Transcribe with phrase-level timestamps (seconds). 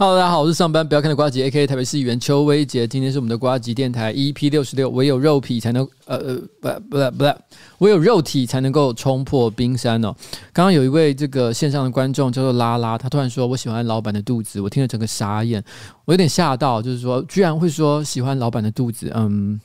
[0.00, 2.86] Hello，大家好，我是上班不要看的瓜吉，A.K.A 台北市议员邱威杰。
[2.86, 7.24] 今天是我们的瓜吉电台 EP 六十六，唯有肉体才能呃呃不不不不，
[7.78, 10.14] 唯有肉体才能够冲破冰山哦。
[10.52, 15.60] 刚刚有一位这个线上的观众叫做拉拉，他突然说我喜欢老板的肚子，我听了整个傻眼，
[16.04, 19.10] 我有点吓到，就是说居然会说喜欢老板的肚子。
[19.16, 19.60] 嗯，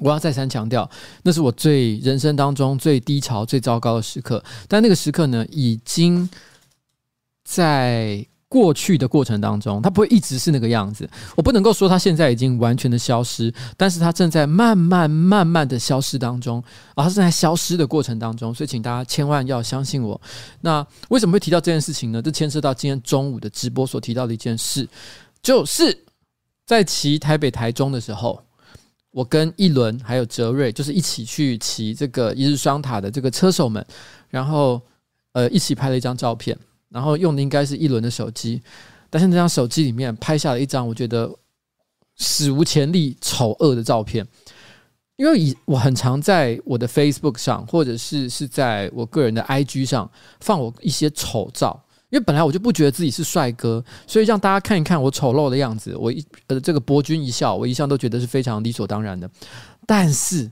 [0.00, 0.90] 我要再三强调，
[1.22, 6.28] 那是我最人生当中最低潮、最糟糕的时刻，但那个时刻呢，已经
[7.44, 8.26] 在。
[8.54, 11.10] 过去的过程当中，它不会一直是那个样子。
[11.34, 16.62] 我不能够说它现在已经完全的消失，但是它正在慢慢、慢慢的消失当中，
[16.94, 18.54] 啊，它正在消失的过程当中。
[18.54, 20.20] 所以，请大家千万要相信我。
[20.60, 22.22] 那为什么会提到这件事情呢？
[22.22, 24.88] 这牵涉到今天中午的直播所提到的一件事，
[25.42, 26.04] 就是
[26.64, 28.40] 在骑台北、台中的时候，
[29.10, 33.84] 我跟一轮还有哲瑞，就是一起去骑这个一日双塔的这个车手们，
[34.28, 34.80] 然后
[35.32, 36.56] 呃，一起拍了一张照片。
[36.94, 38.62] 然后用的应该是一轮的手机，
[39.10, 41.28] 但是那张手机里面拍下了一张我觉得
[42.16, 44.24] 史无前例丑恶的照片。
[45.16, 59.28] 因为以我很常在我的 Facebook 上，或者是是在我个人的 IG 上放我一些丑照，因为本来我就不觉得自己是帅哥，所以让大家看一看我丑陋的样子，我一呃这个博君一笑，我一向都觉得是非常理所当然的。
[59.84, 60.48] 但是。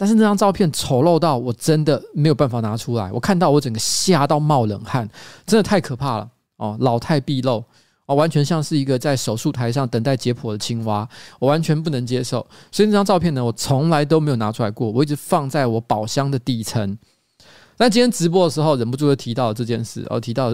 [0.00, 5.06] 但是那张照片丑陋到我真的没有办法拿出来，我看到我整个吓到冒冷汗，
[5.44, 6.74] 真的太可怕了哦！
[6.80, 7.62] 老态毕露
[8.06, 11.06] 哦，完全像是一个在手术台上等待解剖的青蛙，
[11.38, 12.38] 我完全不能接受。
[12.72, 16.96] 所以那张照片呢，我从来都没有拿出来过，我一直放在我宝箱的底层。
[17.76, 20.50] 但今天直播的时候，忍不住就提到了这件事，哦提到，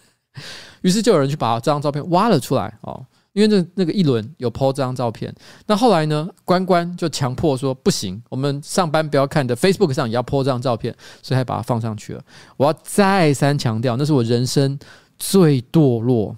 [0.82, 3.02] 于是就有人去把这张照片挖了出来哦。
[3.38, 5.32] 因为那那个一轮有 po 这张照片，
[5.64, 12.24] 那后来呢，关关就强迫说不行，我们上班不要看的 Facebook 上也要 po 这张照片，所以还把它放上去了。
[12.56, 14.76] 我要再三强调，那是我人生
[15.20, 16.34] 最堕落、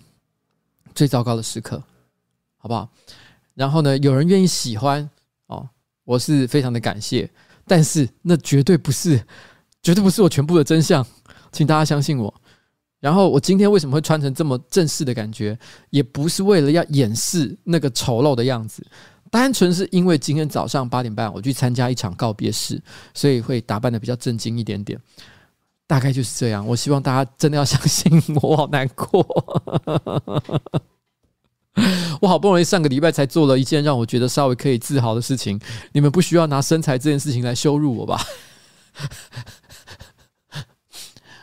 [0.95, 1.83] 最糟糕的时刻，
[2.59, 2.87] 好不好？
[3.55, 5.09] 然后呢，有人愿意喜欢
[5.47, 5.67] 哦，
[6.05, 7.31] 我是非常的感谢，
[7.67, 9.19] 但是那绝对不是，
[9.83, 11.07] 绝对不是我全部的真相，
[11.51, 12.35] 请大家相信我。
[13.01, 15.59] 然后我今天为什么会穿成这么正式的感觉？
[15.89, 18.87] 也不是为了要掩饰那个丑陋的样子，
[19.31, 22.81] 单纯是因为今天早上八点半我去参加一场告别式，
[23.15, 25.01] 所以会打扮得比较正经一点点。
[25.87, 26.65] 大概就是这样。
[26.67, 29.27] 我希望大家真的要相信我，好难过。
[32.21, 35.59] 我好不容易上个礼拜才做了一件让我觉得稍微可以自豪的事情，
[35.93, 38.21] 你们不需要拿身材这件事情来羞辱我吧？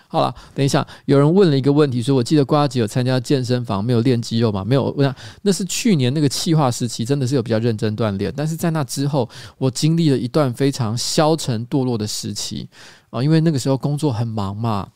[0.10, 8.34] 好了，等一下，有人问了一个问题，说：“我记得呱吉有参加健身房，没有练肌肉吗？”没有，我想那是去年那个气化时期，真的是有比较认真锻炼。
[8.36, 12.70] 但是在那之后，我经历了一段非常消沉堕落的时期
[13.10, 14.88] 啊，因为那个时候工作很忙嘛，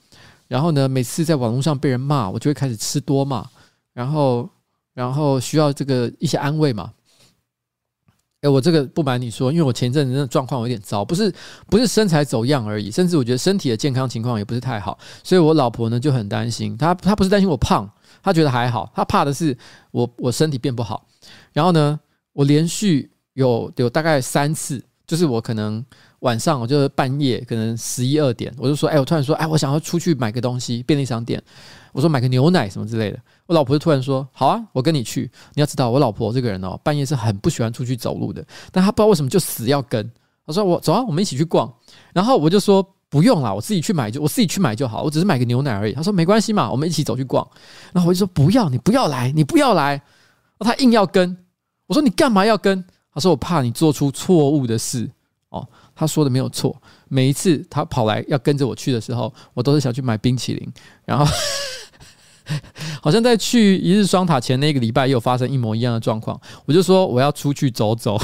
[0.47, 3.49] 然后呢，每次在网络上被人骂，我就会开始吃多嘛，
[3.93, 4.49] 然后，
[4.93, 6.91] 然后需要这个一些安慰嘛。
[8.41, 11.31] 哎，我这个不瞒你说，因为我前阵子的状况有点糟，不是
[11.69, 17.87] 不是身材走样而已，甚至我觉得身体的健康情况也不是太好，所以我老婆呢就很担心，她她不是担心我胖，
[18.23, 19.55] 她觉得还好，她怕的是
[19.91, 21.05] 我我身体变不好。
[21.53, 21.99] 然后呢，
[22.33, 25.85] 我连续有有大概三次，就是我可能
[26.21, 31.41] 晚上我就是半夜可能十一二点，我就说，哎，我突然说，哎，我想要出去买个东西，便利商店，
[31.93, 33.19] 我说买个牛奶什么之类的。
[33.47, 35.29] 我老婆就突然说：“好啊，我跟你去。
[35.55, 38.45] 你要知道，我老婆这个人哦，半夜是很不喜欢出去走路的。
[38.71, 40.09] 但她不知道为什么就死要跟。
[40.45, 41.71] 她说：‘我走啊，我们一起去逛。’
[42.13, 47.45] 然后我就说：‘不用啦，我自己去买就我自己去买就好，我只是买个牛奶而已。’她说：‘没关系嘛，我们一起走去逛。’
[47.91, 49.99] 然后我就说：‘不要，你不要来，你不要来。’
[50.59, 51.35] 她硬要跟
[51.87, 55.09] 我说：‘你干嘛要跟？’她说：‘我怕你做出错误的事。’
[56.01, 56.75] 他，说的没有错。
[57.07, 60.73] 每一次他跑来要跟着我去的时候，我都是想去买冰淇淋，
[61.05, 61.25] 然后。
[63.01, 66.41] 好像在去一日双塔前那个礼拜，也有发生一模一样的状况。
[66.65, 68.19] 我就说我要出去走走，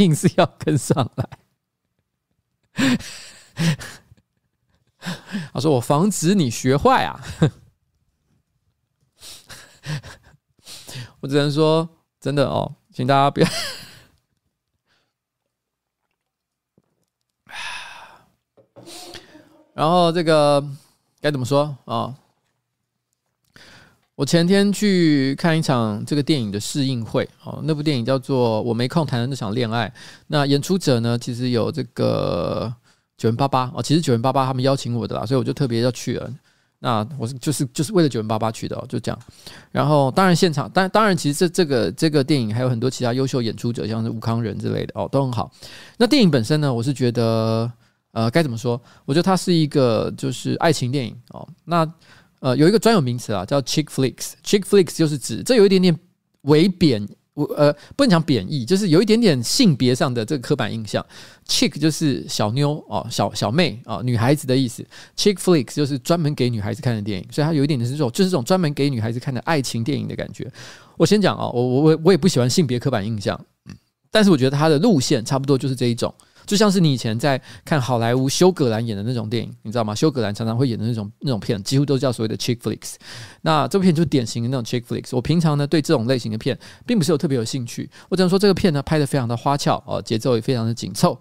[0.00, 1.28] 硬是要跟上来。
[5.52, 7.24] 他说我防止你学坏啊。
[11.20, 11.88] 我只能说
[12.20, 13.48] 真的哦，请大家不要。
[19.78, 20.60] 然后这个
[21.20, 21.94] 该怎么说啊？
[21.94, 22.14] 哦
[24.16, 29.86] 我前天去看一场这个电影的试映会，哦，那部电影叫做《我没空谈的那场恋爱》。
[30.26, 32.74] 那演出者呢，其实有这个
[33.16, 36.28] 九零八八哦，其实九零八八他们邀请我的啦，所以我就特别要去了。
[36.80, 39.16] 那我是就是就是为了九零八八去的哦，就这样。
[39.70, 45.48] 然后当然现场，当当然其实这这个这个电影还有很多其他优秀演出者，像是吴康仁之类的哦，都很好。
[45.96, 47.70] 那电影本身呢，我是觉得
[48.12, 48.80] 呃该怎么说？
[49.04, 51.46] 我觉得它是一个就是爱情电影哦。
[51.64, 51.90] 那
[52.40, 54.32] 呃，有一个专有名词啊，叫 chick flicks。
[54.44, 55.98] chick flicks 就是指这有一点点
[56.42, 61.04] 微贬，我呃不能讲贬义，就是有一点点性别上的这个刻板印象。
[61.48, 64.86] chick 就是小妞哦，小小妹啊，女孩子的意思。
[65.16, 70.48] chick flicks 就是专门给女孩子看的电影，所以它有一点点是这种，就是这种专门给女孩子看的爱情电影的感觉。
[70.96, 73.38] 我先讲啊，我我我我也不喜欢性别刻板印象，
[74.12, 76.14] 但是我觉得它的路线差不多就是这一种。
[76.48, 79.94] 就像是你以前在看好莱坞休葛兰演的那种电影，你知道吗？
[79.94, 82.94] 休葛兰常常会演的那种那种片，几乎都叫所谓的 chick flicks。
[83.42, 85.14] 那这部片就是典型的那种 chick flicks。
[85.14, 91.20] 我平常呢对这种类型的片并不是有特别有兴趣，我只能说这个片呢拍得非常的花俏哦，节奏也非常的紧凑。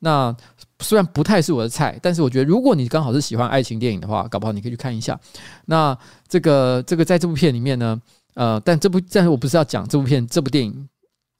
[0.00, 0.36] 那
[0.80, 5.18] 虽然不太是我的菜，但是我觉得如果你刚好是喜欢爱情电影的话，搞不好你可以去看一下。
[5.66, 8.02] 那这个这个在这部片里面呢，
[8.34, 10.88] 呃，但这部但是我不是要讲这部片这部电影。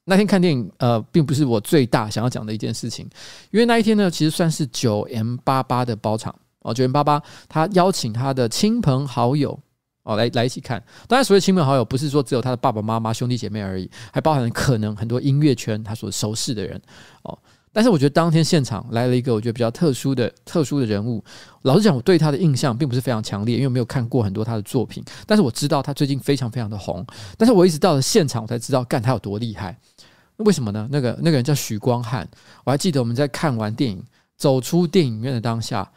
[0.07, 3.09] 那天看电影，呃，并不是我最大想要讲的一件事情，
[3.49, 9.59] 因为那一天呢，其实算是九 M 八八的包场哦，九 M 八八他邀请他的亲朋好友
[10.03, 10.81] 哦来来一起看。
[11.07, 16.79] 当然，所谓亲朋好友，不是说只有他的爸爸妈妈、兄弟姐妹而已，还包含可能很多音乐圈他所熟识的人
[17.23, 17.37] 哦。
[17.73, 21.21] 但是，我觉得当天现场来了一个我觉得比较特殊的、特殊的人物。
[21.63, 25.03] 老实讲，我对他的印象并不是非常强烈，因为我没有看过很多他的作品。
[25.27, 27.05] 但是我知道他最近非常非常的红。
[27.37, 29.77] 但是我一直到了现场，我才知道，干他有多厉害。
[30.37, 30.87] 为什么呢？
[30.91, 32.27] 那个那个人叫许光汉，
[32.63, 34.03] 我还记得我们在看完电影
[34.37, 35.89] 走出电影院的当下，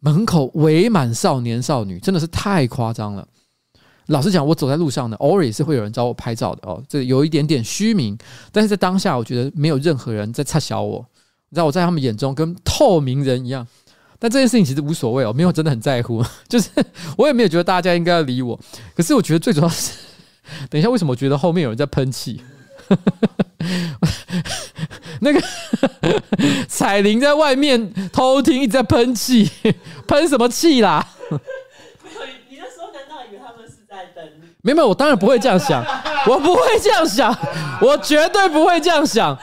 [0.00, 3.26] 门口围满少年少女，真的是太夸张了。
[4.06, 8.16] 老实讲，我走在路上呢，偶尔也是会有人找我拍照的哦，这有一点点虚名。
[8.50, 11.04] 但是在当下，我觉得没有任何人在插小我，
[11.50, 13.66] 你知道我在他们眼中跟透明人一样。
[14.18, 16.70] 但这件事情其实无所谓哦，没有真的很在乎， 就是
[17.16, 18.58] 我也没有觉得大家应该要理我。
[18.96, 19.92] 可是我觉得最主要是，
[20.70, 22.40] 等一下为什么我觉得后面有人在喷气？
[25.20, 25.42] 那个
[26.68, 29.50] 彩铃在外面偷听，一直在喷气，
[30.06, 31.06] 喷什么气啦？
[31.30, 34.48] 没有，你那时候难道以为他们是在等你？
[34.62, 35.84] 没有，我当然不会这样想，
[36.26, 37.36] 我不会这样想，
[37.80, 39.36] 我绝对不会这样想，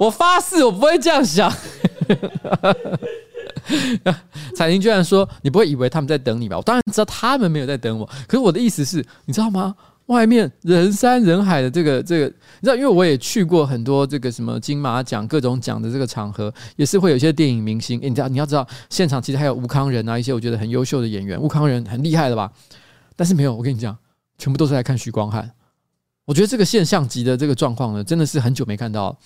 [0.00, 1.52] 我发誓我不会这样想。
[4.56, 9.74] 彩铃居然说：“你不会以为他们在等你吧？”我当然知道他们没有在等我，可是我的意思是，你知道吗？
[10.08, 12.32] 外面人山人海的这个这个，你
[12.62, 18.00] 知道，因为我也去过很多这个什么金马奖各种奖的这个场合，也是会有一些电影明星。
[18.02, 21.40] 你知道，你要知道，现场其实还有吴康仁啊，一些我觉得很优秀的演员。
[21.40, 22.50] 吴康仁很厉害的吧？
[23.16, 23.96] 但是没有，我跟你讲，
[24.38, 25.50] 全部都是来看许光汉。
[26.24, 29.18] 我觉得这个现象级的这个状况呢，真的是很久没看到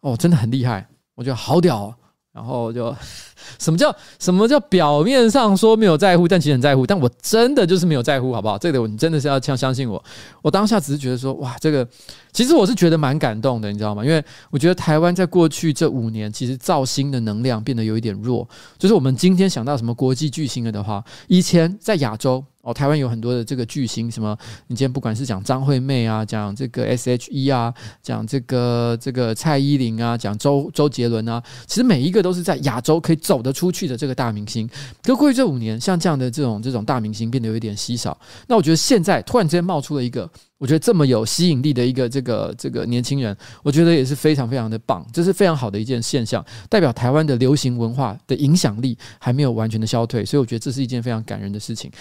[0.00, 1.94] 哦，真的很厉害，我觉得好屌哦。
[2.34, 2.94] 然后就，
[3.60, 6.84] 什么叫什么叫表面上说没有在乎，但其实很在乎。
[6.84, 8.58] 但我真的就是没有在乎，好不好？
[8.58, 10.02] 这个你真的是要相相信我。
[10.42, 11.86] 我当下只是觉得说，哇，这个
[12.34, 14.04] 其实我是觉得蛮感动的，你知道吗？
[14.04, 18.46] 因为我觉得台湾在过去这五年，其实造星的能量变得有一点弱。
[18.76, 22.44] 就是我们今天想到什么国际巨星了的话，以前在亚洲。
[22.64, 24.34] 哦，台湾有很多的这个巨星，什么？
[24.68, 27.70] 你今天不管是讲张惠妹啊，讲这个 S.H.E 啊，
[28.02, 34.66] 讲这个这个蔡依林啊，讲周周杰伦啊，其实每一个都是在亚洲可以走得出去的这个大明星。
[35.02, 38.18] 可过去这五年，像这样的这种这种大明星变得有一点稀少。
[38.46, 40.26] 那我觉得现在突然之间冒出了一个，
[40.64, 51.92] 我觉得这么有吸引力的一个这个这个年轻人，我觉得也是非常非常的棒，这是非常好的一件现象，代表台湾的流行文化的影响力还没有完全的消退，所以我觉得这是一件非常感人的事情。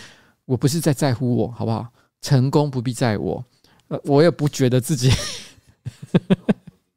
[0.45, 1.85] 我不是在在乎我，好不好？
[2.21, 3.43] 成功不必在我，
[3.89, 5.11] 呃，我也不觉得自己，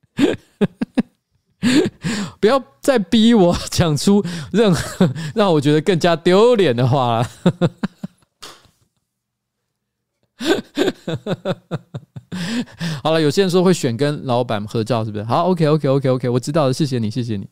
[2.38, 7.28] 不要再逼我讲出任何让我觉得更加丢脸的话了。
[13.02, 15.24] 好了，有些人说会选跟老板合照，是不是？
[15.24, 17.48] 好，OK，OK，OK，OK，我知道了，谢谢你，谢谢你。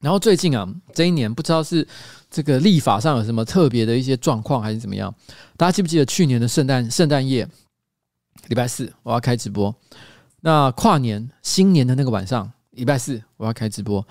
[0.00, 1.86] 然后最近啊，这一年不知道是
[2.30, 5.14] 这个立法上有什么特别的一些状况，还是怎么样？
[5.56, 7.48] 大家记不记得去年的圣诞圣诞夜，
[8.48, 9.74] 礼拜四我要开直播。
[10.40, 14.06] 那跨年新年的那个晚上，礼拜四我要开直播。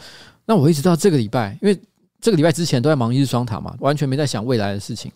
[0.45, 1.79] 那我一直到这个礼拜，因为
[2.19, 5.11] 这个礼拜之前都在忙一日双塔嘛，完全没在想未来的事情。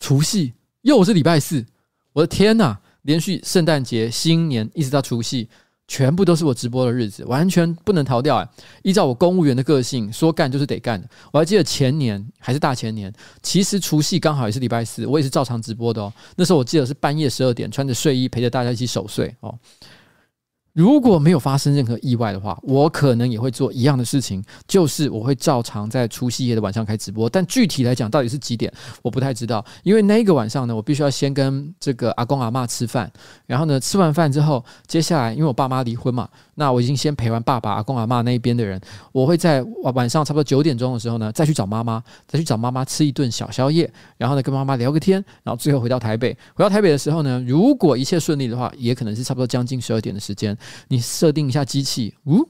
[0.00, 0.52] 除夕
[0.82, 1.64] 又是礼拜四，
[2.12, 2.78] 我的天呐！
[3.02, 5.48] 连续圣诞节、新年一直到除夕。
[5.90, 8.46] 全部都是我直播的日子，完全不能逃掉哎！
[8.82, 11.08] 依照我公务员的个性，说干就是得干的。
[11.32, 13.10] 我还记得前年还是大前年，
[13.42, 16.12] 其实除夕刚好也是礼拜四，我也是照常直播的哦。
[16.36, 19.58] 那时候我记得是半夜十二点，穿着睡衣陪着大家一起守岁哦。
[20.72, 27.28] 如果没有发生任何意外的话，我可能也会做一样的事情，就是我会照常在除夕夜的晚上开直播。
[27.28, 28.72] 但具体来讲，到底是几点，
[29.02, 29.64] 我不太知道。
[29.82, 33.10] 因为那个晚上呢，我必须要先跟这个阿公阿嬷吃饭，
[33.46, 38.80] 然后呢，吃完饭之后，接下来因为我爸妈离婚嘛，那我已经先陪完爸爸、阿公阿妈那一边的人，
[39.12, 39.62] 我会在
[39.94, 46.36] 晚上差不多九点钟的时候呢，再去找妈妈，再去找妈妈吃一顿小宵夜，然后呢，跟妈妈聊个天，然后最后回到台北。
[46.54, 50.56] 回到台北的时候呢，如果一切顺利的话，也可能是差不多将近十二点的时间。
[50.88, 52.44] 你设定一下机器，呜，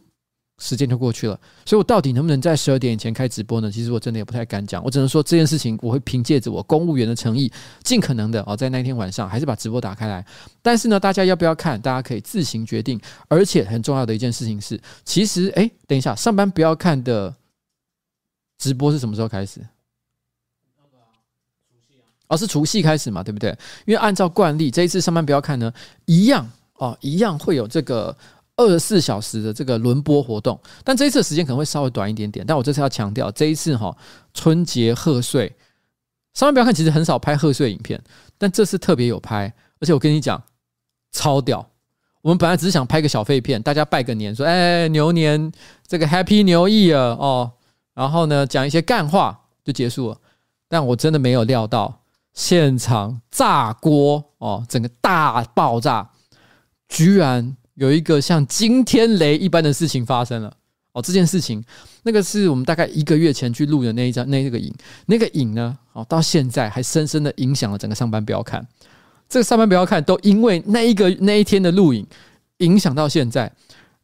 [0.59, 1.39] 时间就过去了。
[1.65, 3.71] 所以我到底能不能在十二点以前开直播呢？
[3.71, 4.83] 其实我真的也不太敢讲。
[4.85, 7.51] 我只能说这件事情，我会凭借着我公务员的诚意，
[7.83, 10.25] 尽可能的哦，在那天晚上还是把直播打开来。
[10.61, 11.81] 但是呢，大家要不要看？
[11.81, 13.01] 大家可以自行决定。
[13.29, 17.35] 而且很重要的一件事情是，其实哎，等一下，上班不要看的
[18.59, 19.61] 直播是什么时候开始？
[22.27, 23.57] 哦，是除夕开始嘛，对不对？
[23.87, 25.73] 因为按照惯例，这一次上班不要看呢，
[26.05, 26.51] 一样。
[26.75, 28.17] 哦，一样会有这个
[28.59, 32.45] 二十四小时的这个轮播活动，但这一次的时间可能会稍微短一点点。
[32.45, 33.97] 但我这次要强调，这一次哈
[34.35, 35.57] 春节贺岁，
[36.35, 38.03] 上面不要看，其实很少拍贺岁影片，
[38.37, 40.43] 但这次特别有拍，而且我跟你讲，
[41.13, 41.67] 超屌！
[42.21, 45.51] 我们本来只是想拍个小废片，大家拜个年，说哎牛年
[45.87, 47.53] 这个 Happy New Year 哦，
[47.95, 50.19] 然后呢讲一些干话就结束了，
[50.69, 52.03] 但我真的没有料到
[52.35, 56.11] 现场炸锅哦，整个大爆炸。
[56.89, 60.53] 居然有一个像惊天雷一般的事情发生了
[60.93, 61.01] 哦！
[61.01, 61.63] 这件事情，
[62.03, 64.75] 那个是我们大概一个月前去录的那一张那个影，
[65.07, 68.67] 那个影呢，哦，到现在还深深的影响了整个上班不要看。
[69.29, 72.05] 这个上班不要看，都因为那一个那一天的录影
[72.59, 73.51] 影响到现在。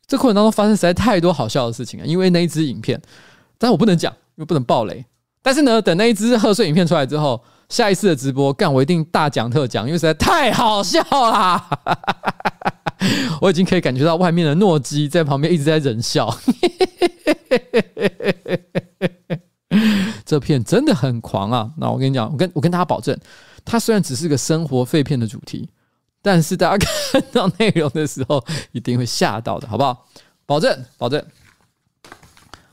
[0.06, 3.00] 这过程当中发生实在太多好笑的事情了，因为那一支影片，
[3.58, 5.04] 但我不能讲，因为不能爆雷。
[5.42, 11.68] 但是呢，等那一支贺岁影片出来之后，下一次的直播干我一定大讲特讲，因为实在太好笑啦！
[13.40, 16.28] 我已经可以感觉到外面的诺基在旁边一直在忍笑，
[20.24, 21.70] 这片真的很狂啊！
[21.76, 23.16] 那我跟你讲，我跟我跟大家保证，
[23.64, 25.68] 它虽然只是个生活废片的主题，
[26.22, 30.06] 但是大家看到内容的时候一定会吓到的，好不好？
[30.46, 31.22] 保证，保证。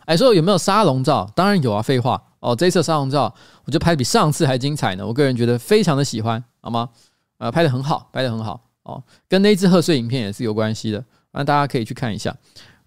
[0.06, 1.30] 哎，说有没有沙龙照？
[1.36, 2.56] 当然有啊，废话哦。
[2.56, 3.34] 这一次沙龙照，
[3.66, 5.06] 我就拍得比上次还精彩呢。
[5.06, 6.90] 我个人觉得非常的喜欢，好吗？
[7.38, 8.71] 呃，拍的很好，拍的很好。
[8.84, 12.36] 哦，跟那只贺岁影片也是有关系的，那大家可以去看一下。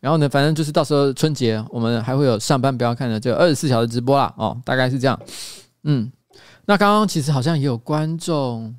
[0.01, 4.35] 然后呢，反正就是到时候春节我们还会有上班不要看的这二十四小时直播啦。
[4.37, 5.19] 哦，大概是这样。
[5.85, 6.13] 嗯，
[6.67, 8.75] 那刚刚其实好像也有观众，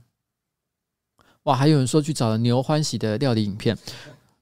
[1.44, 3.76] 哇，还有人说去找了牛欢喜的料理影片。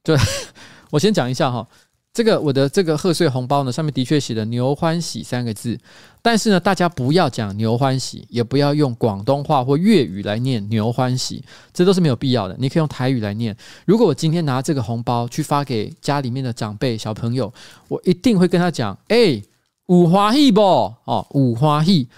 [0.02, 0.14] 对，
[0.90, 1.66] 我先讲一下哈。
[2.14, 5.76] 这个我的这个贺岁红包呢，上面的确写了“牛欢喜”三个字，
[6.22, 11.42] 但是呢，大家不要讲“牛欢喜”，也不要用广东话或粤语来念“牛欢喜”，
[11.74, 12.54] 这都是没有必要的。
[12.56, 13.56] 你可以用台语来念。
[13.84, 17.52] 如果我今天拿这个红包去发给家里面的长辈、小朋友，
[17.88, 19.42] 我一定会跟他讲：“哎，
[19.88, 20.60] 五花喜不？
[20.60, 22.08] 哦，五花喜，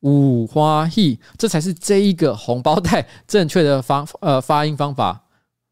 [0.00, 5.22] 五花喜，这才是这一个红包袋正确的发呃发音方法，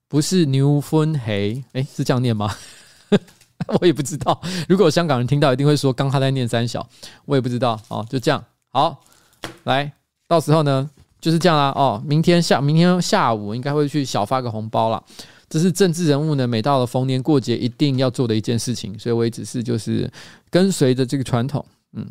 [0.08, 1.64] 不是牛分黑。
[1.72, 2.54] 哎，是这样念吗？”
[3.80, 6.86] 我也不知道，如果香港人听到，一定会说刚他在念三小，
[7.24, 7.80] 我也不知道。
[7.88, 9.00] 哦，就这样，好，
[9.64, 9.92] 来，
[10.28, 10.90] 到时候呢
[11.20, 11.72] 就是这样啦。
[11.76, 15.02] 哦，明天下明天下午应该会去小发个红包啦，
[15.48, 20.10] 这是政治人物呢，每到了逢年过节一定要做的一件事情，所以我也只是就是
[20.50, 22.06] 跟随着这个传统，嗯。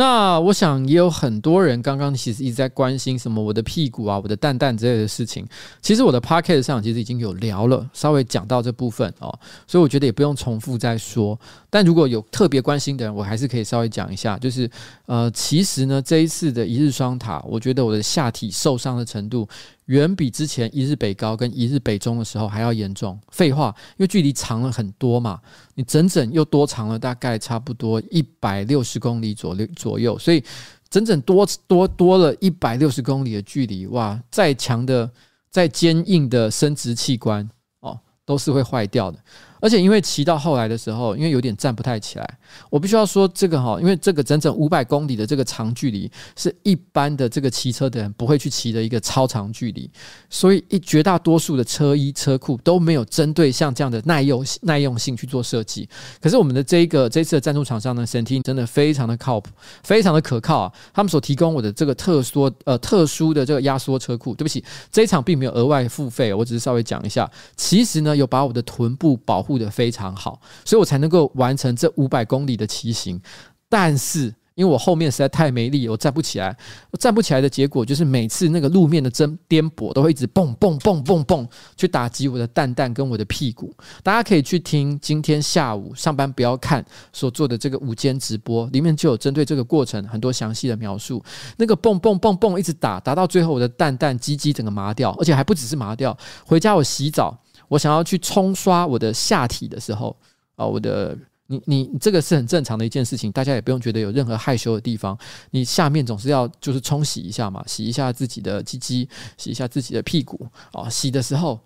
[0.00, 5.46] 那我想也有很多人刚刚其实一直在关心什么我的屁股啊、我的蛋蛋之类的事情。
[5.82, 9.28] 其实我的 podcast 上其实已经有聊了，稍微讲到这部分哦，
[9.66, 11.38] 所以我觉得也不用重复再说。
[11.68, 14.70] 但如果有特别关心的人，我还是可以稍微讲一下，就是
[15.04, 19.46] 呃，其实呢这一次的一日双塔，我觉得我的下体受伤的程度。
[19.90, 23.20] 远比之前一日北高跟一日北中的时候还要严重。
[23.32, 25.40] 废话，因为距离长了很多嘛，
[25.74, 30.42] 你整整又多长了大概差不多一百六十公里左右左右，所以
[30.88, 34.16] 整整多多多了一百六十公里的距离，哇！
[34.30, 35.10] 再强的、
[35.50, 37.48] 再坚硬的生殖器官
[37.80, 39.18] 哦，都是会坏掉的。
[39.60, 42.38] 而且因为骑到后来的时候，因为有点站不太起来，
[42.70, 49.90] 我必须要说这个哈，因为这个整整五百公里的这个长距离，是一般的这个骑车的人不会去骑的一个超长距离，
[50.30, 55.88] 所以一绝大多数的车衣车裤都没有针对像这样的耐用耐用性去做设计。
[56.20, 59.50] 可是我们的这一个这次的赞助厂商呢 centin 真的非常的靠谱，
[59.82, 60.72] 非常的可靠啊！
[60.94, 69.49] 他们所提供我的这个特殊呃特殊的这个压缩车裤，对不起，这一场并没有额外付费，我只是稍微讲一下，其实呢有把我的臀部保护。
[69.50, 73.20] 护得非常好，所以我才能够完成这五百公里的骑行。
[73.68, 76.54] 但是因为我后面实在太没力，我站不起来。
[76.90, 83.74] 我站不起来的结果就是每次那个路面的颠颠簸都会一直蹦蹦蹦蹦蹦去打击我的蛋蛋跟我的屁股。
[84.02, 91.22] 大家可以去听今天下午上班不要看所做的这个午间直播，里面就有针对这个过程很多详细的描述。
[91.56, 96.14] 那个蹦蹦蹦蹦一直打，打到最后我的蛋蛋鸡鸡整个麻掉，而且还不只是麻掉。
[96.44, 97.38] 回家我洗澡，
[97.70, 100.14] 我想要去冲刷我的下体的时候
[100.56, 101.16] 啊，我的。
[101.52, 105.18] 你你这个是很正常的一件事情，大家也不用觉得有任何害羞的地方。
[105.50, 110.88] 你下面总是要就是冲洗一下嘛，洗一下自己的鸡鸡，洗一下自己的屁股啊。
[110.88, 111.58] 洗的时候，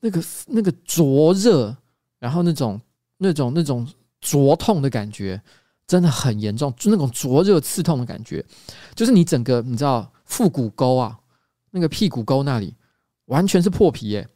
[0.00, 1.76] 那个那个灼热，
[2.18, 2.80] 然后那种
[3.18, 3.86] 那种那种
[4.22, 5.38] 灼痛的感觉，
[5.86, 8.42] 真的很严重，就那种灼热刺痛的感觉，
[8.94, 11.18] 就是你整个你知道腹股沟啊，
[11.70, 12.74] 那个屁股沟那里
[13.26, 14.26] 完全是破皮耶。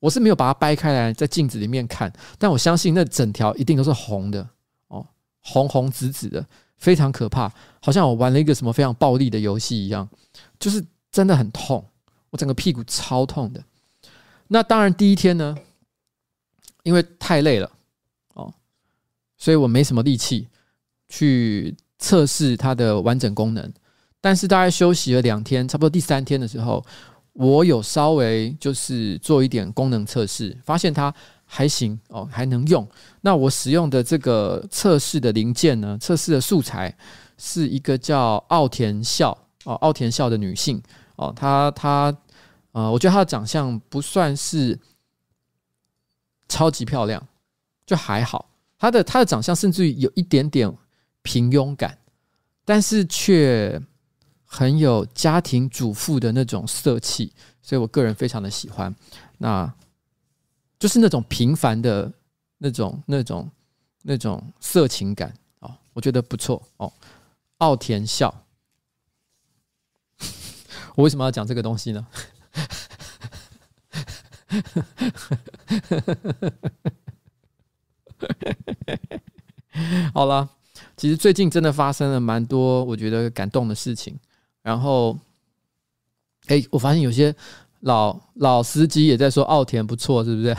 [0.00, 4.48] 我是没有把它掰开来在镜子里面看，但我相信那整条一定都是红的
[4.88, 5.06] 哦，
[5.42, 6.44] 红红紫紫的，
[6.78, 7.52] 非常可怕，
[7.82, 10.08] 好像我玩了一个什么非常暴力的游戏一样，
[10.58, 11.84] 就是真的很痛，
[12.30, 13.62] 我整个屁股超痛的。
[14.48, 15.54] 那当然第一天呢，
[16.82, 17.70] 因为太累了
[18.32, 18.52] 哦，
[19.36, 20.48] 所以我没什么力气
[21.08, 23.70] 去测试它的完整功能，
[24.18, 26.82] 但是大概休息了两天，差不多第三天的时候。
[27.32, 32.86] 我有稍微就是做一点功能测试，发现它还行哦，还能用。
[33.20, 36.94] 那我使用的这个测试的零件呢，测试的素材
[37.38, 39.30] 是一个叫奥田孝
[39.64, 40.82] 哦，奥田孝的女性
[41.16, 42.14] 哦，她她
[42.72, 44.78] 呃，我觉得她的长相不算是
[46.48, 47.24] 超级漂亮，
[47.86, 48.50] 就还好。
[48.78, 50.70] 她的她的长相甚至于有一点点
[51.22, 51.96] 平庸感，
[52.64, 53.80] 但是却。
[54.52, 58.92] 很有家庭主妇的那种色气，所以我个人非常的喜欢。
[59.38, 59.72] 那
[60.76, 62.12] 就是那种平凡的
[62.58, 63.48] 那种、那种、
[64.02, 66.92] 那种色情感哦，我觉得不错哦。
[67.58, 68.42] 奥田孝，
[70.96, 72.04] 我为什么要讲这个东西呢？
[80.12, 80.48] 好了，
[80.96, 84.18] 其实最近真的发生了蛮多我觉得感动的事情。
[84.62, 85.18] 然后，
[86.46, 87.34] 哎，我发现有些
[87.80, 90.56] 老老司机也在说奥田不错，是不是？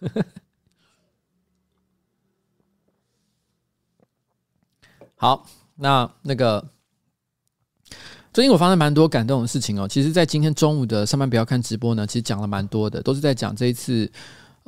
[5.16, 6.64] 好，那那个
[8.32, 9.88] 最近我发生蛮多感动的事情哦。
[9.88, 14.10] 其实，在今天中午的上班不要看直播呢，其实讲了蛮多的，都是在讲这一次。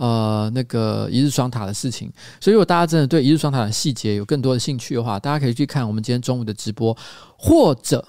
[0.01, 2.11] 呃，那个一日双塔的事情，
[2.41, 6.97] 所以如果大家真的对一日双塔的细节有更多的兴趣的话，大家可以去看我们今天中午的直播，
[7.37, 8.03] 或者。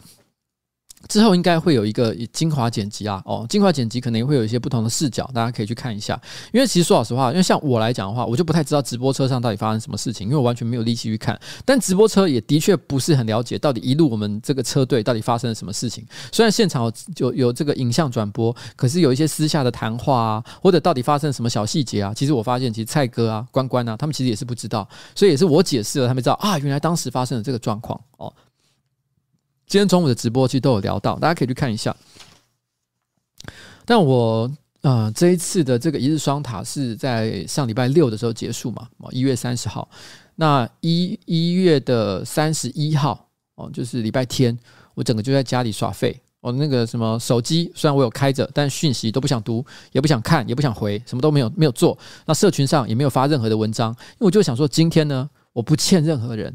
[1.08, 6.20] 之后应该会有一个精华剪辑啊，哦，精华剪辑可能会有一些不同的视角，大家可以去看一下。
[6.54, 11.40] 因为其实说老实话，因为像我来讲的话，我就不太知道直播车上到底发生什么事情，因为我完全没有力气去看。
[11.66, 16.06] 但直播车也的确不是很了解到底一路我们这个车队到底发生了什么事情。
[16.32, 28.32] 虽然现场有有有这个影像转播，可是有一些私下的谈话啊，或者到底发生了什么小细节啊，其实我发现其实蔡哥啊、关关啊，他们其实也是不知道，所以也是我解释了，他们知道啊，原来当时发生了这个状况哦。
[29.72, 31.96] 今天中午的直播其实都有聊到，大家可以去看一下。
[33.86, 39.90] 但我呃这一次的这个一日双塔是在上礼拜六的时候结束嘛，哦，一月三十号。
[40.36, 44.60] 那一一月的三十一号哦，就是礼拜天，
[44.94, 46.20] 我整个就在家里耍废。
[46.42, 51.98] 我那个什么手机虽然我有开着，但讯息都不想读，也不想看，也不想回，什么都没有没有做。
[52.26, 56.54] 那社群上也没有发任何的文章，因为我就想说，今天呢，我不欠任何人。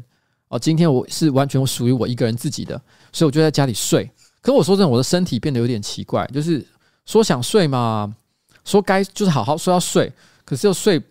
[0.49, 2.81] 哦，今天我是完全属于我一个人自己的，
[3.17, 4.07] 所以我就在家里睡。
[4.41, 6.63] 可我说真的，我的身体变得有点奇怪，就是
[7.07, 8.15] 说想睡嘛，
[8.63, 10.13] 说该就是好好说要睡，
[10.45, 11.01] 可是又睡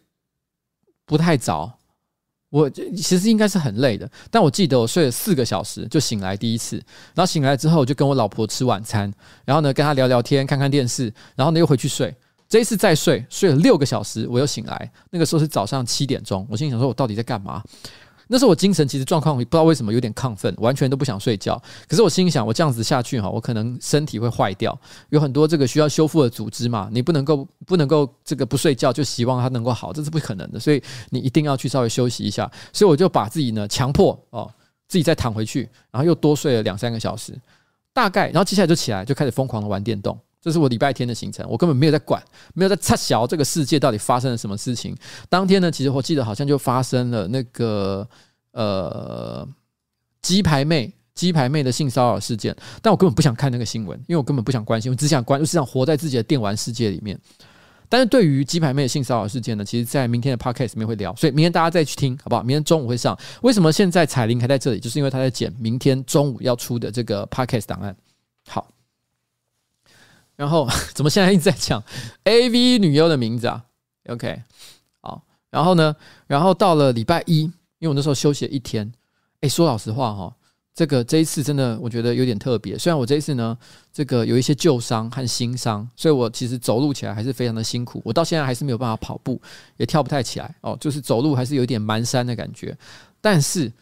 [1.04, 1.72] 不太着。
[2.48, 6.76] 我其实应该是很累的，但我记得我睡了四个小时就醒来第一次，
[7.12, 9.12] 然后醒来之后我就跟我老婆吃晚餐，
[9.44, 12.14] 然后呢跟她聊聊天，看看电视，然后呢又回去睡。
[12.48, 14.92] 这一次再睡，睡了六个小时，我又醒来。
[15.10, 17.60] 那个时候是早上七点钟，我心里想说，我到底在干嘛？
[18.28, 21.60] 那时候我精神其实状况，不知道为什么有点亢奋，完全都不想睡觉。
[21.88, 24.76] 可是我心想，我这样子下去哈，我可能身体会坏掉。
[25.10, 30.58] 有很多这个需要修复的组织嘛，你不能够不能够这个不睡觉就希望它能够好，这是不可能的。
[30.58, 32.50] 所以你一定要去稍微休息一下。
[32.72, 34.50] 所以我就把自己呢强迫哦，
[34.88, 37.32] 自己再躺回去，然后又多睡了两三个小时，
[37.92, 40.18] 大概，然后接下来就起来就开始疯狂的玩电动。
[40.46, 42.22] 这是我礼拜天的行程，我根本没有在管，
[42.54, 44.96] 没有在插小这个世界到底发生了什么事情。
[45.28, 48.08] 当天呢，其实我记得好像就发生了那个
[48.52, 49.44] 呃
[50.22, 57.18] 鸡排妹鸡排妹的性骚扰事件，但我根本不想看那个新闻，因为我根本不想关心，我只想关，我只想活在自己的电玩世界里面。
[57.88, 62.44] 但是对于鸡排妹的性骚扰事件呢，其实，在明天的 podcast 里面会聊，所以明天大家再去听，好不好？
[62.44, 63.18] 明天中午会上。
[63.42, 64.78] 为什么现在彩铃还在这里？
[64.78, 67.96] 就是因为他在剪明天中午要出的这个 podcast 档案。
[68.48, 68.68] 好，
[70.36, 71.82] 然后 怎么现在一直在讲
[72.24, 73.64] AV 女优的名字啊
[74.08, 74.42] ？OK，
[75.00, 75.96] 好，然后呢，
[76.26, 78.92] 然后到了礼拜一，因为我那时候休息了一天，
[79.40, 80.32] 哎，说老实话哈。
[80.74, 83.56] 这个这一次真的我觉得有点特别，虽然我这一次呢，
[83.90, 88.02] 这个有一些旧伤和新伤，所以我其实走路起来还是非常的辛苦。
[88.04, 89.40] 我到现在还是没有办法跑步，
[89.78, 92.76] 也跳不太起来哦，就是走路还是有点蹒跚的感觉。
[93.22, 93.72] 但是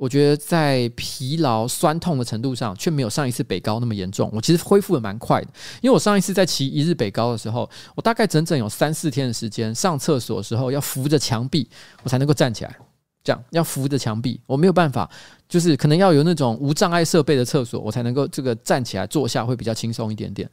[0.00, 4.30] 我觉得在疲劳、酸痛的程度上，却没有上一次北高那么严重。
[4.32, 5.48] 我其实恢复的蛮快的，
[5.82, 11.68] 因为我上一次在骑一日北高的时候，我大概整整有三四天的时间，上厕所的时候要扶着墙壁，
[12.02, 12.74] 我才能够站起来。
[13.22, 15.06] 这样要扶着墙壁，我没有办法，
[15.46, 20.50] 就是可能要有那种无障碍设备的厕所，我才能够这个站起来坐下会比较轻松一点点。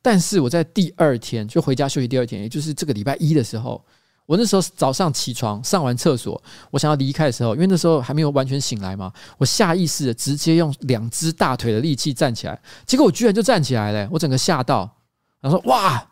[0.00, 3.84] 但是我在第二天就回家休息，第二天也就是这个礼拜一的时候，
[4.26, 14.90] 我那时候早上起床上完厕所，我想要离开的时候，因为那时候还没有完全醒来嘛，我下意识的直接用两只大腿的力气站起来，结果我居然就站起来了，我整个吓到，
[15.40, 16.10] 然后说哇，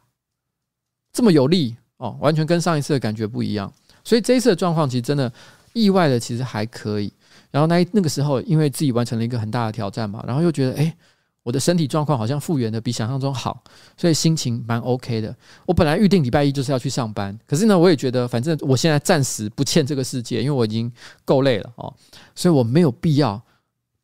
[1.13, 3.73] 这么有力哦，完全跟上一次的感觉不一样。
[4.05, 5.33] 所以这一次的状况其实真的。
[5.75, 7.11] 意外的其实还可以，
[7.51, 10.95] 然后那那个时候因为自己完成了一个很大的挑战嘛，然后又觉得诶，
[11.43, 13.63] 我的身体状况好像复原的比想象中好，
[13.97, 15.35] 所以心情蛮 OK 的。
[15.67, 20.91] 我本来预定礼拜一就是要去上班，可是呢，我也觉得反正我现在暂时不欠这个世界，因为我已经
[21.25, 21.93] 够累了哦，
[22.35, 23.41] 所以我没有必要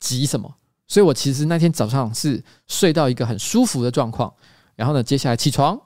[0.00, 0.52] 急什么。
[0.86, 4.32] 所以我其实那天早上是睡到一个很舒服的状况，
[4.74, 5.80] 然后呢，接下来起床，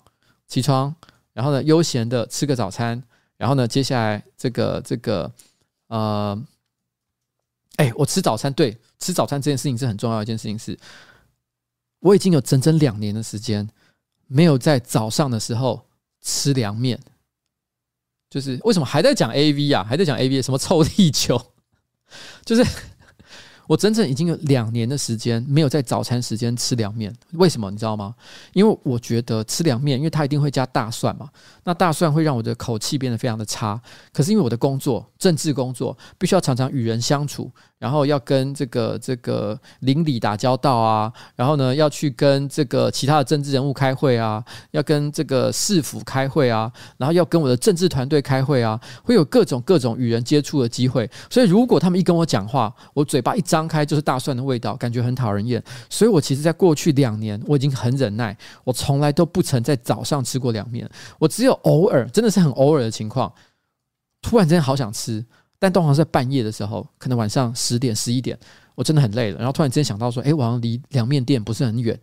[0.46, 0.94] 起床，
[1.32, 3.02] 然后呢，悠闲的吃个早餐，
[3.36, 5.30] 然后呢，接下来这个这个。
[5.88, 6.42] 呃，
[7.76, 10.74] 哎、我吃早餐，对，吃早餐这件事情是很重要一件事情是。
[12.02, 13.68] 我已经有整整两年的时间
[14.26, 15.86] 没有在早上的时候
[16.20, 17.00] 吃凉面，
[18.28, 19.82] 就是为什么还在讲 AV 啊？
[19.82, 21.40] 还在讲 AV 什么臭地球？
[22.44, 22.64] 就是。
[23.68, 28.14] 我整整已经有两年的时间没有在早餐时间吃凉面，为什么你知道吗？
[28.52, 31.30] 因为我觉得吃凉面，因为它一定会加大蒜嘛，
[31.64, 33.80] 那大蒜会让我的口气变得非常的差。
[34.12, 37.50] 可是因为我的工作，政治工作，必须要常常与人相处。
[37.82, 44.40] 然后要跟这个这个邻里打交道啊，然后呢要去跟这个其他的政治人物开会啊，
[44.70, 51.10] 要跟这个市府开会啊，然后要跟我的政治团队开会啊，会有各种各种与人接触的机会。
[51.28, 55.60] 所以如果他们一跟我讲话，我嘴巴一张开就是大蒜的味道，感觉很讨人厌。
[55.90, 63.32] 所以我其实在过去两年我已经很忍耐，我从来都不曾在早上吃过凉面，我只有偶尔，真的是很偶尔的情况，
[64.20, 65.26] 突然间好想吃。
[65.62, 68.36] 但通常是在半夜的时候，可能晚上十点、十一点，
[68.74, 71.96] 我真的很累了，然后突然之间想到说，诶，我好像离凉面店不是很远，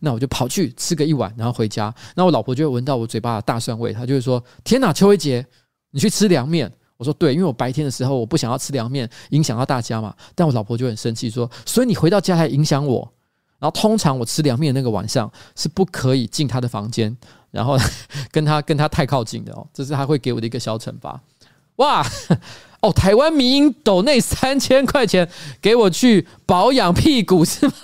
[0.00, 1.94] 那我就跑去吃个一碗，然后回家。
[2.14, 5.46] 那我老婆就会闻到我嘴巴的大蒜味，她就会说：“天哪，邱威杰，
[5.92, 13.10] 你去吃凉面？”我说：“对，因为我白天的时候我不想要吃凉面，影响到大家嘛。”但我老婆就很生气说：“所以你回到家还影响我？”
[13.58, 17.16] 然后通常我吃凉面的那个晚上是不可以进她的房间，
[17.50, 17.78] 然后
[18.30, 21.18] 跟她跟她太靠近的哦，这是她会给我的一个小惩罚。
[21.76, 22.02] 哇！
[22.86, 25.28] 哦，台湾民因抖内三千块钱
[25.60, 27.72] 给我去保养屁股是吗？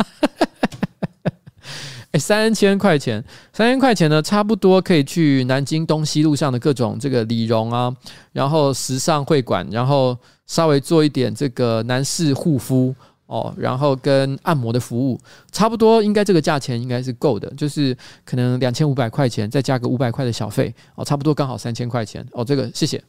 [2.12, 7.92] 哎，三千块钱，三千块钱呢，差不多可以去南京东西路上的各种这个理容啊，
[8.32, 12.94] 然后时尚会馆，然后稍微做一点这个男士护肤
[13.26, 15.18] 哦，然后跟按摩的服务，
[15.50, 23.02] 差不多应该这个价钱应该是够的，就是可能两千五百块钱再加个五百块的小费哦，差不多刚好三千块钱哦，这个谢谢。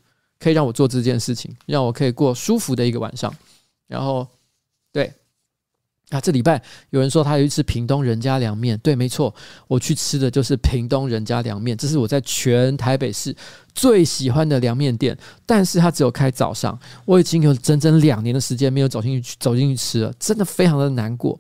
[0.44, 3.34] 可以让我做这件事情，让我可以过舒服的一个晚上。
[3.88, 4.28] 然后，
[4.92, 5.10] 对
[6.10, 9.34] 啊，这礼拜有人说他有去吃屏东人家凉面，对，没错，
[9.70, 13.34] 我去吃的就是屏东人家凉面，这是我在全台北市
[13.74, 15.18] 最喜欢的凉面店。
[15.46, 21.40] 但是它只有开早上，我已经有整整两年的时间没有走进去走进去吃了，真的非常的难过。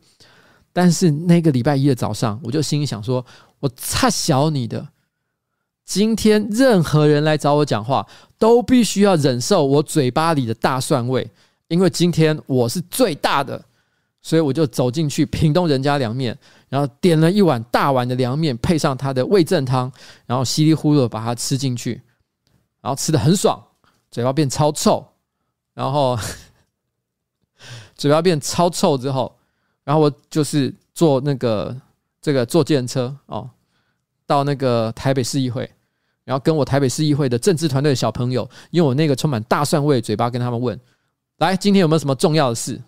[0.71, 3.23] 但是那个礼拜一的早上，我就心里想说，
[3.59, 4.87] 我差小你的。
[5.93, 8.03] 今天任何人来找我讲话，
[8.39, 11.29] 都必须要忍受我嘴巴里的大蒜味，
[11.67, 13.63] 因为今天我是最大的，
[14.19, 16.35] 所以我就走进去屏东人家凉面，
[16.67, 19.91] 然后点了一碗大碗的凉面，配上他的味正汤，
[20.25, 22.01] 然后稀里呼噜把它吃进去，
[22.81, 23.63] 然后吃的很爽，
[24.09, 25.05] 嘴巴变超臭，
[25.75, 26.17] 然后
[27.93, 29.31] 嘴巴变超臭之后，
[29.83, 31.79] 然后我就是坐那个
[32.19, 33.47] 这个坐计程车哦。
[34.25, 35.69] 到那个台北市议会，
[36.25, 40.79] 然后跟我台北市议会的政治团队的小朋友，用我那个充满大蒜味的嘴巴跟他们问：
[41.37, 42.81] 来，今天有没有什么重要的事？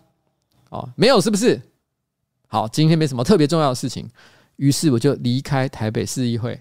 [0.70, 1.60] 哦，没有，是不是？
[2.48, 4.08] 好，今天没什么特别重要的事情。
[4.56, 6.58] 于是我就离开台北市议会，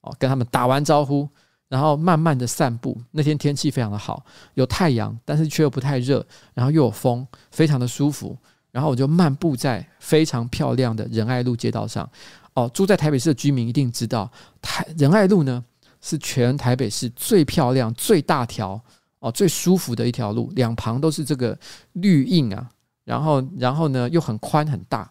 [0.00, 1.28] 哦，跟他们打完招呼，
[1.68, 2.98] 然后慢慢的散步。
[3.10, 8.36] 那天天气非常的好，有太阳，但是却又不太热，然后又有风，非常的舒服。
[8.70, 12.08] 然后我就漫步在非常漂亮的仁爱路街道上。
[12.54, 14.30] 哦，住在台北市的居民一定知道，
[14.62, 15.62] 台仁爱路呢
[16.04, 18.78] 是全台北市最漂亮、最大条、
[19.20, 21.58] 哦最舒服的一条路，两旁都是这个
[21.92, 22.70] 绿荫啊。
[23.04, 25.10] 然后，然后呢又很宽很大。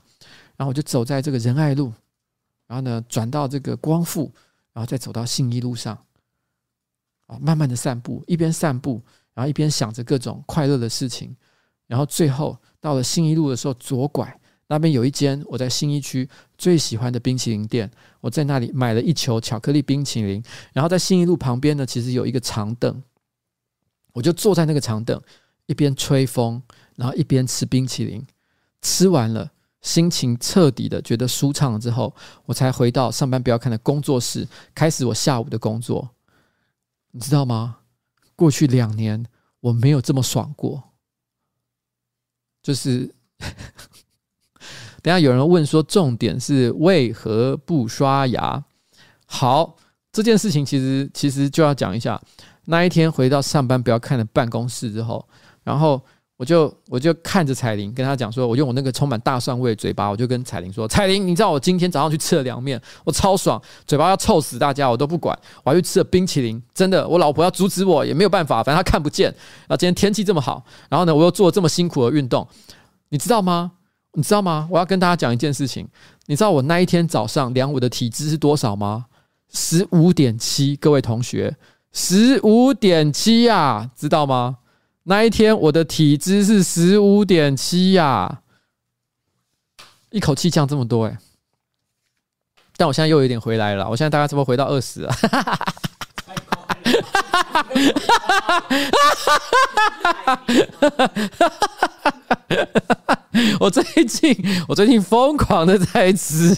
[0.55, 1.91] 然后我就走在这个仁爱路，
[2.67, 4.31] 然后呢转到这个光复，
[4.71, 5.97] 然后再走到信义路上。
[7.25, 9.01] 哦，慢慢的散步，一边散步，
[9.33, 11.35] 然后一边想着各种快乐的事情。
[11.87, 14.39] 然后最后到了信义路的时候，左拐。
[14.73, 17.89] 那边有一间我在新一区最喜欢的冰淇淋店，
[18.21, 20.43] 我在那里买了一球巧克力冰淇淋。
[20.73, 23.03] 然后在新一路旁边呢，其实有一个长凳，
[24.13, 25.21] 我就坐在那个长凳，
[25.67, 26.59] 一边吹风，
[26.95, 28.25] 然后一边吃冰淇淋。
[28.81, 32.11] 吃完了，心情彻底的觉得舒畅了之后，
[32.45, 36.09] 我才回到上班不要看的工作室，开始我下午的工作。
[37.11, 37.77] 你知道吗？
[38.35, 39.23] 过去两年
[39.59, 40.83] 我没有这么爽过，
[42.63, 43.13] 就是。
[45.03, 48.63] 等下有人问说，重点是为何不刷牙？
[49.27, 49.75] 好，
[50.13, 52.19] 这件事情其实其实就要讲一下。
[52.65, 55.27] 那一天回到上班不要看的办公室之后，
[55.61, 56.01] 然后
[56.37, 69.29] 我就我就看着彩玲，跟她讲说，我用我那个充满大蒜味的嘴巴，我就跟彩玲说：“彩玲，你知道我今天早上去吃了凉面，我超爽，嘴巴要臭死大家，我都不管，我还去吃了冰淇淋，真的，我老婆要阻止我也没有办法，反正她看不见。
[69.67, 72.47] 然后今天天气这么好，然后呢，我又做这么辛苦的运动，
[73.09, 73.73] 你知道吗？”
[74.15, 74.67] 你知道吗？
[74.69, 75.87] 我要跟大家讲一件事情。
[76.27, 79.05] 你知道我那一天早上量我的体脂是多少吗？
[79.51, 81.55] 十五点七，各位同学，
[81.91, 84.57] 十五点七呀，知道吗？
[85.03, 88.41] 那一天我的体脂是十五点七呀，
[90.11, 91.17] 一口气降这么多哎、欸。
[92.77, 95.13] 但我现在又有点回来了，我现在大概怎么回到二十了？
[103.59, 104.35] 我最近，
[104.67, 106.55] 我最近疯狂的在吃，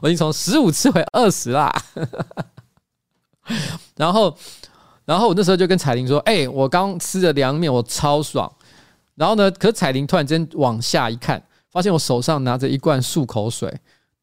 [0.00, 1.70] 我已经从十五吃回二十啦。
[3.96, 4.34] 然后，
[5.04, 8.50] 然后我那时候就跟彩玲说：“哎、我刚吃了凉面，我超爽。”
[9.14, 13.72] 然后呢，可彩玲突然间往下一看，发现我手上拿着一罐漱口水。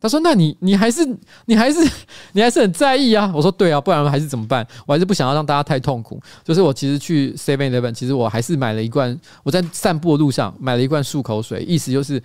[0.02, 1.08] 他说：“那你你还是
[1.46, 1.80] 你还是
[2.34, 4.68] 你还是很在意啊？”我说：“对啊，不然还是怎么办？
[4.88, 6.20] 我还是不想要让大家太痛苦。
[6.44, 9.16] 就是我其实去 Seven Eleven，其实我还是买了一罐。
[9.44, 12.20] 我在散步的路上买了一罐漱口水，意思就是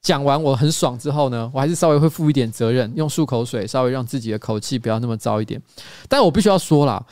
[0.00, 5.60] 讲完我很爽之后呢，我还是稍微会负一点责任，用漱口水稍微让自己的口气不要那么糟一点。
[6.08, 7.04] 但我必须要说啦。”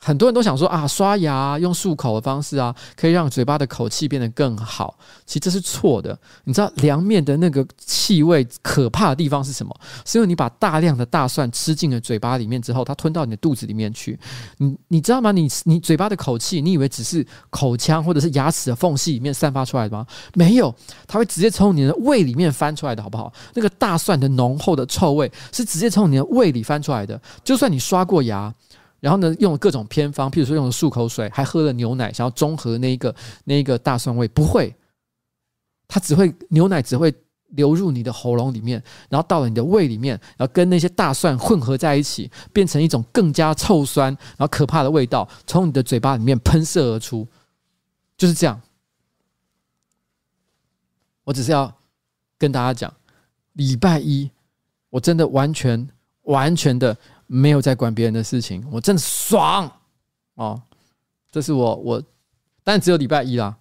[0.00, 4.96] 很多人都想说啊，刷牙用漱口的方式啊，可以让嘴巴的口气变得更好。
[5.26, 6.16] 其实这是错的。
[6.44, 9.74] 你知道凉面的那个气味可怕的地方是什么？
[10.06, 14.18] 是因为你把大量的大蒜吃进了嘴巴里面之后，它吞到你的肚子里面去。
[14.58, 15.32] 你你知道吗？
[15.32, 20.06] 你你嘴巴的口气，你以为只是口腔或者是牙齿的缝隙里面散发出来的吗？
[20.34, 20.72] 没有，
[21.08, 23.32] 它会直接从你的胃里面翻出来的，好不好？
[23.52, 27.20] 那个大蒜的浓厚的臭味是直接从你的胃里翻出来的。
[27.42, 28.54] 就算你刷过牙。
[29.00, 34.74] 然后呢，用了各种偏方，譬如说用了漱口水，还喝了牛奶，想要中和那一个那一个大蒜味，不会，
[35.86, 37.14] 它只会牛奶只会
[37.50, 47.24] 流入你的喉咙里面，然后到了你的胃里面，然后跟那些大蒜混合在一起，变成一种更加臭酸，然后可怕的味道，从你的嘴巴里面喷射而出，
[48.16, 48.60] 就是这样。
[51.22, 51.72] 我只是要
[52.36, 52.92] 跟大家讲，
[53.52, 54.28] 礼拜一
[54.90, 55.88] 我真的完全
[56.22, 56.96] 完全的。
[57.28, 59.70] 没有在管别人的事情，我真的爽
[60.34, 60.60] 哦！
[61.30, 62.02] 这是我我，
[62.64, 63.56] 但只有礼拜一啦。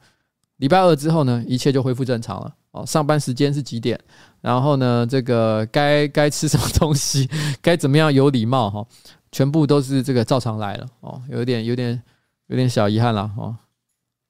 [0.56, 2.86] 礼拜二之后呢，一切就恢复正常了哦。
[2.86, 4.00] 上班时间是几点？
[4.42, 7.30] 然后呢，这个该该吃什么东西，
[7.62, 8.88] 该怎么样有礼貌哈，
[9.32, 11.22] 全部都是这个照常来了哦。
[11.30, 12.02] 有点有点
[12.48, 13.56] 有点小遗憾了哦。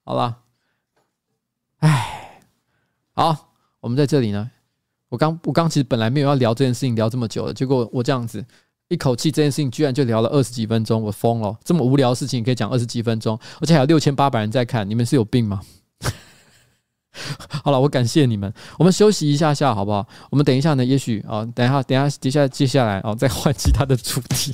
[0.04, 0.38] 好了，
[1.78, 2.42] 哎，
[3.14, 4.50] 好，我们在这里呢。
[5.10, 8.44] 我刚我刚其实本来没有要聊这件事情，聊这么久了，结果我这样子。
[8.90, 11.58] 一口气这件事情居然就聊了二十几分钟，我疯了！
[11.64, 15.62] 这么无聊的事情可以讲二十几分钟，而且还有六千八百人在看，你们是有病吗？
[17.64, 20.08] 好了，我感谢你们，我们休息一下下好不好？
[20.30, 24.54] 我们等一下呢，也许啊，等一下，等一下，接下接下来啊，再换其他的主题。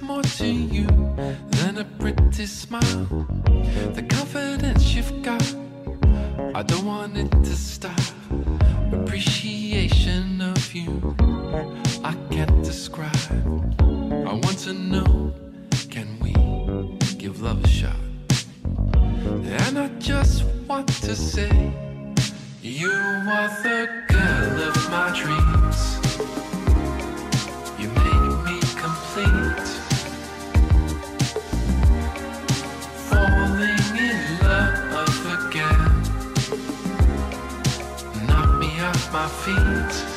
[0.00, 0.86] More to you
[1.50, 3.26] than a pretty smile.
[3.94, 5.42] The confidence you've got,
[6.54, 8.00] I don't want it to stop.
[8.92, 11.16] Appreciation of you,
[12.04, 13.32] I can't describe.
[13.80, 15.34] I want to know,
[15.90, 16.32] can we
[17.18, 17.96] give love a shot?
[19.68, 21.50] And I just want to say,
[22.62, 25.61] you are the girl of my dreams.
[39.22, 40.11] My feet.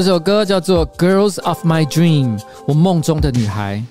[0.00, 3.82] 这首歌叫做《Girls of My Dream》，我梦中的女孩。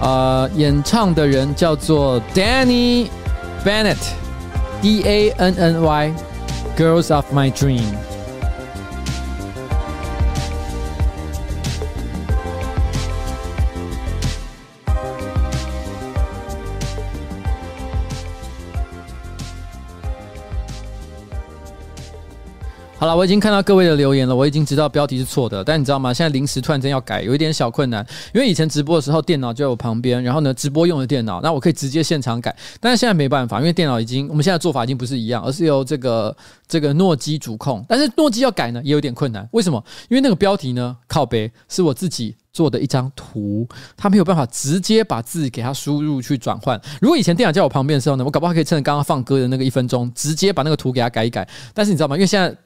[0.00, 3.08] 呃，演唱的人叫做 Danny
[3.66, 6.14] Bennett，D A N N Y，
[6.80, 7.82] 《Girls of My Dream》。
[23.04, 26.14] 好了，我已经看到各位的留言了，我已经知道标题是错的，但你知道吗？
[26.14, 36.34] 现在临时突然间要改，有一点小困难，因为以前直播的时候电脑就在我旁边，然后呢，直播用的电脑，那我可以直接现场改，但是现在没办法，因为电脑已经，我们现在做法已经不是一样，而是由这个
[36.66, 39.84] 这个诺基主控，但是诺基要改呢，也有点困难，为什么？
[40.08, 46.80] 因为那个标题呢，靠北是我自己做的一张图，它没有办法直接把字给它输入去转换。
[47.02, 52.16] 如果以前电脑在我旁边的时候呢，我搞不好可以趁着刚刚放歌的那个一分钟，直接把那个图给它改一改，但是你知道吗？
[52.16, 52.56] 因为现在。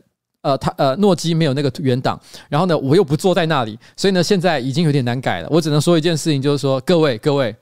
[0.43, 5.49] 呃，他呃，诺基没有那个原档，然后呢，我又不坐在那里，所以呢，现在已经有点难改了。
[5.51, 7.55] 我只能说一件事情，就是说，各位各位，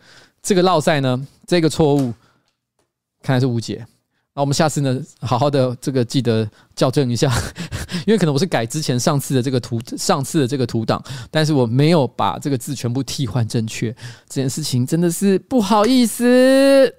[0.43, 2.13] 这个落赛呢，这个错误
[3.23, 3.85] 看来是无解。
[4.35, 7.33] 那我们下次呢，好好的这个记得校正一下，
[8.07, 13.91] 因为可能我是改之前上次的这个图，上次的这个图档，但是我没有把这个字全部替换正确，
[14.29, 16.95] 这件事情真的是不好意思。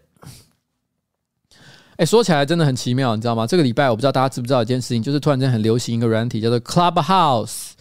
[1.97, 3.47] 哎，说起来真的很奇妙，你知道吗？
[3.47, 7.71] 这个礼拜我不知道大家知不知道一件事情，就是突然间很流行一个软体，叫做 Clubhouse。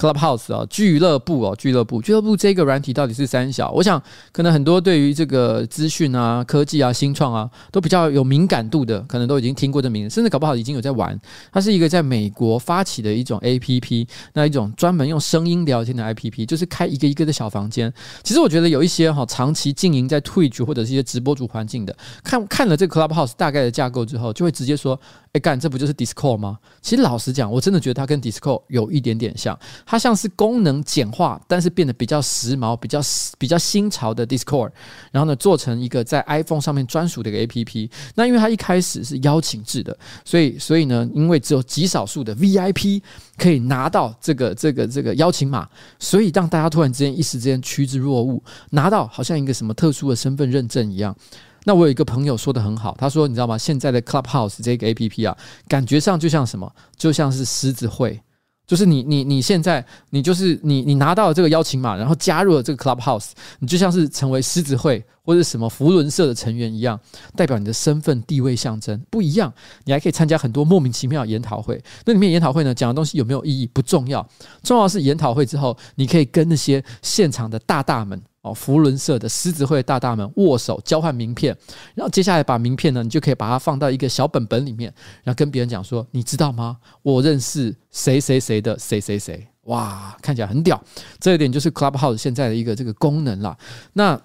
[0.00, 3.70] Clubhouse 啊，俱乐部哦，俱乐部，俱乐部这个软体到底是三小？
[3.72, 11.18] 我想可能很多对于这个资讯啊、科技啊、新创啊，都比较有敏感度的，可能都已经听过这名字，甚至搞不好已经有在玩。
[11.52, 17.92] 它是一个在美国发起的一种 APP，那一种专门用声音聊天的 APP，就是开一个一个的小房间。
[18.22, 21.94] 其实我觉得有一些哈，长期经营在 Twitch 或者是一些直播主环境的，
[22.24, 24.98] 看看了这个 Clubhouse 大概的架构之后，就会直接说：
[25.32, 26.58] 哎，干，这不就是 Discord 吗？
[26.82, 29.56] 其实老实讲，我真的觉得它跟 Discord 有一点点像，
[29.86, 33.00] 它像是功能简化，但是变得比较时髦、比较
[33.38, 34.72] 比较新潮的 Discord，
[35.12, 37.88] 然后呢，做成一个在 iPhone 上面专属的一个 APP。
[38.16, 43.00] 那因为它一开始是邀请制的，所以所以呢，因为只有极少数的 VIP
[43.38, 45.68] 可以拿到这个这个这个邀请码，
[46.00, 51.16] 所以让大家突然之间一时之间趋之若鹜，拿到好像一个什么特殊的身份认证一样。
[51.64, 53.56] 那我有一个朋友说的很好，他说：“你知道吗？
[53.58, 55.36] 现在的 Clubhouse 这个 APP 啊，
[55.68, 56.70] 感觉上就像什么？
[56.96, 58.20] 就像是狮子会，
[58.66, 66.98] 就是你你你现在你就是你你拿到了这个邀请码，然后加入了这个 Clubhouse，你就像是成为狮子会或者什么福伦社的成员一样，
[67.36, 69.52] 代表你的身份地位象征不一样。
[69.84, 74.26] 你还可以参加很多莫名其妙的研讨会，那里面研讨会呢，讲的东西有没有意义不重要，
[74.62, 81.54] 重要的是研讨会之后，你可以跟那些现场的大大们。”哦，福伦社的狮子会大大们握手交换名片，
[81.94, 84.90] 然后接下来把名片呢，你就可以把它放到一个小本本里面，
[85.22, 86.78] 然后跟别人讲说，你知道吗？
[87.02, 90.82] 我认识谁谁谁的谁谁谁，哇，看起来很屌。
[91.18, 93.54] 这一点就是 Clubhouse 现在的一个这个功能啦。
[93.92, 94.18] 那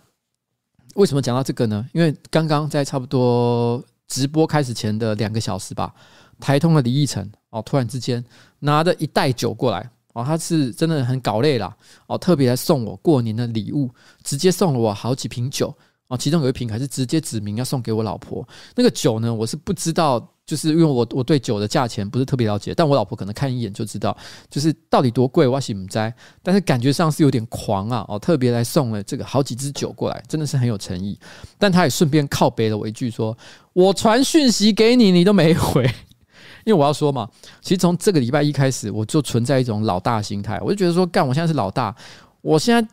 [0.96, 1.88] 为什么讲到这个呢？
[1.94, 5.94] 因为刚刚在差不多直播开始前的两个小时吧，
[6.40, 8.22] 台通的李义成哦，突然之间
[8.60, 9.90] 拿着一袋酒过来。
[10.14, 11.76] 哦，他是真的很搞累啦，
[12.08, 13.92] 哦，特别来送我过年的礼物，
[14.24, 15.76] 直接送了我好几瓶酒
[16.08, 18.48] 哦，其中有一瓶还是直接指明要送给我老婆。
[18.76, 24.16] 那个酒呢，我是不知道，就是因为我我对酒的价钱不是特别了解，但我老婆可能看一眼就知道，
[24.50, 26.12] 就是到底多贵，我是不知道，
[26.44, 31.20] 但是感觉上是有点狂啊，哦，特别来送了这个好几支酒过来，真的是很有诚意。
[31.58, 33.36] 但他也顺便靠背了我一句，说
[33.74, 35.84] 我传讯息给你，你都没回。
[36.66, 37.30] 因为我要说嘛，
[37.62, 41.96] 其实从这个礼拜一开始，我就存在一种老大心态，我就觉得说，干，我现在是老大，
[42.42, 42.88] 我现在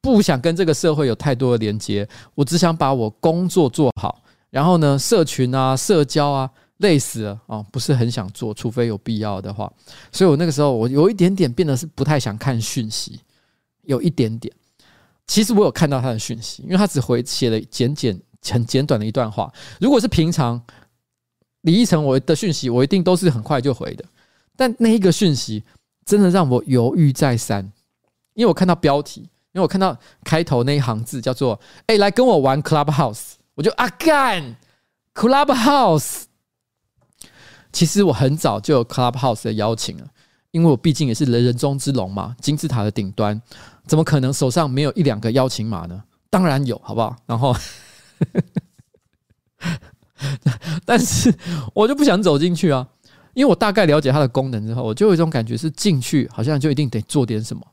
[0.00, 9.72] 不想跟这个社会有太多的连接，我只想把我工作做好，然后呢，社群啊、社交啊，累死了啊，不是很想做，除非有必要的话。
[10.12, 13.20] 所以我那个时候，我有一点点变得是不太想看讯息，
[13.82, 14.54] 有一点点。
[15.26, 19.52] 其实我有看到他的讯息，因为他只回写了简简很简短的一段话。
[19.80, 20.62] 如果是平常。
[21.64, 24.02] 李义成，我的讯息我一定都是很快就回的，
[24.56, 25.62] 但那一个讯息
[26.06, 27.62] 真的让我犹豫再三，
[28.32, 29.94] 因为我看到标题，因为我看到
[30.24, 34.56] 开头那一行字叫做“哎，来跟我玩 Clubhouse”，我就啊干
[35.14, 36.24] Clubhouse。
[37.72, 40.06] 其实我很早就有 Clubhouse 的邀请了，
[40.50, 43.40] 因为我毕竟也是人人中之龙嘛，金字塔的顶端，
[43.86, 46.02] 怎么可能手上没有一两个邀请码呢？
[46.28, 47.16] 当然有，好不好？
[47.26, 47.54] 然后。
[50.84, 51.34] 但是
[51.74, 52.86] 我就不想走进去啊，
[53.32, 57.66] 因为我大概了解它的功能之后，我就有一种感觉是进去好像就一定得做点什么。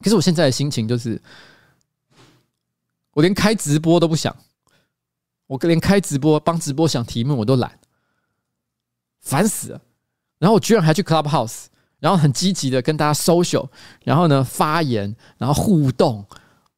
[0.00, 1.20] 可是我现在的心情就是，
[3.16, 4.36] 我连开直播都不想，
[5.46, 7.78] 我连开直播帮直播想题目我都懒，
[9.22, 9.80] 烦死了。
[10.38, 11.64] 然后我居然还去 Clubhouse，
[11.98, 13.66] 然后很积极的跟大家 social，
[14.04, 16.22] 然后呢发言，然后互动，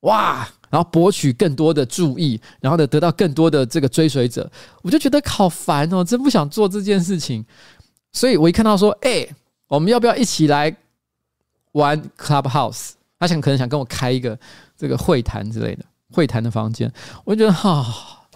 [0.03, 0.49] 哇！
[0.70, 4.49] 然后博取更多的注意，然后呢得到更多的这个追随者，
[4.82, 7.45] 我就觉得好烦哦，真不想做这件事情。
[8.12, 9.26] 所以我一看到说，哎，
[9.66, 10.76] 我们要不要一起来
[11.72, 12.93] 玩 Clubhouse？
[13.18, 14.39] 他想可能想跟我开一个
[14.76, 16.93] 这个会谈之类的会谈的房间，
[17.25, 18.27] 我就觉得哈，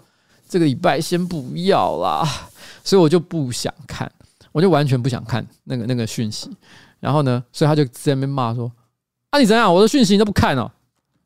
[0.48, 2.26] 这个礼拜先不要啦，
[2.84, 4.10] 所以我就不想看，
[4.52, 6.50] 我就完全不想看那个那个讯息。
[7.00, 8.70] 然后呢，所以他就在那边骂说
[9.30, 9.74] ：“啊，你怎样？
[9.74, 10.70] 我的讯息你都不看哦。”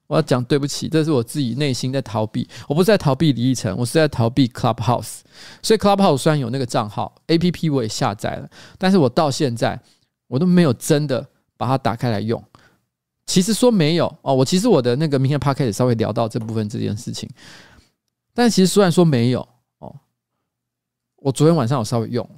[0.08, 2.48] 我要讲对不起，这是我自己内心在逃避。
[2.68, 5.18] 我不是在逃避李义成，我是在逃避 Clubhouse。
[5.60, 9.76] 所以 Clubhouse 虽然有那个账号 APP，我也下载了，但是我到现在
[10.28, 11.26] 我都没有真的
[11.56, 12.40] 把它打开来用。
[13.26, 17.28] 其实说没有哦，我其实我的那个明天 Podcast 稍微聊到这部分这件事情，
[18.32, 19.46] 但其实虽然说没有
[19.78, 19.94] 哦，
[21.16, 22.28] 我昨天晚上有稍微用，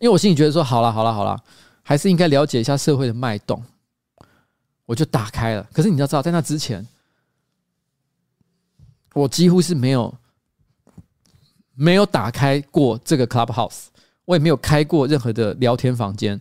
[0.00, 1.38] 因为我心里觉得说好了好了好了，
[1.82, 3.62] 还是应该了解一下社会的脉动。
[4.86, 6.86] 我就打开了，可是你要知道，在那之前，
[9.14, 10.14] 我几乎是没有
[11.74, 13.86] 没有打开过这个 Clubhouse，
[14.24, 16.40] 我也没有开过任何的聊天房间，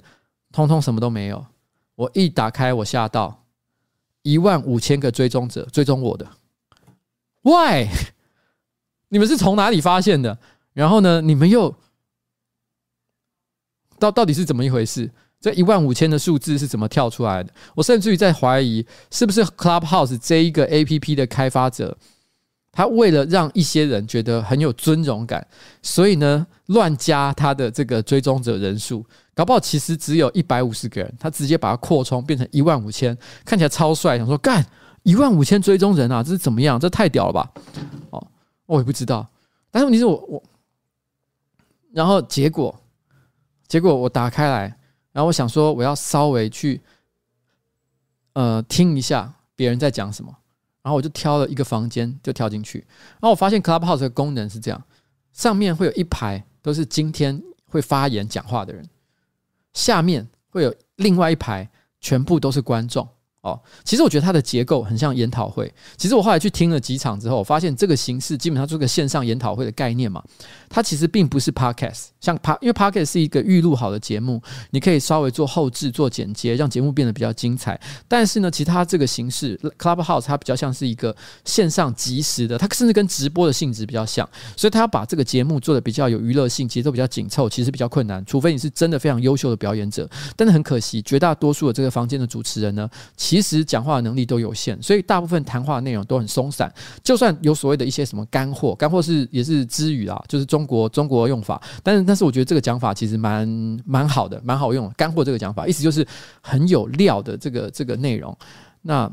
[0.51, 1.45] 通通什么都没有。
[1.95, 3.45] 我一打开，我吓到
[4.21, 6.27] 一万五千个追踪者追踪我的
[7.41, 7.87] ，Why？
[9.09, 10.37] 你们是从哪里发现的？
[10.73, 11.73] 然后呢，你们又
[13.97, 15.09] 到到底是怎么一回事？
[15.39, 17.53] 这一万五千的数字是怎么跳出来的？
[17.75, 21.95] 我甚至于在怀疑，是不是 Clubhouse 这一个 APP 的开发者，
[22.71, 25.47] 他为了让一些人觉得很有尊荣感，
[25.81, 29.05] 所以呢乱加他的这个追踪者人数，
[29.35, 34.65] 搞不好其实只有一百五十个人，他直接把它扩充变成一万五千，看起来超帅，想说干
[35.03, 36.79] 一万五千追踪人啊，这是怎么样？
[36.79, 37.51] 这太屌了吧？
[38.11, 38.27] 哦，
[38.65, 39.29] 我也不知道，
[39.69, 40.43] 但是问题是我我
[41.91, 42.73] 然后结果，
[43.67, 44.61] 结果我打开来，
[45.11, 46.81] 然后我想说我要稍微去，
[48.33, 50.33] 呃，听一下别人在讲什么，
[50.81, 52.79] 然后我就挑了一个房间就跳进去，
[53.19, 54.81] 然后我发现 Clubhouse 的功能是这样，
[55.33, 58.87] 上面会有一排都是今天会发言讲话的人，
[59.75, 61.69] 下面会有另外一排
[62.01, 63.07] 全部都是观众。
[63.41, 65.71] 哦，其实我觉得它的结构很像研讨会。
[65.97, 70.23] 其实我后来去听了几场之后，我发现这个形式基本上就是个线上研讨会的概念嘛。
[70.69, 74.41] 它其实并不是 podcast，像 pa，因为 podcast 是一个预录好的节目，
[74.71, 77.79] 你可以稍微做后置、做剪接，让节目变得比较精彩。
[78.07, 88.23] 但是呢，其他这个形式 Clubhouse 它比较像是一个线上即时的，它甚至跟直播的性质比较像，所以它要把这个节目做得比较有娱乐性，节奏比较紧凑，其实比较困难。
[88.25, 96.73] 除非你是真的非常优秀的表演者，但是很可惜，绝大多数的这个房间的主持人呢，其实讲话的能力都有限，所以大部分谈话的内容都很松散。
[97.03, 101.61] 就算有所谓的一些什么干货，干货是也是支语啊，就是中国中国用法。
[101.83, 103.45] 但是但是我觉得这个讲法其实蛮
[103.85, 104.89] 蛮好的，蛮好用。
[104.95, 106.07] 干货这个讲法，意思就是
[106.39, 108.37] 很有料的这个这个内容。
[108.81, 109.11] 那。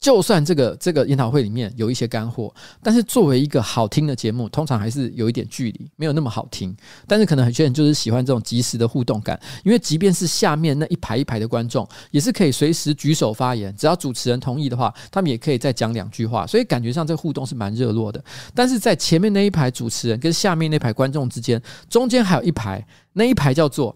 [0.00, 6.74] 就算这个这个研讨会里面有一些干货，但是作为一个好听的节目，通常还是有一点距离，没有那么好听。
[7.06, 18.24] 但是可能很多人就是喜欢这种即时的互动感，因为即便是下面那一排一排的观众，也是可以随时举手发言，只要主持人同意的话，他们也可以再讲两句话，所以感觉上这互动是蛮热络的。
[18.54, 22.82] 但是在前面那一排主持人跟下面那排观众之间，中间还有一排，
[23.12, 23.94] 那一排叫做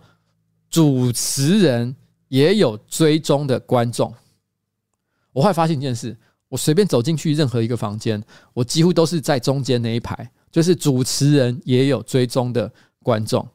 [0.68, 1.96] 主持人
[2.28, 4.12] 也有追踪的观众。
[5.34, 6.16] 我会发现一件事，
[6.48, 8.22] 我随便走进去任何一个房间，
[8.54, 12.72] 我几乎都是在中间那一排，就是主持人也有追踪的
[13.02, 13.46] 观众，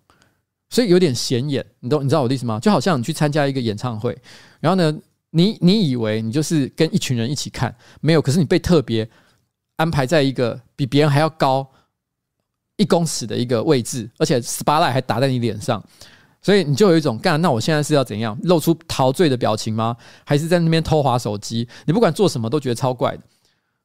[0.70, 1.66] 所以有点显眼。
[1.80, 2.04] 你懂？
[2.04, 2.60] 你知道我的意思吗？
[2.60, 4.16] 就好像你去参加一个演唱会，
[4.60, 4.96] 然后呢，
[5.32, 9.10] 你你以为你就是跟一群人一起看，没有，可是你被特别
[9.78, 11.66] 安排在一个比别人还要高
[12.76, 15.82] 一公尺的一个位置，而且 spotlight 还打在你脸上。
[16.42, 19.96] 所以你就有一种干，那我现在是要怎样露出陶醉的表情吗？
[20.24, 21.68] 还是在那边偷滑手机？
[21.86, 23.24] 你不管做什么都觉得超怪的。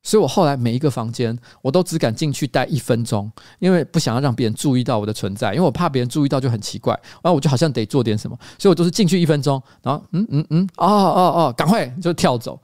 [0.07, 6.93] 所以我后来每一个房间我都只敢进去待一分钟，因为不想要让别人注意到我的存在，因为我怕别人注意到就很奇怪。
[7.23, 12.61] 然后我就好像得做点什么，所以我都是进去一分钟，然后嗯嗯嗯，哦哦哦，赶快就跳走，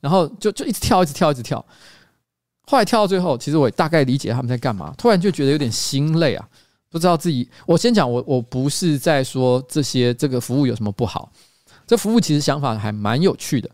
[0.00, 1.58] 然后就就一直跳，一直跳，一直跳。
[2.66, 6.48] 后来跳到最后，其实我大概理解他们在干嘛，突然就觉得有点心累啊。
[6.94, 11.28] 不知道自己，我先讲，我我不是在说这些这个服务有什么不好，
[11.88, 13.68] 这服务其实想法还蛮有趣的。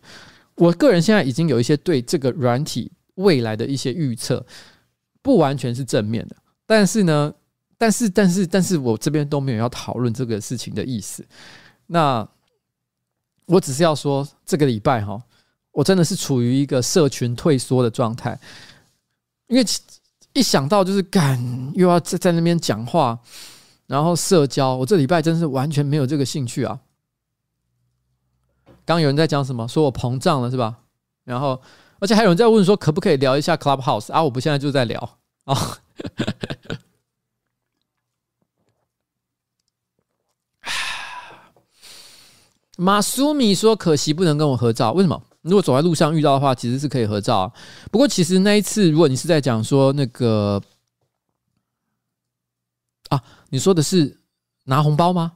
[0.54, 4.42] 我个人现在已经有一些对这个软体未来的一些预测，
[5.20, 7.30] 不完全是正面的，但是呢，
[7.76, 11.22] 但是但是但是我这边都没有要讨论这个事情的意思。
[11.88, 12.26] 那
[13.44, 15.22] 我只是要说，这个礼拜哈，
[15.72, 18.40] 我真的是处于一个社群退缩的状态，
[19.48, 19.64] 因为。
[20.32, 21.38] 一想到就是干
[21.74, 23.18] 又要在在那边讲话，
[23.86, 26.80] 然后社交，我这礼拜真是完全没有这个兴趣啊！
[28.84, 30.78] 刚有人在讲什么，说我膨胀了是吧？
[31.24, 31.60] 然后，
[31.98, 34.22] 而且还有人在问说，可不可以聊一下 Clubhouse 啊？
[34.22, 35.78] 我不现在就在聊啊。
[42.78, 45.22] 马苏米说，可惜不能跟我合照，为什么？
[45.42, 47.52] 如果走在路上遇到的话，其实是可以合照。
[47.90, 50.60] 不过，其实那一次，如果你是在讲说那个
[53.08, 54.20] 啊，你说的是
[54.64, 55.32] 拿红包吗？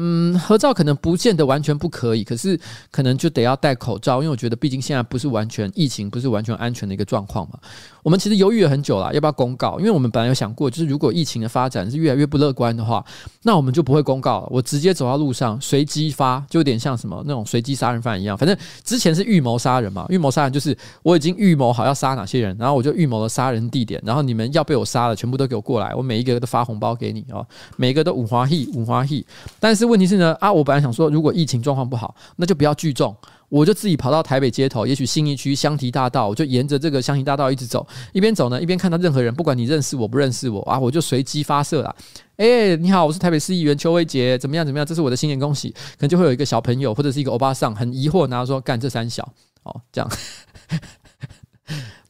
[0.00, 2.58] 嗯，合照可能不见得完全不可以，可是
[2.92, 7.58] 可能就得要戴口罩，因为我觉得毕竟现在不是完全疫情，不是完全安全的一个状况嘛。
[8.04, 9.76] 我们其实犹豫了很久了，要不要公告？
[9.80, 13.04] 因为我们本来有想过，就是如果疫情的发展是越来越不乐观的话，
[13.42, 14.46] 那我们就不会公告了。
[14.50, 18.38] 我直接走到路上随机发，就有点像什么那种随机杀人犯一样。
[18.38, 27.44] 反正之前是预谋杀人嘛，预谋杀人就是我已经预谋好要杀哪些人，然后我就预谋了杀人地点，然后你们要被我杀了，全部都给我过来，我每一个都发红包给你哦，
[27.76, 29.26] 每一个都五花戏五花戏，
[29.58, 29.87] 但是。
[29.88, 33.16] 问题是呢啊，我本来想说，如果疫情状况不好，那就不要聚众，
[33.48, 41.94] 我就自己跑到台北街头，也许信义区香堤大道，我就沿着这个香堤大道一直走，一边走呢，一边看到任何人，不管你认识我不认识我啊，我就随机发射啦。
[42.36, 44.86] 哎、你好，我是台北市议员邱威杰，怎么样怎么样？
[44.86, 49.28] 这是我的新年恭喜，可能就会有一个小朋友或者是一个欧巴桑很疑惑，然后说干这三小
[49.64, 50.10] 哦，这样。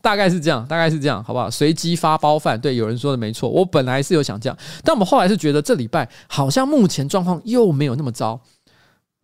[0.01, 1.51] 大概是这样，大概是这样，好不好？
[1.51, 3.51] 随机发包饭，对，有人说的没错。
[3.51, 8.41] 我本来是有想这样，但我们后来是觉得这礼拜好像目前状况又没有那么糟，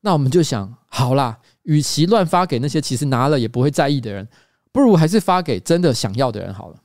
[0.00, 4.26] 那我们就想，好啦，与其乱发给那些其实拿了也不会在意的人，
[4.72, 6.76] 不如还是发给真的想要的人好了。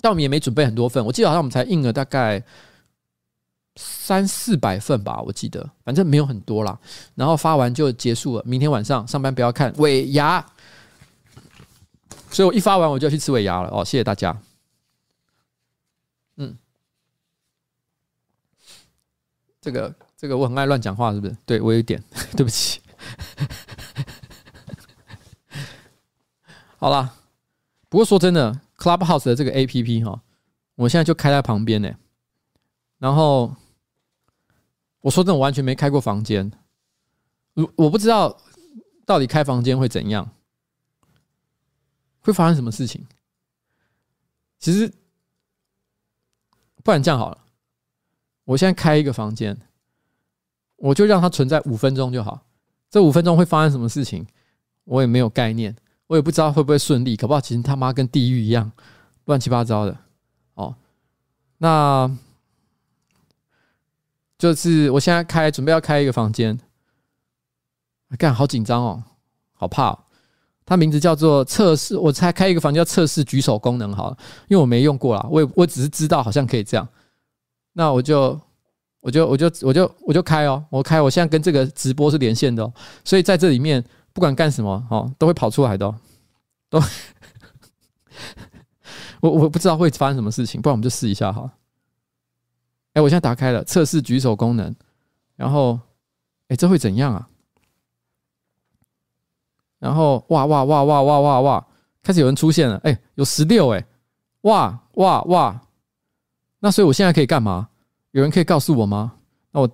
[0.00, 2.42] 但我们也没准备很多份，我记得好像我们才印了大概
[3.76, 6.78] 三四百份吧，我记得，反正没有很多啦。
[7.14, 10.44] 然后发完就结束了，明天晚上上班不要看尾牙。
[12.30, 14.40] 所以我一发完我就要去吃尾牙了哦，谢谢大家。
[16.36, 16.56] 嗯，
[19.60, 21.36] 这个这个我很爱乱讲话，是不是？
[21.46, 22.02] 对我有一点，
[22.36, 22.80] 对不起。
[26.78, 27.14] 好啦，
[27.88, 30.20] 不过说真的，Clubhouse 的这个 APP 哈，
[30.74, 31.90] 我现在就开在旁边呢。
[32.98, 33.54] 然后
[35.00, 36.52] 我说真的，完全没开过房间，
[37.54, 38.36] 我我不知道
[39.06, 40.30] 到底开房间会怎样，
[42.26, 43.06] 会发生什么事情。
[44.58, 44.92] 其实，
[46.82, 47.38] 不然这样好了，
[48.44, 49.56] 我现在开一个房间，
[50.76, 52.42] 我就让它存在五分钟就好。
[52.90, 54.26] 这五分钟会发生什么事情，
[54.84, 58.72] 我也没有概念，我也不知道会不会顺利，搞不好其实他妈跟地狱一样，
[59.26, 59.96] 乱七八糟的。
[60.54, 60.74] 哦，
[61.58, 62.10] 那
[64.38, 66.58] 就是我现在开，准备要开一个房间，
[68.18, 69.04] 干，好紧张哦，
[69.52, 70.05] 好怕哦。
[70.66, 76.86] 它名字叫做测试，我才开一个房间叫测试举手功能好了，因为我没用过啦，我也我只是知道好像可以这样，
[77.72, 78.38] 那我就
[79.00, 82.72] 我就我就我就我就开哦，我开，我现在跟这个直播是连线的哦，
[83.04, 85.94] 所以在这里面不管干什么哦，都会跑出来的哦，
[86.68, 86.82] 都
[89.22, 91.48] 我我不知道会发生什么事情，不然我们就试一下哈。
[92.94, 94.74] 哎，我现在打开了测试举手功能，
[95.36, 95.78] 然后
[96.48, 97.28] 哎，这会怎样啊？
[99.78, 101.66] 然后哇哇哇哇哇哇哇，
[102.02, 103.86] 开始有人出现了，哎，有十六哎，
[104.42, 105.60] 哇哇哇，
[106.60, 107.68] 那所以我现在可以干嘛？
[108.12, 109.12] 有人可以告诉我吗？
[109.50, 109.70] 那我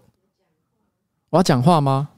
[1.30, 2.09] 我要讲话吗？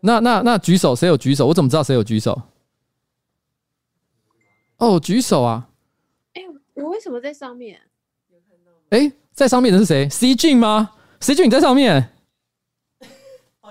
[0.00, 1.46] 那那那举手，谁有举手？
[1.46, 2.42] 我怎么知道谁有举手？
[4.76, 5.66] 哦，举手啊！
[6.34, 6.42] 哎，
[6.74, 7.80] 我为什么在上面？
[8.90, 10.90] 哎，在上面的是谁？C 俊吗
[11.20, 12.10] ？C 俊你在上面。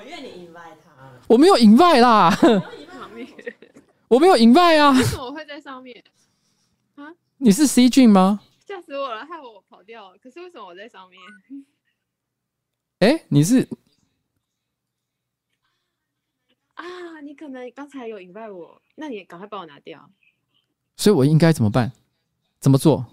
[0.05, 2.31] 因为你 invite 他了，我没有 invite 啦，
[4.07, 6.03] 我没有 invite 啊，为什么我会在上面
[6.93, 7.11] 啊？
[7.37, 8.41] 你是 C 俊吗？
[8.67, 10.17] 吓死我了，害我跑掉了。
[10.19, 11.19] 可是为什么我在上面？
[12.99, 13.67] 哎、欸，你是
[16.75, 16.85] 啊？
[17.23, 20.07] 你可能刚才有 invite 我，那你赶快帮我拿掉。
[20.97, 21.91] 所以我应该怎么办？
[22.59, 23.07] 怎么做？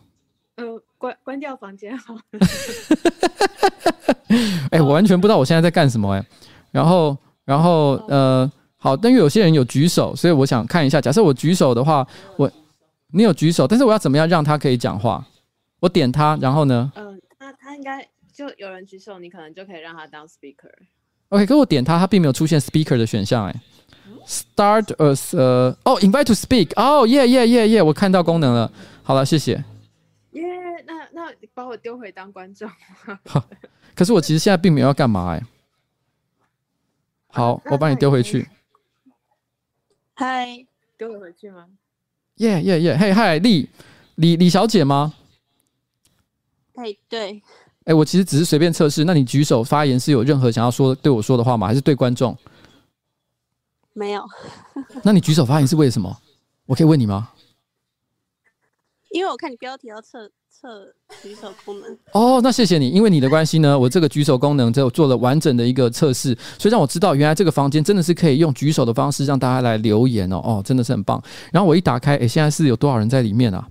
[0.56, 2.14] 呃，关关掉房间好。
[4.28, 6.26] 哎、欸，我完全不知道我现在在干什么哎、欸。
[6.70, 7.16] 然后，
[7.51, 11.01] 然后，呃，好，但因为有些人有举手，所以我想看一下。
[11.01, 12.48] 假设我举手的话，我
[13.12, 15.26] 你有举手，但是我要怎么样让他可以讲话？
[15.80, 16.92] 我点他，然后呢？
[16.94, 20.70] 嗯、呃，那他应该就有人举手，你可能就可以让他当 speaker。
[21.30, 23.61] OK，可我点他，他并没有出现 speaker 的选项，哎。
[24.26, 28.70] Start as 呃，哦，invite to speak，哦，耶耶耶耶，我看到功能了。
[29.03, 29.53] 好了，谢谢。
[30.32, 32.68] 耶、yeah，那那把我丢回当观众。
[33.26, 33.42] 好，
[33.96, 35.42] 可是我其实现在并没有要干嘛，哎。
[37.33, 38.49] 好，我把你丢回去。
[40.14, 40.66] 嗨，
[40.99, 41.66] 丢回去吗？
[42.37, 42.97] 耶耶耶！
[42.97, 43.68] 嘿嗨，李
[44.16, 45.14] 李李小姐吗？
[46.74, 47.43] 哎，对。
[47.85, 49.05] 哎，我其实只是随便测试。
[49.05, 51.66] 那你举手发言是有任何想要说对我说的话吗？
[51.66, 52.37] 还是对观众？
[53.93, 54.24] 没有。
[55.05, 56.20] 那你举手发言是为什么？
[56.66, 57.33] 我可以问你吗？
[59.11, 60.31] 因为我看你标题要测。
[60.61, 60.92] 测
[61.22, 71.22] 举手功能哦，那谢谢你，因为你的关系呢，我这个举手功能就做了完整的一个测试，所以让我知道原来这个房间真的是可以用举手的方式让大家来留言哦，哦，真的是很棒。
[71.50, 73.66] 然后我一打开，哎，现在是有多少人在里面啊？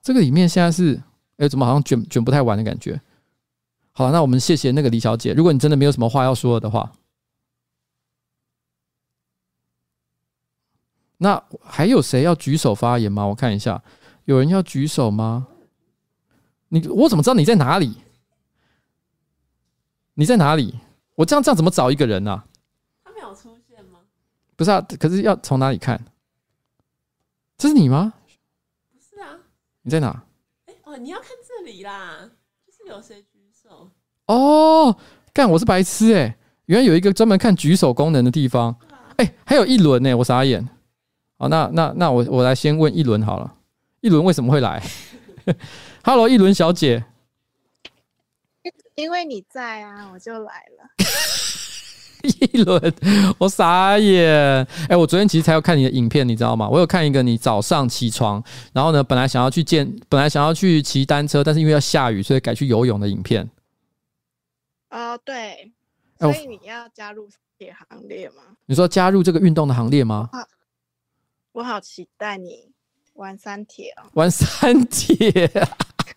[0.00, 1.02] 这个里面现在是，
[1.38, 3.00] 哎，怎么好像卷卷不太完的感觉？
[3.90, 5.32] 好，那我们谢谢那个李小姐。
[5.32, 6.92] 如果你真的没有什么话要说的话，
[11.16, 13.26] 那还有谁要举手发言吗？
[13.26, 13.82] 我看一下，
[14.26, 15.48] 有人要举手吗？
[16.68, 17.96] 你我怎么知道你在哪里？
[20.14, 20.78] 你在哪里？
[21.14, 22.46] 我这样这样怎么找一个人呢、啊？
[23.04, 24.00] 他没有出现吗？
[24.56, 26.04] 不是啊，可是要从哪里看？
[27.56, 28.12] 这是你吗？
[28.92, 29.36] 不是啊，
[29.82, 30.24] 你在哪？
[30.66, 32.28] 哎哦，你要看这里啦，
[32.66, 33.90] 就是有谁举手？
[34.26, 34.96] 哦，
[35.32, 36.38] 干，我是白痴哎、欸！
[36.66, 38.76] 原来有一个专门看举手功能的地方。
[39.16, 40.68] 哎、还有一轮呢，我傻眼。
[41.38, 43.54] 好，那那那我我来先问一轮好了，
[44.00, 44.82] 一轮为什么会来？
[46.04, 47.04] Hello，一轮小姐，
[48.94, 50.90] 因为你在啊，我就来了。
[52.52, 52.94] 一轮，
[53.38, 54.26] 我傻眼。
[54.26, 56.68] 哎、欸，我昨天其实才有看你的影片，你知道吗？
[56.68, 58.42] 我有看一个你早上起床，
[58.72, 63.44] 然后呢，本来想要去见，本来想要去骑单车，但是因为要下雨，所以改去游泳的影片。
[64.90, 65.72] 哦、呃，对。
[66.18, 68.42] 所以你要加入铁行列吗？
[68.66, 70.30] 你说加入这个运动的行列吗？
[71.52, 72.67] 我好期待你
[73.18, 75.50] 玩三铁哦，玩三铁。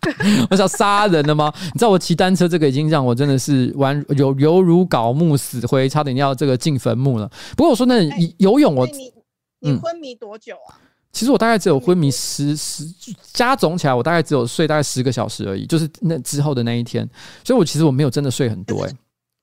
[0.50, 1.52] 我想杀人了吗？
[1.72, 7.30] 你知道我骑单车这个已经让我真的是玩有犹如槁木死灰，差点要这个进坟墓了。
[7.56, 8.02] 不过我说那
[8.38, 9.12] 游泳我，你
[9.60, 10.78] 你昏迷多久啊？
[11.12, 12.84] 其实我大概只有昏迷十十
[13.32, 17.08] 加总起来，我大概只有睡大概十个小时而已，就是那之后的那一天，
[17.44, 18.96] 所以我其实我没有真的睡很多哎、欸。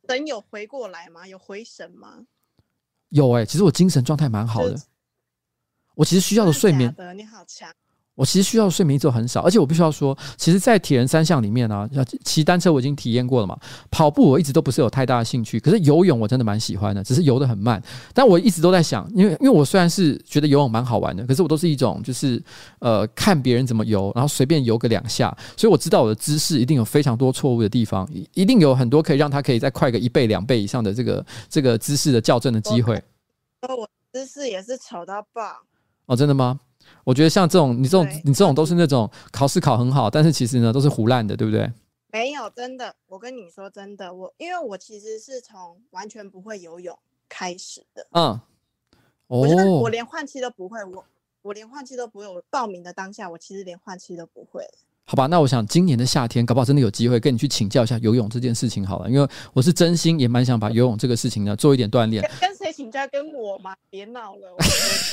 [0.07, 1.28] 等有回过来吗？
[1.28, 2.26] 有回神吗？
[3.10, 4.76] 有哎、欸，其实我精神状态蛮好的，
[5.99, 6.95] 我其实需要的睡眠。
[7.13, 7.69] 你好强。
[8.15, 11.87] 我其实需要的睡眠一直很少，而且我必须要说，其实，在铁人三项里面啊，
[12.23, 13.57] 骑单车我已经体验过了嘛，
[13.91, 17.81] 跑步我一直都不是有太大的兴趣，可是游泳我真的蛮喜欢的，只是游得很慢。
[18.13, 22.41] 但我一直都在想，因为因为我虽然是觉得游泳蛮好玩的，可是我都是一种就是
[22.79, 33.01] 呃看别人怎么游，然后随便游个两下，所以我知道我的姿势一定有非常多错误的地方，一定有很多可以让他可以再快个一倍两倍以上的这个这个姿势的校正的机会。
[33.61, 35.61] 我姿势也是丑到爆
[36.10, 36.60] 哦，真的吗？
[37.03, 41.72] 我觉得像这种，你这种，你这种都是那种考试考很好，但是其实呢都是胡烂的，对不对？
[42.12, 46.97] 没有，真的，我跟你说真的，我因为我其实是从完全不会游泳
[47.30, 48.07] 开始的。
[48.14, 48.41] 嗯，
[49.28, 51.05] 哦，我，我连换气都不会，我
[51.43, 52.28] 我连换气都不会。
[52.28, 54.68] 我报名的当下，我其实连换气都不会。
[55.10, 62.22] 好吧，那我想今年的夏天，搞不好真的有机会跟你去请教一下游泳这件事情好了，因为我是真心也蛮想把游泳这个事情呢做一点锻炼。
[62.39, 63.07] 跟谁请教？
[63.07, 63.76] 跟我吗？
[63.89, 64.55] 别闹了，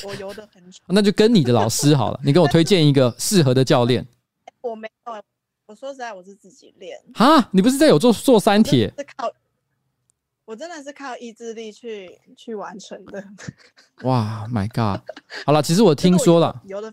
[0.05, 0.81] 我我游的很少。
[0.89, 4.07] 那就跟你的老师好了，你给我推荐一个适合的教练。
[4.61, 5.15] 我没有，
[5.65, 6.99] 我说实在，我是自己练。
[7.15, 8.93] 哈，你不是在有做做三铁？
[8.99, 9.33] 是靠，
[10.45, 13.25] 我真的是靠意志力去去完成的。
[14.05, 15.01] 哇，My God！
[15.47, 16.93] 好了，其实我听说了，游的。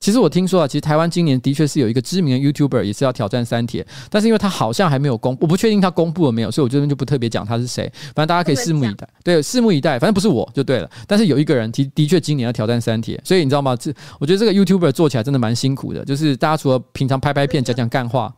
[0.00, 7.90] 其实我听说啊，其实台湾今年的确是有一个知名的 YouTuber 也是要挑战三铁，但是因为他好像还没有公，我不确定他公布了没有，所以我这边就不特别讲他是谁。
[8.14, 9.98] 反正大家可以拭目以待，对，拭目以待。
[9.98, 10.90] 反正不是我就对了。
[11.06, 13.74] 但是有一个人的的确今年要挑战三铁，所以你知道吗？
[13.74, 13.90] 这
[14.20, 18.34] 我觉得这个 YouTuber 做起来真的蛮辛苦的，就是大家除了平常拍拍片、讲讲干话，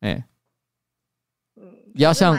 [0.00, 0.24] 哎，
[1.56, 1.62] 嗯，
[1.94, 2.36] 也要像，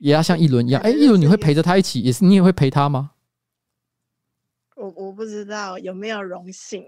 [0.00, 0.80] 也要像一轮一样。
[0.82, 3.10] 哎，一轮你会陪着他一起，也是你也会陪他吗？
[4.80, 6.84] 我我不知道有没有荣幸。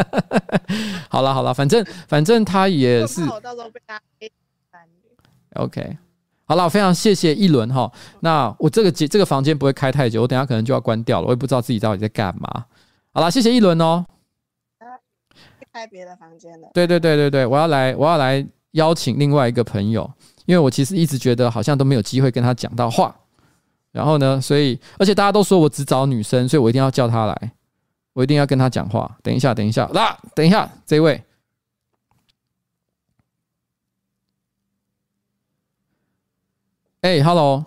[1.08, 3.24] 好了好了，反正反正他也是。
[3.24, 4.00] 我到时候被他
[5.54, 5.96] OK，
[6.44, 7.90] 好了，非常谢谢一轮哈。
[8.20, 12.66] 那我这个节这个房间不会开太久，我等下可能就要关掉了，我也不知道自己到底在干嘛。
[13.12, 14.04] 好了，谢谢一轮哦。
[15.72, 16.68] 开别的房间了。
[16.74, 20.10] 对对对对对，我要来我要来邀请另外一个朋友，
[20.44, 23.16] 因为我其实一直觉得好像都没有机会跟他讲到话。
[23.96, 27.52] 然后呢，所以而且大家都说我只找女生，所以我一定要叫她来，
[28.12, 29.16] 我一定要跟她讲话。
[29.22, 31.24] 等一下，等一下，啦，等一下，这位，
[37.00, 37.64] 哎、欸，Hello，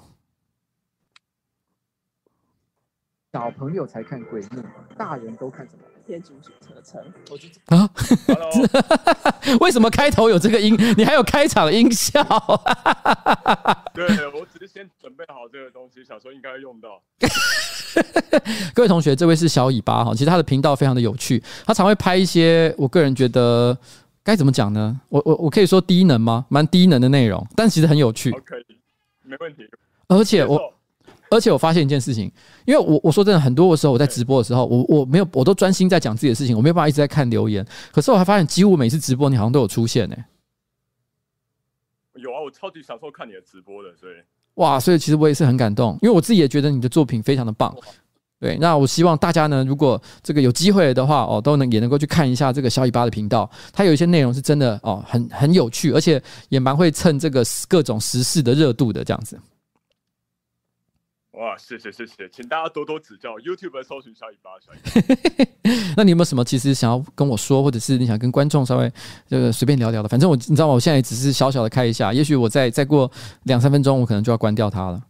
[3.34, 4.64] 小朋友才看鬼灭，
[4.96, 5.84] 大人都看什么？
[6.10, 6.98] 天竺鼠车车，
[7.30, 7.88] 我去啊
[8.26, 8.50] ！Hello?
[9.62, 10.76] 为什么开头有这个音？
[10.98, 12.24] 你还有开场音效？
[13.94, 17.00] 对，我只是先准备好这个东西，想说应该会用到。
[18.74, 23.78] 各位同学，这位是小尾巴哈，其实他的频道非常的有趣，他常会拍一些我个人觉得
[24.24, 25.00] 该怎么讲呢？
[25.10, 26.44] 我我我可以说低能吗？
[26.50, 28.32] 蛮低能的内容，但其实很有趣。
[28.32, 28.66] 可以，
[29.22, 29.70] 没问题。
[30.08, 30.74] 而且我。
[31.32, 32.32] 而且我发现一件事情，
[32.66, 37.66] 因为我我说真的，很多的时候我在直播的时候，我我没有，我都专心在讲自己的事情，我没有办法一直在看留言。
[37.92, 40.26] 可是我还发现，几乎每次直播你好像都有出现呢、欸。
[42.22, 44.14] 有啊，我超级享受看你的直播的，所以
[44.56, 47.74] 哇，所以其实我也是很感动，因为我自己也觉得你的作品非常的棒。
[48.42, 59.38] 对，那我希望大家呢，如果这个有机会的话哦，都能也能够去看一下这个小尾巴的频道，它有一些内容是真的哦，很很有趣，而且也蛮会蹭这个各种时事的热度的这样子。
[61.40, 63.38] 哇，谢谢谢谢，请大家多多指教。
[63.38, 65.50] YouTube 搜寻小尾巴，小尾巴。
[65.96, 68.92] 那你有没有什么其实想要跟我说，或者是你想跟观众稍微
[69.26, 70.10] 这个随便聊聊的？
[70.10, 70.74] 反正我你知道吗？
[70.74, 73.10] 我现在也只是小小的开一下，也许我再再过
[73.44, 75.02] 两三分钟，我可能就要关掉它了。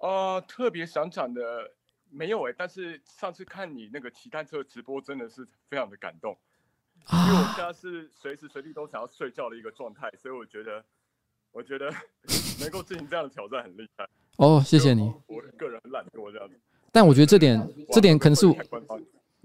[0.00, 1.42] 呃，特别想讲的
[2.08, 6.38] 没有哎、欸，但是上次看你那个骑单车直播，真的是非常的感动。
[7.10, 10.84] 因为我现在是随时随地都想要睡觉的一个状态，所以我觉得，
[11.50, 11.92] 我觉得
[12.60, 14.08] 能够进行这样的挑战很厉害。
[14.36, 15.02] 哦，谢谢你。
[15.26, 16.54] 我个人很懒惰这样子，
[16.92, 18.46] 但我觉得这点这点可能是，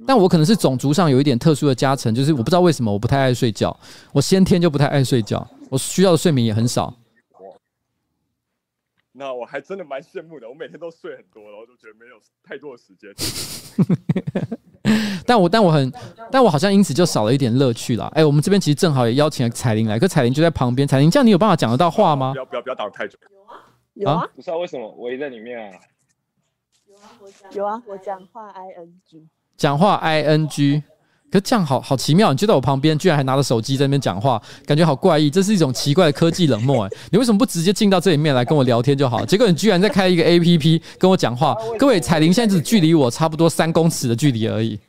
[0.05, 3.77] 但我可能是种族上有一点特殊的加成，就是我不知道为什么我不太爱睡觉，
[4.11, 6.93] 我先天就不太爱睡觉，我需要的睡眠也很少。
[9.13, 13.13] 那我还真的蛮羡慕的，我每天都睡很多，然后就觉得没有太多的时间。
[15.27, 15.91] 但我但我很，
[16.31, 18.05] 但我好像因此就少了一点乐趣了。
[18.15, 22.31] 哎，我们这边其实正好也邀请了彩玲来，可彩玲就在旁边，彩玲这样你有办法讲得到话吗？
[22.31, 23.17] 不要不要不要挡太久。
[23.21, 23.61] 有啊，
[23.93, 25.79] 不知道为什么我也在里面啊。
[27.51, 29.27] 有啊，我讲话 ing。
[29.57, 30.81] 讲话 ing，
[31.31, 35.29] 可是这样好好奇妙，你就在我旁边，居然还拿着手机在那边讲话，感觉好怪异。
[35.29, 39.25] 这是一种奇怪的科技冷漠哎， 你为什么不直接进到这里面来跟我聊天就好？
[39.25, 41.55] 结果你居然在开一个 APP 跟我讲话。
[41.79, 44.79] 各位，彩铃现在只距离我差不多三公尺的距离而已。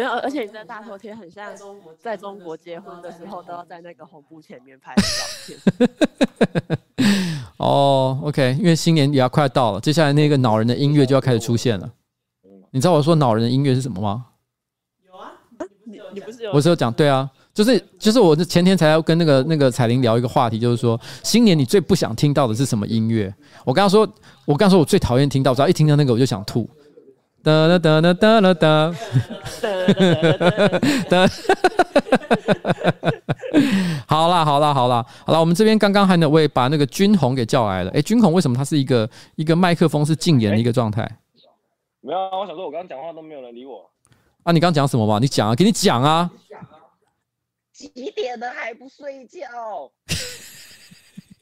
[0.00, 1.52] 没有，而且，而且你在大头贴很像
[1.98, 5.02] 在中国结婚的时候都要在那个红布前面 拍照
[5.46, 5.58] 片。
[7.58, 11.90] 哦，OK，因为新年也要快到了，接下来那个恼人的音乐就要开始出现了。
[12.70, 14.24] 你知道我说恼人的音乐是什么吗？
[15.06, 15.32] 有啊，
[15.84, 16.52] 你你不是有？
[16.52, 23.34] 我是有讲，对啊，就是就是我前天才要跟那个那个彩铃聊一个话题，就是说新年你最不想听到的是什么音乐？
[23.66, 24.00] 我刚刚说，
[24.46, 26.66] 我刚刚说我最讨厌听到，只要一听到那个我就想吐。
[27.42, 28.92] 哒哒哒哒哒哒哒。
[31.08, 31.28] 哒。
[34.06, 37.90] 好啦好啦好啦好啦，我们这边刚刚还有位把那个军红给叫来了。
[37.92, 41.08] 哎，军红为什么他是一个一个麦克风是禁言的一个状态？
[42.00, 43.90] 没有啊，我想说，我刚刚讲话都没有人理我。
[44.42, 45.18] 啊，你刚刚讲什么嘛？
[45.18, 46.30] 你讲啊，给你讲啊。
[47.72, 49.40] 几点了还不睡觉？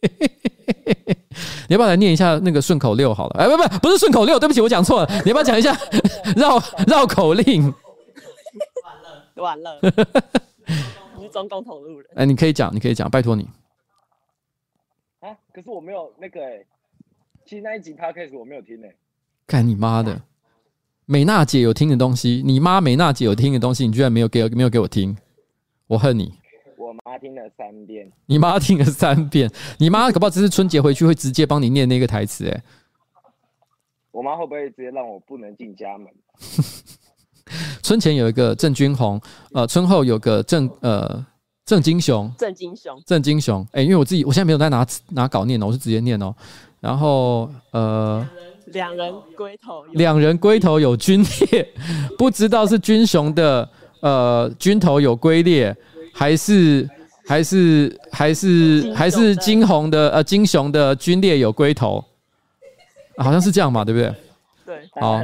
[1.69, 3.41] 你要不要来念一下那个顺口溜好了？
[3.41, 5.09] 哎，不不，不是顺口溜，对不起，我讲错了。
[5.25, 5.77] 你要不要讲一下
[6.37, 7.63] 绕绕口令？
[9.37, 9.95] 完了，完了。
[11.17, 12.09] 你是中共同路人。
[12.15, 13.49] 哎，你可以讲，你可以讲，拜托你。
[15.21, 16.65] 啊，可是我没有那个哎，
[17.45, 18.95] 其实那一集 podcast 我没有听哎。
[19.47, 20.21] 干你妈的！
[21.07, 25.17] 美娜姐有听的东西，你妈美娜姐有听的东西，你居然没有给没有给我听，
[25.87, 26.38] 我恨你！
[27.09, 32.63] 我妈听了三遍，你妈听了三遍，你妈搞不好这次春节回去会直接帮你念那个台词哎。
[34.11, 36.07] 我妈会不会直接让我不能进家门？
[37.83, 39.19] 春前有一个郑君红，
[39.55, 41.25] 呃，春后有个郑呃
[41.65, 43.67] 郑金雄，郑金雄，郑金雄。
[43.73, 46.35] 哎，因为我自己我现在没有在拿拿稿念哦，我是直接念哦。
[46.79, 48.29] 然后呃。
[48.67, 51.67] 两人龟头，两人龟头有龟裂，
[52.19, 53.67] 不知道是军雄的
[54.03, 55.75] 呃军头有龟裂，
[56.13, 56.87] 还是
[57.29, 62.03] 还是还是还是金红的呃金雄的军列有龟头，
[63.17, 64.15] 啊，好像是这样嘛，对不对？
[64.65, 65.21] 对，好，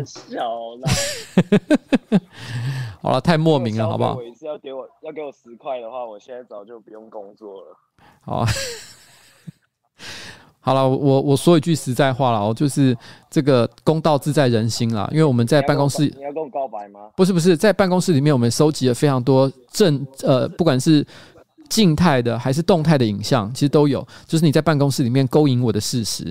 [3.00, 4.16] 好了，太莫名了，好不好？
[4.16, 7.76] 我一次要给我要给我十块的话，我现在早就不用工作了。
[8.20, 8.44] 好。
[10.60, 12.96] 好了，我我说一句实在话了我，就是
[13.28, 15.06] 这个公道自在人心啦。
[15.12, 17.10] 因为我们在办公室，你要跟我告白吗？
[17.14, 21.06] 不是不是，在办公室里面，我们收集了非常多正呃，不管是
[21.74, 24.06] 静态的还是动态的影像，其实都有。
[24.26, 26.24] 就是你在办公室里面勾引我的事实，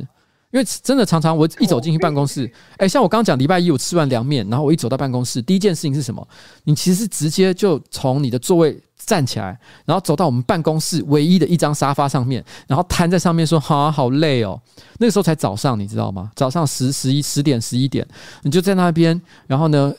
[0.51, 6.25] 因为真的常常我一走进去办公室，哎，像我刚刚讲礼拜一我吃完凉面，然后我一走到办公室，第一件事情是什么？
[6.63, 8.79] 你其实是直接就从你的座位。
[9.05, 14.57] 站起来，然后走到我们办公室唯一的一张沙发上面，然后瘫在上面说：“哈，好累哦。”
[14.97, 16.31] 那个时候才早上，你知道吗？
[16.37, 18.07] 早上十、十一、十点、十一点，
[18.43, 19.93] 你就在那边，然后呢，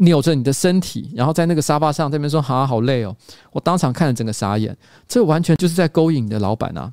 [0.00, 3.16] 扭着你的身体，然后在那个沙发上这边说：“哈，好累哦。”
[3.52, 4.76] 我当场看了整个傻眼，
[5.08, 6.92] 这完全就是在勾引你的老板啊！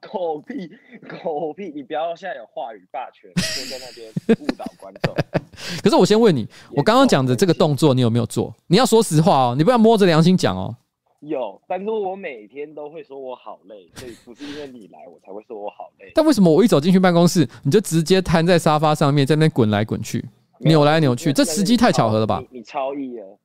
[0.00, 0.68] 狗屁
[1.08, 1.72] 狗屁！
[1.74, 5.14] 你不要现在有话语霸权，就在那边误导观众。
[5.82, 8.54] 可是我先问你，我刚刚讲的这个动作，你有没有做？
[8.68, 10.76] 你要说实话哦，你不要摸着良心讲哦。
[11.20, 16.12] 有，但是我每天都会说我好累，所以不是因为你来我才会说我好累。
[16.14, 20.24] 但为什么我一走进去办公室，你就直接瘫在沙发上面，在那边滚来滚去？
[20.60, 22.42] 扭来扭去，这时机太巧合了吧？
[22.50, 23.38] 你， 你超意了，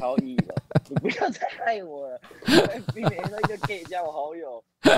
[0.00, 0.54] 超意了，
[0.88, 2.20] 你不要再害我了，
[2.94, 4.62] 避免那个 gay 加我好友。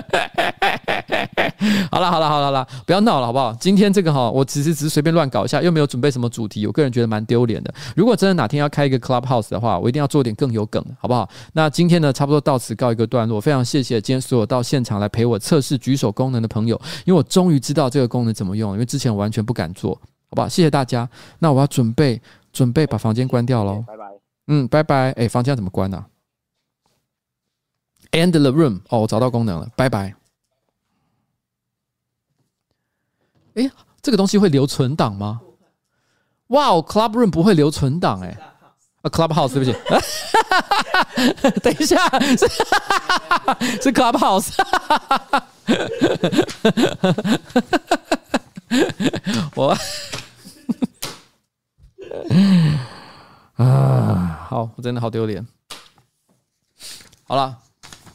[1.91, 3.53] 好了好了好了好了，不要闹了好不好？
[3.61, 7.73] 今天这个哈，我其实只是随便乱搞一下，又没有准备什么主题，我个人觉得蛮丢脸的。
[7.95, 11.29] 如果真的哪天要开一个 Clubhouse 的话，我一定要做点更有梗的，好不好？
[11.53, 13.41] 那今天呢，差不多到此告一个段落。
[13.41, 20.01] 非常谢谢今天所有到现场来陪我测试举手功能的朋友，因为我终于知道这个功能怎么用，因为之前我完全不敢做。
[20.35, 21.09] 好吧，谢谢大家。
[21.39, 22.21] 那我要准备
[22.53, 23.85] 准备把房间关掉喽。
[23.87, 24.11] 拜拜。
[24.49, 25.13] 嗯，拜拜。
[25.13, 26.03] 哎，房间要怎么关呢、啊、
[28.11, 28.81] ？End the room。
[28.89, 29.71] 哦，我找到功能了。
[29.77, 30.13] 拜拜。
[33.55, 33.71] 哎，
[34.03, 35.41] 这个东西会留存档吗？
[36.49, 38.37] 哇哦，Club Room 不会留存档哎。
[39.03, 39.79] 啊，Clubhouse，对不起。
[41.63, 41.97] 等一下，
[42.37, 42.49] 是
[43.81, 44.53] 是 Clubhouse。
[49.57, 49.77] 我。
[53.57, 55.47] 啊，好，我真的好丢脸。
[57.25, 57.57] 好了，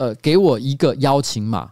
[0.00, 1.70] 呃，给我一个邀请码，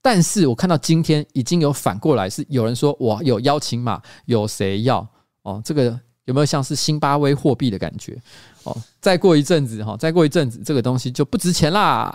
[0.00, 5.06] 但是我看到今天已经有反过来，是有人说我有邀请码，有谁要？
[5.42, 8.18] 哦，这个有没有像是辛巴威货币的感觉？
[8.64, 12.10] 哦，再过一阵子哈，再过一阵子，这个东西就不值钱啦。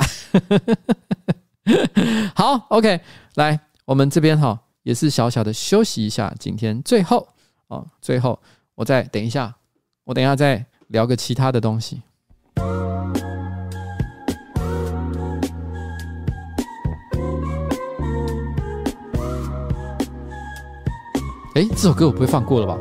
[2.34, 3.00] 好，OK，
[3.36, 6.34] 来，我们这边哈也是小小的休息一下。
[6.40, 7.28] 今天最后
[7.68, 8.40] 哦，最后
[8.74, 9.54] 我再等一下，
[10.06, 12.02] 我等一下再聊个其他的东西。
[21.54, 22.78] 哎，这首歌我不会放过了吧？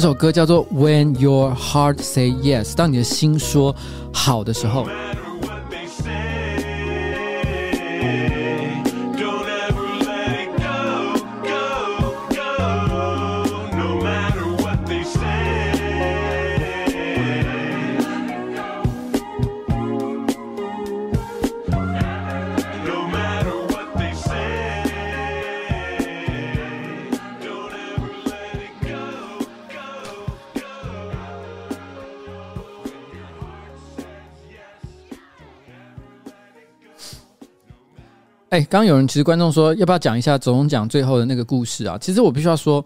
[0.00, 3.76] 这首歌叫做《When Your Heart Say Yes》，当你的心说
[4.10, 4.86] 好的时候。
[38.68, 41.96] 刚有人其实观众说要不要讲一下走钟奖最后的那个故事啊？
[41.98, 42.84] 其实我必须要说，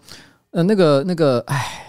[0.51, 1.81] 呃，那个那个，哎，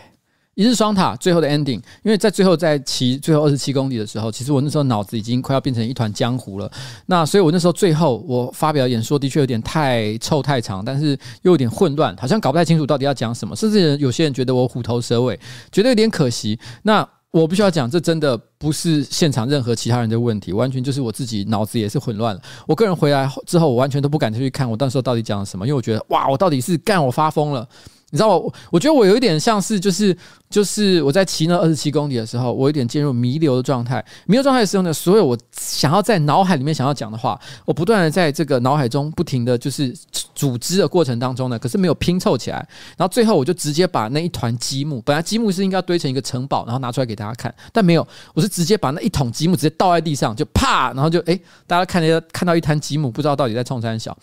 [0.55, 6.71] 一日双塔最后的 ending，因为在最后在骑最后二十七公里的时候，其实我那时候脑子已经快要变成一团浆糊了。
[7.07, 11.11] 那所以我那时候最后我发表演说的确有点太臭太长，但是
[11.43, 15.39] 又有点混乱，好像搞不太清楚到底要讲什么，甚至有些人觉得我虎头蛇尾，
[15.71, 16.59] 觉得有点可惜。
[16.83, 22.41] 那我必须要讲，这真的不是现场任何其他人的问题，完全就是我自己脑子也是混乱了。
[22.67, 27.69] 我个人回来之后，我完全都不敢去看我当时候到底讲了什么，因为我觉得哇，我到底是干我发疯了，
[28.11, 30.17] 你知道我，我觉得我有一点像是，就是
[30.49, 34.03] 就是我在骑那二十七公里的时候，我有点进入弥留的状态。
[34.27, 39.93] 弥留状态的时候呢，所有我想要在脑海里面想要讲的话，我不断的在这个脑海中不停的就是
[40.37, 42.59] 组织的过程当中呢，可是没有拼凑起来。
[42.97, 51.37] 然后最后我就直接把那一团积木，本来积木是应该堆成一个城堡，然后拿出来给大家看，但没有，我是直接把那一桶积木直接倒在地上，就啪，然后就诶，
[51.67, 54.17] 大家看见看到一滩积木，不知道到底在冲三小。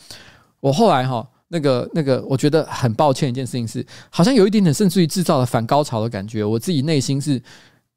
[0.61, 1.27] 我后来哈。
[1.47, 6.43] 那个那个，我觉得很抱歉一件事情是，好像有一点点甚至于制造了反高潮的感觉。
[6.43, 7.41] 我自己内心是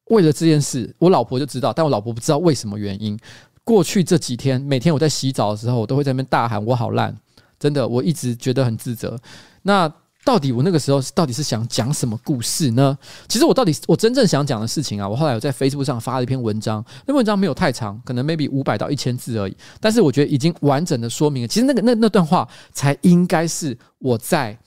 [0.07, 3.19] 为了这件事，我老婆就知道，但我老婆不知道为什么原因。
[3.65, 7.17] 过去这几天，每天我在洗澡的时候，我都会在那边大喊“我好烂”，
[7.59, 9.19] 真的，我一直觉得很自责。
[9.63, 9.93] 那。
[10.27, 12.99] 到底我那个时候到底是想讲什么故事呢？
[13.29, 24.59] 其实我到底我真正想讲的事情啊，我后来有在 Facebook 上发了一篇文章，那文章没有太长，可能 maybe 五百到一千字而已，但是我觉得已经完整的说明了，其实那个那那段话才应该是我在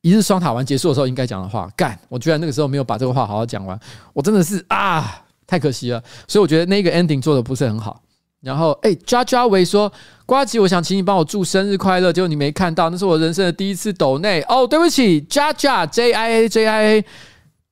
[0.00, 1.70] 一日双塔完结束的时候应该讲的话。
[1.76, 3.78] 干，我居然那个时候没有把这个话好好讲完，
[4.12, 6.02] 我真的是啊，太可惜了。
[6.26, 8.02] 所以我觉得那个 ending 做的不是很好。
[8.42, 9.90] 然后，哎，抓抓维说，
[10.26, 12.12] 瓜吉，我想请你帮我祝生日快乐。
[12.12, 14.40] 结果你没看到，那是我人生的第一次抖内。
[14.48, 17.04] 哦，对不起，抓抓 J I A J I A，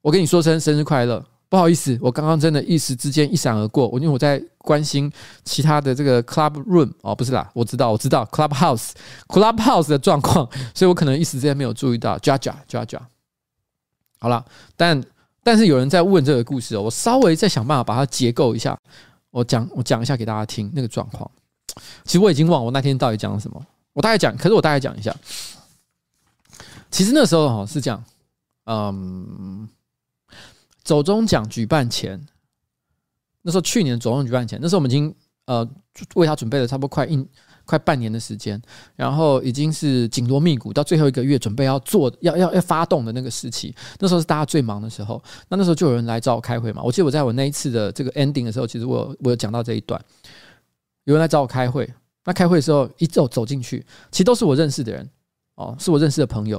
[0.00, 1.24] 我跟你说声生日快乐。
[1.48, 3.88] 不好意思，我刚刚真的一时之间一闪而过。
[3.88, 5.10] 我因为我在关心
[5.44, 8.90] 其他的这个 Club Room 哦，不是啦，我知道，我知道 Club House
[9.26, 12.16] Club House 的状况，所以我可能一时之间没有注意到。
[12.20, 13.02] 抓抓抓抓，
[14.20, 14.44] 好了，
[14.76, 15.02] 但
[15.42, 18.78] 但是有人在问这个故事哦，我稍微再想办法把它结构一下。
[19.30, 21.30] 我讲我讲一下给大家听那个状况。
[22.04, 23.64] 其实我已经忘了我那天到底讲了什么。
[23.92, 25.14] 我大概讲，可是我大概讲一下。
[26.90, 28.04] 其实那时候哈是这样，
[28.64, 29.68] 嗯，
[30.82, 32.20] 走中奖举办前，
[33.42, 35.14] 那时候去年走中举办前，那时候我们已经
[35.46, 35.68] 呃
[36.14, 37.16] 为他准备了差不多快一。
[37.70, 38.60] 快半年的时间，
[38.96, 43.72] 然后已经是紧锣密鼓，到最后一个月准备要做、要要要发动的那个时期。
[44.00, 45.22] 那时候是大家最忙的时候。
[45.48, 46.82] 那那时候就有人来找我开会嘛。
[46.82, 50.02] 我记得我在我那一次的这个 ending 的时候，其实我我有讲到这一段。
[51.04, 51.88] 有人来找我开会，
[52.24, 55.08] 那开会的时候一走走进去，其实都是我认识的人
[55.54, 56.58] 哦，是我认识的朋友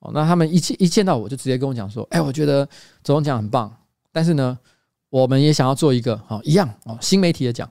[0.00, 0.10] 哦。
[0.12, 2.68] 那他们一见一见到我就直接跟我讲说：“哎，我觉得
[3.02, 3.74] 总统奖很棒，
[4.12, 4.58] 但是呢，
[5.08, 7.68] 我们也想要做一个哦一样哦新媒体的奖。”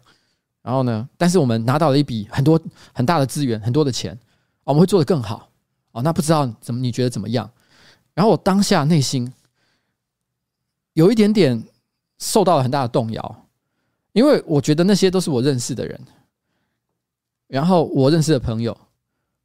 [0.63, 2.59] 然后呢，但是我们拿到了一笔很多
[2.93, 4.17] 很大的资源，很多的钱，
[4.63, 5.49] 我们会做得更好
[5.91, 6.01] 哦。
[6.01, 7.51] 那不知道怎么你觉得怎么样？
[8.13, 9.31] 然后我当下内心
[10.93, 11.61] 有一点点
[12.17, 13.45] 受到了很大的动摇，
[14.13, 15.99] 因为我觉得那些都是我认识的人，
[17.47, 18.75] 然后我认识的朋友，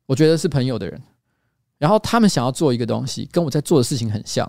[0.06, 1.02] 我觉得是朋友的人，
[1.78, 4.48] 然后他们想要做一个东西，跟我在做的事情很像，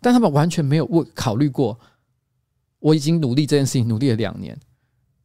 [0.00, 1.76] 但他们完全没有问考虑过。
[2.80, 4.58] 我已经努力这件事情努力了两年，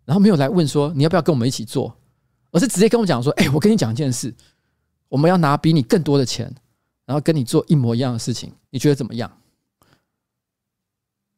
[0.06, 1.96] 然后没有来问说你要不要跟我们一起做，
[2.52, 4.34] 而是直接跟我讲说：“哎，我跟你讲一件事，
[5.10, 6.54] 我们要拿比你更多的钱，
[7.06, 9.32] 然后跟你做一模一样的事情，你觉得怎么样？”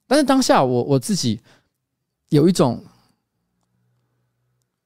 [0.07, 1.39] 但是当下我我自己
[2.29, 2.83] 有一种，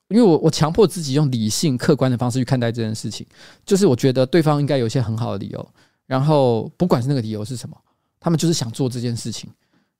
[0.09, 3.25] 因为我我强迫自己用理性客观的方式去看待这件事情，
[3.65, 5.73] 就是我觉得对方应该有一些很好的理由，
[6.07, 7.77] 然后不管是那个理由是什么，
[8.19, 9.49] 他们就是想做这件事情。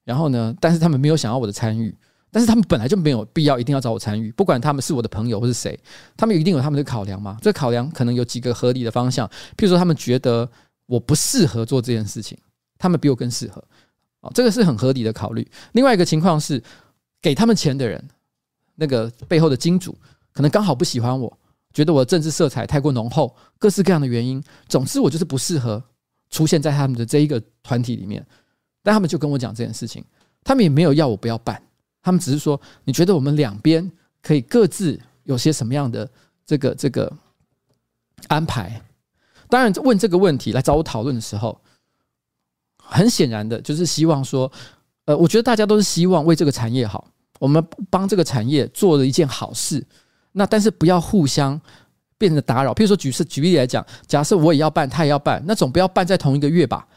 [0.04, 1.96] 然后呢，但是他们没有想要我的参与，
[2.32, 5.80] 但是他们本来就没有必要一定要找我参与，不管他们是我的朋友或是谁，
[6.18, 7.38] 他们一定有他们的考量嘛。
[7.42, 9.28] 这考量可能有几个合理的方向，
[9.58, 10.50] 譬如说他们觉得
[10.86, 12.38] 我不适合做这件事情，
[12.78, 13.64] 他们比我更适合，
[14.22, 15.48] 哦，这个是很合理的考虑。
[15.74, 16.62] 另外一个情况是，
[17.22, 18.04] 给他们钱的人，
[18.76, 19.96] 那个背后的金主
[20.34, 21.38] 可能刚好不喜欢我，
[21.74, 25.84] 觉得我的政治色彩太过浓厚，各式各样的原因，总之我就是不适合
[26.32, 28.26] 出现在他们的这一个团体里面。
[28.84, 30.04] 但他们就跟我讲这件事情，
[30.44, 31.62] 他们也没有要我不要办，
[32.02, 36.10] 他们只是说，你觉得我们两边可以各自有些什么样的
[36.46, 37.12] 这个这个
[38.28, 38.82] 安排？
[39.50, 41.60] 当然，问这个问题来找我讨论的时候，
[42.78, 44.52] 很显然的就是希望说，
[45.06, 47.06] 呃，我觉得大家都是希望为这个产业好，
[47.38, 49.86] 我们帮这个产业做了一件好事。
[50.32, 51.60] 那但是不要互相
[52.18, 52.74] 变得打扰。
[52.74, 56.88] 譬如说，举是举例来讲，假设我也要办，他也要办，那总不要办在同一个月吧？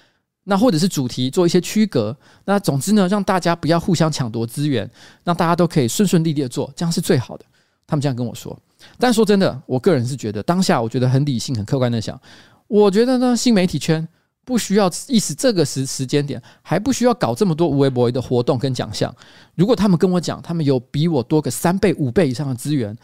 [0.44, 2.14] 那或者是主题做一些区隔，
[2.44, 4.88] 那总之呢，让大家不要互相抢夺资源，
[5.24, 7.44] 让大家都可以顺顺利利的做，这样是最好的。
[7.86, 8.56] 他们这样跟我说。
[8.98, 12.20] 但说真的，我个人是觉得当下我觉得很理性、很客观的想，
[12.68, 14.06] 我觉得呢，新媒体圈
[14.44, 19.14] 不需要意思这个时时间点还不需要搞这么多无微博的活动跟奖项。
[19.54, 22.94] 如果他们跟我讲，他们有比我多个三倍、五倍以上的资源，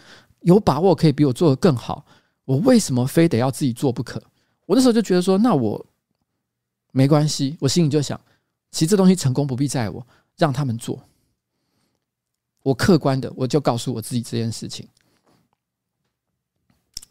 [0.42, 2.04] 有把握可以比我做得更好，
[2.44, 4.22] 我为什么非得要自己做不可？
[4.66, 5.86] 我那时候就觉得说，那我。
[6.92, 8.20] 没关系，我心里就想，
[8.70, 10.06] 其实这东西成功不必在我，
[10.36, 11.02] 让他们做。
[12.62, 14.88] 我客观的，我就告诉我自己这件事情。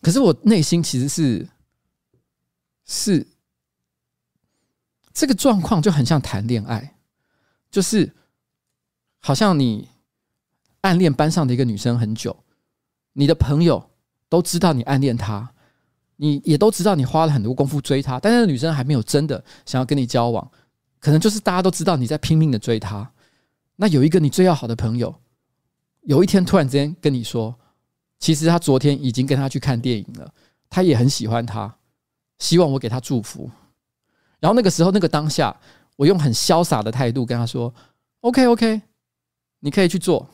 [0.02, 1.48] 可是我内心其实是
[2.86, 3.28] 是
[5.14, 6.96] 这个状况就很像谈恋爱，
[7.72, 8.14] 就是
[9.20, 9.90] 好像你
[10.82, 12.44] 暗恋班上的一个女生很久，
[13.14, 13.90] 你的朋友
[14.30, 15.54] 都知道你暗恋她，
[16.22, 20.52] 你也都知道你花了很多功夫追她，但是女生还没有真的想要跟你交往，
[21.00, 23.10] 可能就是大家都知道你在拼命的追她。
[23.78, 25.16] 那有一个你最要好的朋友，
[26.02, 27.56] 有一天突然之间跟你说，
[28.20, 30.34] 其实他昨天已经跟他去看电影了，
[30.70, 31.74] 他也很喜欢他。
[32.40, 33.50] 希望我给他祝福，
[34.42, 35.56] 然后那个时候那个当下，
[35.96, 37.74] 我用很潇洒的态度跟他说
[38.22, 38.82] ：“OK OK，
[39.60, 40.28] 你可以去做，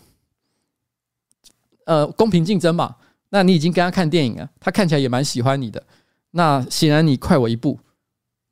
[1.86, 2.96] 呃，公平竞争嘛。
[3.36, 5.86] 那你已经跟他看电影了，他看起来也蛮喜欢你的。
[6.32, 7.78] 那显然你快我一步，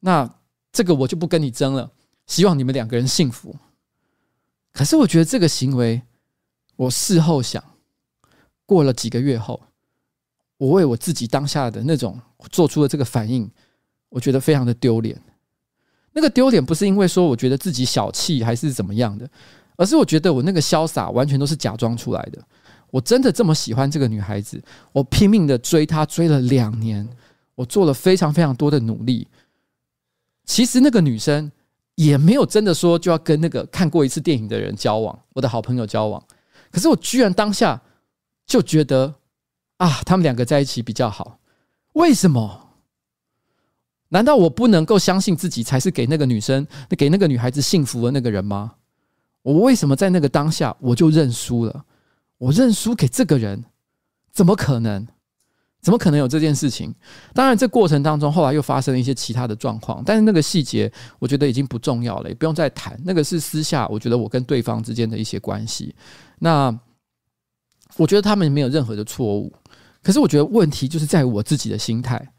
[0.01, 0.29] 那
[0.73, 1.89] 这个我就不跟你争了。
[2.27, 3.55] 希望你们两个人幸福。
[4.73, 6.01] 可是我觉得这个行为，
[6.75, 7.63] 我事后想，
[8.65, 9.61] 过了几个月后。”
[10.57, 12.19] 我为我自己当下的那种
[12.51, 13.49] 做出了这个反应，
[14.09, 15.17] 我觉得非常的丢脸。
[16.11, 19.29] 那个丢脸不是因为说我觉得自己小气还是怎么样的，
[19.77, 22.41] 而是我觉得我那个潇洒完全都是假装出来的。
[22.93, 27.09] 我真的这么喜欢这个女孩子，我拼命的追她，追了两年，
[27.55, 29.27] 我做了非常非常多的努力。
[30.45, 31.51] 其实那个女生
[31.95, 36.23] 也没有真的说就要跟那个看过一次电影的人交往，我的好朋友交往。
[36.69, 37.81] 可是我居然当下
[38.45, 39.15] 就觉得。
[39.77, 41.39] 啊，他们两个在一起比较好，
[41.93, 42.69] 为什么？
[44.09, 46.65] 难道我不能够相信自己才是给那个女生、
[46.95, 48.75] 给那个女孩子幸福的那个人吗？
[49.41, 51.83] 我为什么在那个当下我就认输了？
[52.43, 53.63] 我认输给这个人，
[54.33, 55.07] 怎么可能？
[55.81, 56.93] 怎么可能有这件事情？
[57.33, 62.99] 当然，这过程当中后来又发生了一些其他的状况，但是那个细节我觉得已经不重要了，也不用再谈。
[63.05, 65.95] 那个是私下，我觉得我跟对方之间的一些关系。
[66.39, 66.77] 那
[67.95, 69.53] 我觉得他们没有任何的错误。
[70.01, 72.33] 可是我觉得问题就是在我自己的心态，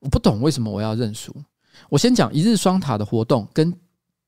[0.00, 1.34] 我不懂为什么我要认输。
[1.90, 3.72] 我先讲一日双塔的活动跟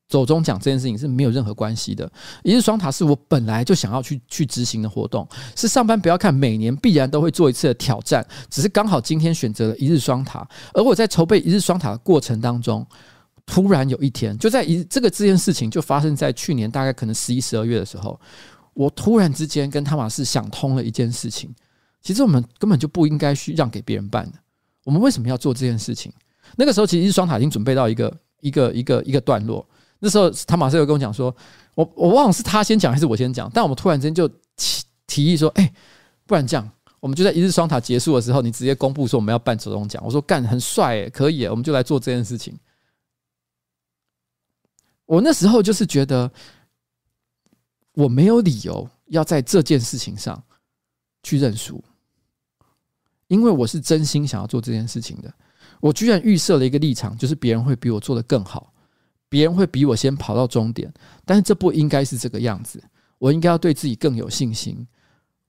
[0.09, 2.11] 走中奖这件事情是没有任何关系的。
[2.43, 10.47] 一日双塔是我本来就想要去去执行的活动，是上班不要看每年必然都会做一次的挑战，只是刚好今天选择了一日双塔。
[10.73, 12.87] 而我在筹备一日双塔的过程当中，
[13.45, 18.19] 突然有一天，就在一这个这件事情就发生在去年大概可能十一十二月的时候。
[18.75, 21.51] 我突然之间跟汤马士想通了一件事情，
[22.03, 24.33] 其实我们根本就不应该去让给别人办的。
[24.85, 26.13] 我们为什么要做这件事情？
[26.57, 29.67] 那个时候其实日双塔已经准备到一个一个一个一个段落。
[29.99, 31.35] 那时候他马上又跟我讲说，
[31.75, 35.73] 我我忘了是他先讲还是我先讲，但我们突然之间就提提议说，哎，
[36.27, 36.71] 不然这样，
[37.01, 40.03] 我们就在一日双塔结束的时候，你直接公布说我们要办走钟奖。
[40.05, 42.59] 我说干很帅，可以，我们就来做这件事情。
[45.05, 46.31] 我那时候就是觉得。
[47.97, 50.45] 我没有理由要在这件事情上
[51.23, 51.83] 去认输，
[53.27, 55.33] 因为我是真心想要做这件事情的。
[55.81, 58.71] 我居然预设了一个立场，就是别人会比我做的更好，
[59.29, 60.93] 别人会比我先跑到终点，
[61.25, 62.83] 但是这不应该是这个样子。
[63.19, 64.87] 我应该要对自己更有信心。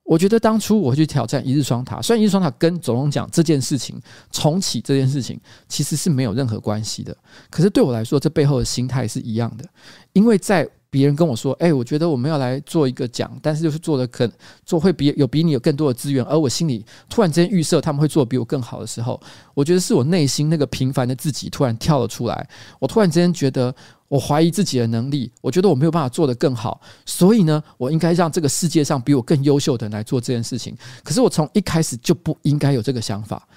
[0.04, 4.02] 我觉得当初我去挑战一日双塔，虽然一日双塔跟总统讲这件事情
[4.32, 7.16] 重启这件事情其实是没有任何关系的，
[7.50, 9.66] 可是对我来说，这背后的心态是一样的，
[10.14, 10.68] 因为在。
[10.90, 14.30] 别人跟我说：“哎，我觉得我们要来做一个奖，但是就是做的可
[14.66, 19.20] 做会比有比你有更多的资源，而我心里突然之间预设他们会做比我更好的时候，
[19.54, 22.50] 我觉得是我内心那个平凡的自己突然跳了出来。
[22.80, 23.74] 我突然之间觉得
[24.08, 30.76] 我怀疑自己的能力，我觉得我没有办法做得更好，所以呢，我应该让这个世界上比我更优秀的人来做这件事情。
[31.04, 33.48] 可是我从一开始就不应该有这个想法，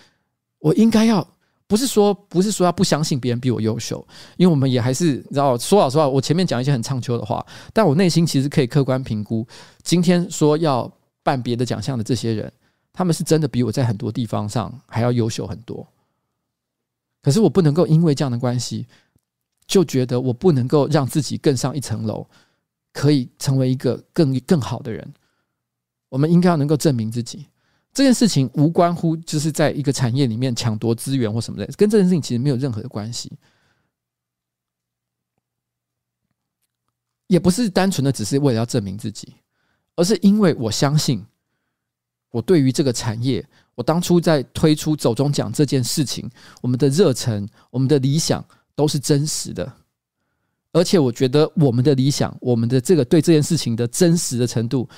[0.58, 1.26] 我应该要。”
[1.70, 4.04] 不是说不是说要不相信别人比我优秀，
[4.36, 9.46] 因为我们也还是你知道，说老实话，我前面讲一些很唱秋的话，但我内心其实可以客观评估，
[9.84, 10.92] 今天说要
[11.22, 12.52] 办别的奖项的这些人，
[12.92, 15.86] 他们是真的比我在很多地方上还要优秀很多。
[17.22, 18.84] 可是我不能够因为这样的关系，
[19.68, 22.26] 就觉得我不能够让自己更上一层楼，
[22.92, 25.14] 可以成为一个更更好的人。
[26.08, 27.46] 我们应该要能够证明自己。
[27.92, 33.32] 这件事情无关乎就是在一个产业里面抢夺资源或什么的，跟这件事情其实没有任何的关系，
[37.26, 39.34] 也不是单纯的只是为了要证明自己，
[39.96, 41.26] 而是因为我相信，
[42.30, 43.44] 我对于这个产业，
[43.74, 46.30] 我当初在推出走中奖这件事情，
[46.62, 48.44] 我们的热忱、我们的理想
[48.76, 49.70] 都是真实的，
[50.72, 54.88] 而且我觉得我们的理想、我们的这个对这件事情的真实的程度。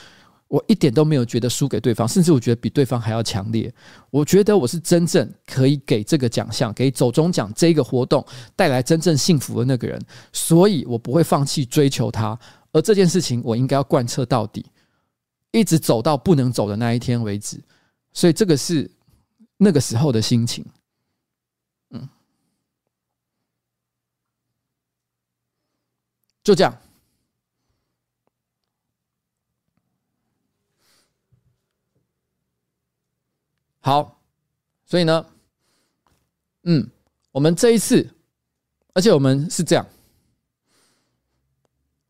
[0.52, 3.72] 我一点都没有觉得输给对方甚至我觉得比对方还要强烈。
[4.10, 8.22] 我觉得我是真正可以给这个奖项给走中奖这个活动
[8.54, 9.98] 带来真正幸福的那个人
[10.30, 12.38] 所以我不会放弃追求他。
[12.70, 14.62] 而这件事情我应该要贯彻到底
[15.52, 17.58] 一直走到不能走的那一天为止。
[18.12, 18.90] 所以这个是
[19.56, 20.62] 那个时候的心情。
[21.92, 22.06] 嗯。
[26.44, 26.81] 就这样。
[33.84, 34.22] 好，
[34.86, 35.26] 所以呢，
[36.62, 36.88] 嗯，
[37.32, 38.09] 我们这一次，
[38.94, 39.84] 而且我们是这样，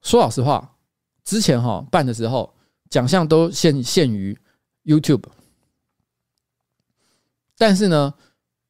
[0.03, 0.77] 说老实话，
[1.25, 2.55] 之前哈办的时候，
[2.91, 4.39] 奖项都限限于
[4.85, 5.25] YouTube，
[7.57, 8.13] 但是呢，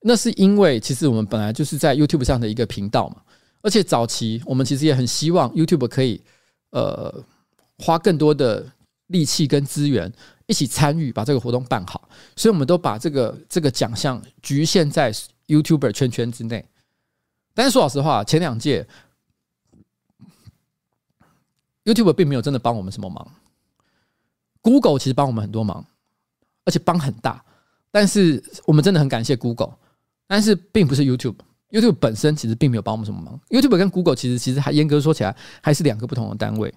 [0.00, 3.20] 那是因为其实我们本来就是在 YouTube 上的一个频道嘛，
[3.62, 6.22] 而且早期我们其实也很希望 YouTube 可以
[6.70, 7.12] 呃
[7.78, 8.64] 花更多的
[9.12, 10.12] 力气跟资源。
[10.48, 12.06] 一起参与把这个活动办好，
[12.36, 15.10] 所以我们都把这个这个奖项局限在
[15.46, 16.62] YouTuber 圈圈之内。
[17.54, 18.86] 但是说老实话，前两届
[21.84, 23.26] YouTuber 并没有真的帮我们什么忙
[24.60, 25.86] ，Google 其实帮我们很多忙，
[26.66, 27.42] 而且帮很大。
[27.90, 29.72] 但是我们真的很感谢 Google，
[30.26, 33.40] 但是并不是 YouTube，YouTube 本身其实并没有帮我们什么忙。
[33.48, 36.74] YouTube 跟 Google 其实其实还严格说起来还是两个不同的单位。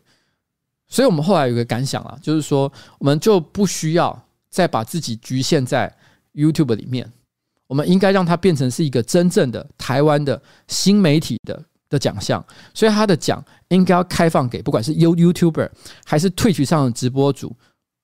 [0.87, 5.93] 所以我们后来有个感想啊，就是说，我们就不需要再把自己局限在
[6.33, 7.11] YouTube 里面，
[7.67, 12.45] 我们应该让它变成是一个真正的台湾的新媒体的的奖项。
[12.73, 15.69] 所以它的奖应该要开放给不管是 You YouTuber
[16.05, 17.55] 还是 Twitch 上的直播主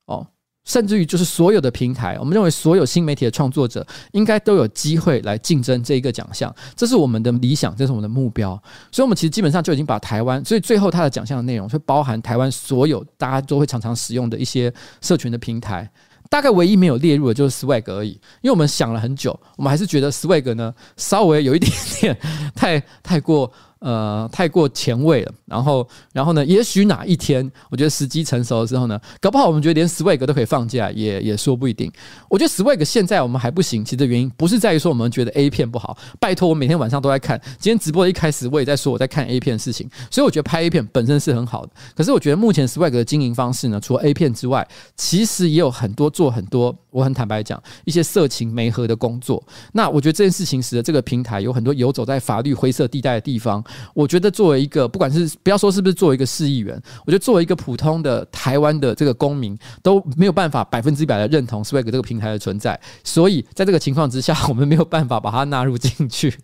[0.05, 0.27] 哦。
[0.63, 8.51] 甚至于就是所有的平台，我们认为所有新媒体的创作者应该都有机会来竞争这一个奖项，这是我们的理想，这是我们的目标。
[8.91, 14.71] 所以，我们其实基本上就已经把台湾，所以最后它的奖项的内容会包含台湾所有大家都会常常使用的一些
[15.01, 15.89] 社群的平台，
[16.29, 18.11] 大概唯一没有列入的就是 Swag 而已。
[18.41, 22.17] 因为我们想了很久，我们还是觉得 Swag 呢稍微有一点点
[22.53, 23.51] 太太过。
[23.81, 25.33] 呃，太过前卫了。
[25.45, 26.45] 然后，然后呢？
[26.45, 31.91] 也许哪一天，我觉得时机成熟的时候呢，搞不好我们觉得连 Swag 都可以放假，也也说不一定。
[32.29, 35.97] 我觉得 Swag 现在我们还不行，其实原因不是在于说我们觉得 A 片不好。
[36.19, 37.41] 拜托，我每天晚上都在看。
[37.59, 39.89] 今天直播一开始，我也在说我在看 A 片的事情。
[40.09, 41.71] 所以我觉得拍 A 片本身是很好的。
[41.95, 46.75] 可是我觉得目前 Swag 的经营方式呢，除了 A 片之外，其实也有很多做很多。
[46.91, 49.41] 我很坦白讲，一些色情媒合的工作。
[49.71, 53.63] 那我觉得这件事情使得这个平台有很多游走在法律灰色地带的地方。
[53.93, 62.79] 我觉得作为一个，不管是不要说是不是作为一个市议员，我觉得作为一个普通的台湾的这个公民，都没有办法百分之百的认同 Swag 这个平台的存在。
[63.03, 66.35] 所以在这个情况之下，我们没有办法把它纳入进去。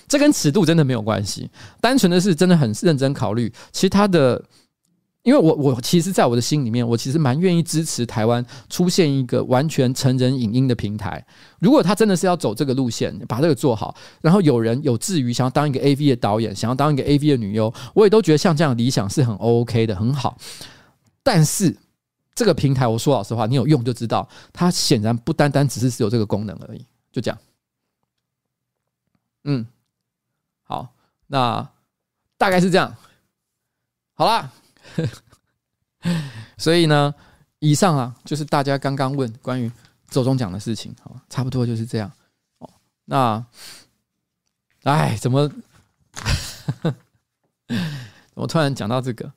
[0.08, 1.50] 这跟尺度真的没有关系，
[1.82, 4.42] 单纯的是真的很认真考虑，其他的。
[5.26, 11.26] 因为我我其实，在我的心里面，我其实蛮愿意支持台湾出现一个完全成人影音的平台。
[11.58, 20.38] 如果他真的是要走这个路线，把这个做好，然后有人有志于想要当一个 AV 的导演，想要当一个 AV 的女优，我也都觉得像这样理想是很 OK 的，很好。
[21.24, 21.76] 但是
[22.36, 26.86] 这个平台，我说老实话，你有用就知道，它显然不单单只是只有这个功能而已。
[27.12, 27.38] 就这样。
[29.46, 29.66] 嗯，
[30.62, 30.94] 好，
[31.26, 31.68] 那
[32.38, 32.96] 大概是这样。
[34.14, 34.52] 好啦。
[36.58, 37.14] 所以呢，
[37.60, 39.72] 以上啊，就是大家刚刚问关于
[40.10, 42.12] 周中奖的事情，好，差不多就是这样。
[42.60, 42.70] 哦，
[43.06, 43.44] 那，
[44.84, 45.50] 哎，怎么，
[48.36, 49.32] 我突然讲到这个，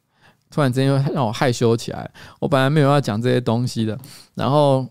[0.51, 2.09] 突然之间又让我害羞起来。
[2.39, 3.99] 我本来没有要讲这些东西的，
[4.35, 4.87] 然后，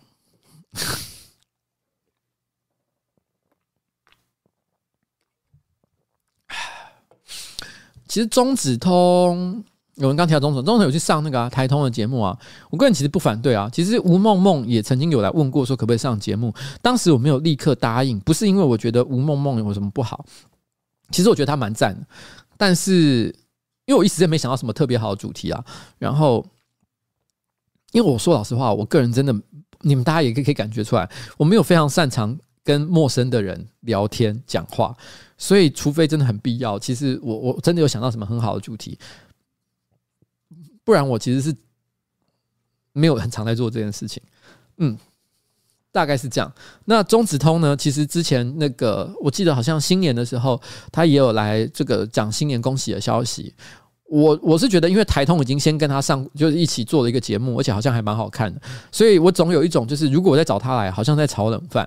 [8.07, 9.63] 其实中指通。
[9.97, 12.37] 有人刚提到中指，中指有去上那个、啊、台通的节目啊。
[12.69, 13.69] 我个人其实不反对啊。
[13.71, 16.53] 其实吴梦梦也曾经有来问过，说可不可以上节目。
[16.81, 20.25] 当时我没有立刻答应，不是因为我觉得吴梦梦有什么不好。
[21.09, 22.05] 其实我觉得她蛮赞的，
[22.57, 23.35] 但是
[23.85, 25.65] 因为我一时间没想到什么特别好的主题啊。
[25.97, 26.45] 然后，
[27.91, 29.33] 因为我说老实话，我个人真的，
[29.81, 34.95] 你们大家也可以可以感觉出来，我没有非常擅长跟陌生的人聊天讲话。
[35.39, 38.97] 所以，除非真的很必要，其实我我真的有想到什么很好的主题。
[40.87, 41.53] 不然我其实是
[42.93, 44.23] 没有很常在做这件事情，
[44.77, 44.97] 嗯，
[45.91, 46.49] 大概是这样。
[46.85, 47.75] 那中指通呢？
[47.75, 53.53] 其实之前那个我记得好像新年的时候，他也有来这个讲新年恭喜的消息。
[54.05, 61.85] 我我是觉得，因为台通已经先跟他上，就是一起做了一个节目，而且好像还蛮好看的，所以我总有一种就是，如果我再找他来，好像在炒冷饭。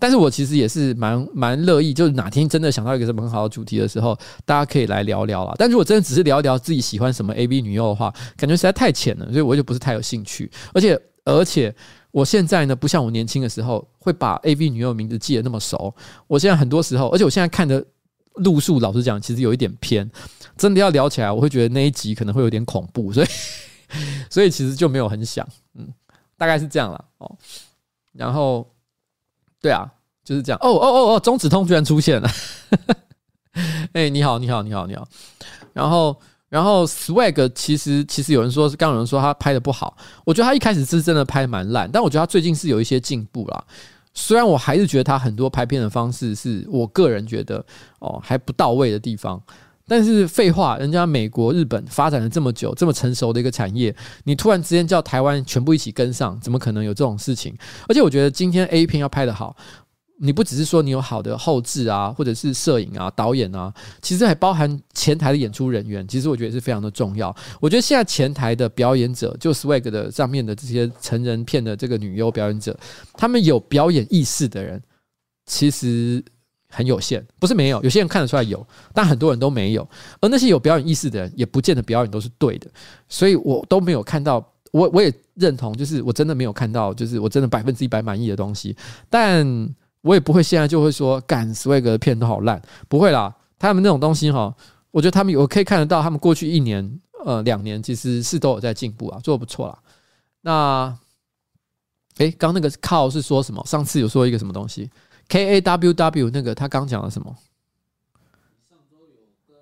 [0.00, 5.54] 但是我其实也是蛮蛮乐意，就是哪天真的想到一个什么很好的主题的时候，大家可以来聊聊啦。
[5.58, 10.48] 但如果真的只是聊一聊自己喜欢什么 AV 女优的话，感觉实在太浅了，所以我就不是太有兴趣。
[10.72, 11.74] 而且而且，
[12.12, 15.92] 我现在呢，不像我年轻的时候会把 AV 女优名字记得那么熟。
[16.26, 17.84] 我现在很多时候，而且我现在看的
[18.36, 20.08] 路数，老实讲，其实有一点偏。
[20.56, 23.26] 真的要聊起来，我会觉得那一集可能会有点恐怖，所以
[24.30, 25.86] 所以其实就没有很想，嗯，
[26.36, 27.36] 大概是这样了哦。
[28.12, 28.64] 然后。
[29.60, 29.90] 对啊，
[30.24, 30.58] 就是这样。
[30.62, 32.30] 哦哦哦哦，中指通居然出现了！
[33.92, 35.06] 哎，你好，你好，你好，你好。
[35.72, 36.16] 然后，
[36.48, 43.64] 然后 Swag 其实其实有人说，刚有人说他拍的不好，我觉得他一开始是真的拍蛮烂，但我觉得他最近是有一些进步啦。
[44.14, 47.64] 虽然我还是觉得他很多拍片的方式是我个人觉得
[48.00, 49.40] 哦还不到位的地方。
[49.88, 53.92] 但是废话，人家美国、日本发展了这么久，这么成熟的一个产业，
[54.24, 57.56] 你突然之间叫台湾全部一起跟上，怎么可能有这种事情？
[57.88, 59.56] 而且我觉得今天 A 片要拍得好，
[60.20, 66.06] 你不只是说你有好的后制啊，或者是摄影啊、导演啊，其实还包含前台的演出人员。
[66.06, 67.34] 其实我觉得是非常的重要。
[67.58, 72.78] 我觉得现在前台的表演者，就 Swag 的上面的这些成人片的这个女优表演者，
[73.14, 74.82] 他们有表演意识的人，
[75.46, 76.22] 其实。
[76.68, 79.88] 很有限，不是没有，有些人看得出来有，但很多人都没有。
[80.20, 82.70] 而那些有表演意识的人，也不见得表演都是对的。
[83.08, 84.36] 所以我都没有看到，
[84.70, 88.76] 我我也认同，就是我真的没有看到，就是我真的百分之一百满意的东西。
[89.08, 93.34] 但我也不会现在就会说，干 Swag 的片都好烂，不会啦。
[93.58, 94.54] 他们那种东西哈，
[94.90, 99.78] 我觉得他们有可以看得到，他们过去一年呃两年其实是都有在进步啊，做得不错啦。
[100.42, 100.96] 那，
[102.18, 103.64] 诶，刚那个靠是说什么？
[103.66, 104.88] 上次有说一个什么东西
[105.28, 107.36] ？K A W W 那个他刚讲了什么？
[108.66, 109.56] 上周有跟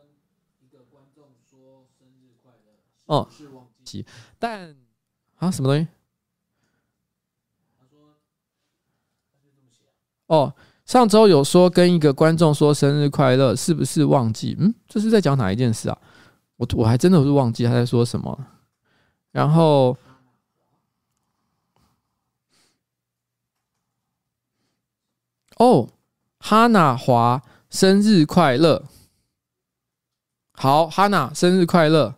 [0.60, 2.72] 一个观众说生日快乐，
[3.06, 4.06] 哦，是忘记，
[4.38, 4.76] 但
[5.36, 5.88] 啊什么东西？
[7.78, 8.14] 他说
[9.32, 9.82] 他就这么写。
[10.26, 14.56] 哦，上周有说跟一个观众说生日快乐，是不是忘记？
[14.60, 15.98] 嗯，这是在讲哪一件事啊？
[16.56, 18.47] 我我还真的是忘记他在说什么。
[19.32, 19.97] 然后。
[25.56, 25.88] 哦，
[26.38, 28.84] 哈娜华生日快乐！
[30.52, 32.14] 好，哈娜生日快乐。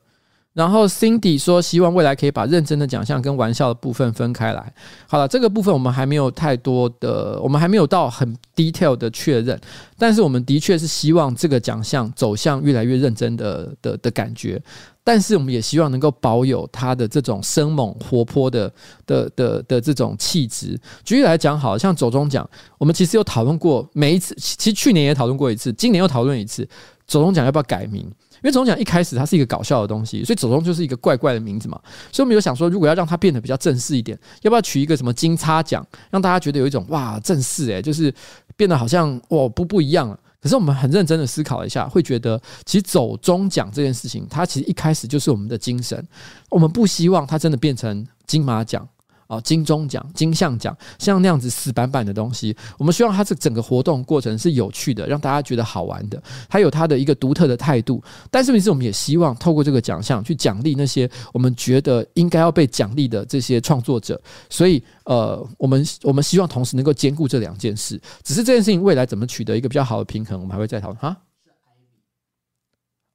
[0.55, 4.75] 然后 Cindy 说，希望未来可以把认真的奖项跟玩笑的部分分开来。
[5.07, 9.61] 好了，这个部分我们还没有太多的，我们还没有到很 detail 的确认。
[9.97, 14.61] 但是我们的确是希望这个奖项走向越来越认真的的的感觉。
[15.09, 18.71] 但是我们也希望能够保有他的这种生猛活泼的
[19.07, 20.79] 的的的这种气质。
[21.03, 26.69] 举例来讲，好像走钟奖，我们其实有讨论过，每一次其实去年也讨论过一次，今年又讨论一次，
[27.07, 28.03] 走钟奖要不要改名？
[28.03, 31.81] 因为走钟奖一开始它是一个搞笑的东西，所以走钟就是一个怪怪的名字嘛。
[32.13, 38.13] 所以我们有想说，如果要让它变得比较正式一点，要不要取一个什么金叉奖，让大家觉得有一种哇正式诶，就是
[38.59, 40.21] 变得好像哇不不一样了。
[40.49, 46.03] 可是我们很认真的思考一下，会觉得其实走中奖这件事情，它其实一开始就是我们的精神。
[46.49, 48.89] 我们不希望它真的变成金马奖。
[49.29, 58.03] 啊，金钟奖、金像奖，像那样子死板板的东西，我们希望它这整个活动过程是有趣的，让大家觉得好玩的，它有它的一个独特的态度。
[58.31, 64.19] 但是，其实我们也希望透过这个奖项去奖励那些我们觉得应该要被奖励的这些创作者。
[64.49, 68.01] 所以，呃，我们我们希望同时能够兼顾这两件事。
[68.25, 70.97] 只是这件事情未来怎么取得一个比较好的平衡，我们还会再讨论。
[70.97, 71.15] 哈，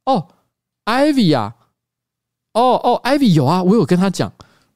[0.06, 0.28] 哦
[0.86, 1.56] ，Ivy 啊，
[2.54, 4.32] 哦哦，Ivy 有啊，我有跟他讲。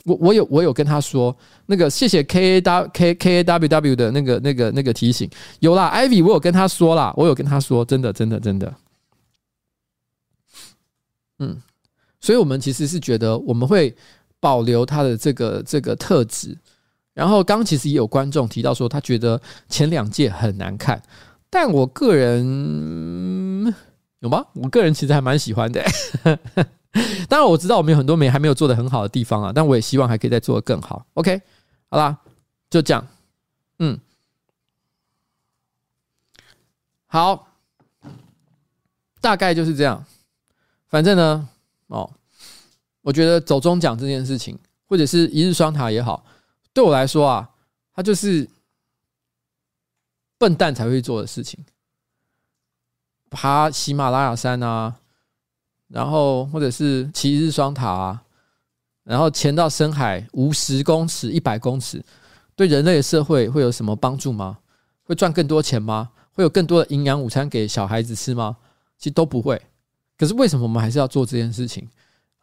[0.08, 1.36] 我我有我有跟他说
[1.66, 5.30] 那个谢谢 K A W K K A W W 的那个那个那个提醒
[5.60, 8.74] 有啦，Ivy 我有跟他说啦，我有跟他说，真的真的真的，
[11.40, 11.62] 嗯，
[12.22, 13.94] 所以我们其实是觉得我们会
[14.40, 16.58] 保留他的这个这个特质。
[17.14, 21.02] 然后刚其实也有观众提到说他觉得前两届很难看，
[21.50, 23.76] 但我个人
[24.20, 24.46] 有吗？
[24.54, 25.84] 我个人其实还蛮喜欢的。
[27.30, 31.06] 当然我知道我们有很多没还没有做得很好的地方啊，但我也希望还可以再做得更好。
[31.14, 31.40] OK，
[31.90, 32.18] 好啦，
[32.70, 33.08] 就这样，
[33.80, 34.00] 嗯，
[37.06, 37.48] 好，
[39.22, 40.04] 大概就是这样。
[40.88, 41.50] 反正呢，
[41.88, 42.10] 哦，
[43.02, 44.58] 我觉得走中奖这件事情，
[44.88, 46.26] 或者是一日双塔也好，
[46.74, 47.50] 对我来说啊，
[47.94, 48.50] 它就是
[50.38, 51.64] 笨蛋才会做的事情，
[53.30, 54.96] 爬喜马拉雅山啊。
[55.88, 58.22] 然后，或者是骑日双塔啊，
[59.04, 62.04] 然后潜到深海五十公尺、一百公尺，
[62.56, 64.58] 对人类的社会会有什么帮助吗？
[65.04, 66.10] 会赚更多钱吗？
[66.34, 68.58] 会有更多的营养午餐给小孩子吃吗？
[68.98, 69.62] 其实都不会。
[70.18, 71.88] 可是为什么我们还是要做这件事情？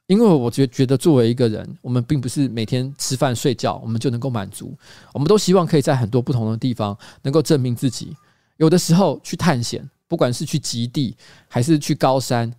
[0.07, 4.75] 因为我觉觉得作为一个人，我们并不是每天吃饭睡觉我们就能够满足，
[5.13, 8.17] 我们都希望可以在很多不同的地方能够证明自己。
[8.57, 11.15] 有的时候去探险，不管是去极地
[11.49, 12.51] 还是去高山。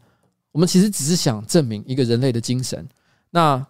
[0.55, 2.87] 我们其实只是想证明一个人类的精神。
[3.29, 3.61] 那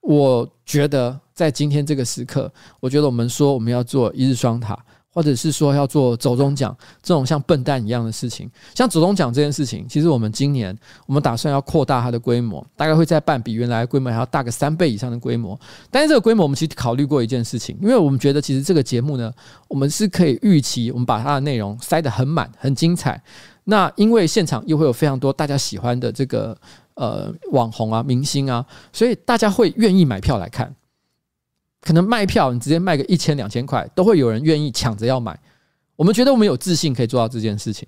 [0.00, 2.50] 我觉得，在今天这个时刻，
[2.80, 15.60] 我觉得我们说我们要做一日双塔，或者是说要做走钟奖这种像笨蛋一样的事情，像走钟奖这件事情，其实我们今年我们打算要扩大它的规模，大概会再办比原来规模还要大个三倍以上的规模。
[15.90, 19.30] 但是这个规模，我们其实考虑过一件事情，因为我们觉得其实这个节目呢，
[19.68, 23.22] 我们是可以预期，我们把它的内容塞得很满、很精彩。
[23.70, 26.58] 那因为现场又会有非常多大家喜欢的这个
[26.94, 30.74] 呃网红啊、明星啊，所以大家会愿意买票来看。
[31.80, 35.38] 可能卖票你直接卖个一千两千块，都会有人愿意抢着要买。
[35.94, 37.86] 我们觉得我们有自信可以做到这件事情，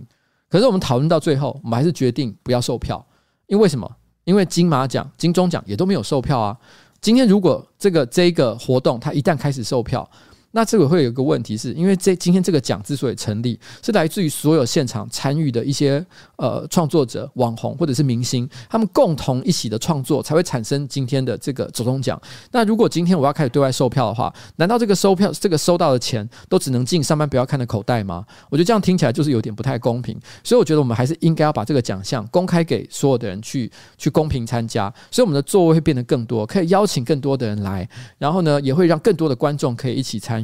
[0.48, 3.04] 可是我们讨论到最后，我们还是决定不要售票。
[3.48, 3.90] 因为什么？
[4.24, 6.56] 因为金马奖、金钟奖也都没有售票啊。
[7.00, 10.08] 今天如果这个这个活动它一旦开始售票，
[10.52, 16.04] 那这个会有一个问题是，因为这今天这个奖之所以成立，是来自于所有现场参与的一些
[16.36, 22.20] 呃创作者、网红或者是明星，他们共同一起的创作才会产生今天的这个走钟奖。
[22.50, 28.22] 那如果今天我要开始对外售票的话，难道这个收票、这个收到的钱都只能进上班不要看的口袋吗？
[28.50, 30.20] 我觉得这样听起来就是有点不太公平。
[30.44, 37.88] 所以我觉得我们还是应该要把这个奖项公开给所有的人去去公平参加，所以我们的座位会变得更多，可以邀请更多的人来，
[38.18, 40.41] 然后呢，也会让更多的观众可以一起参。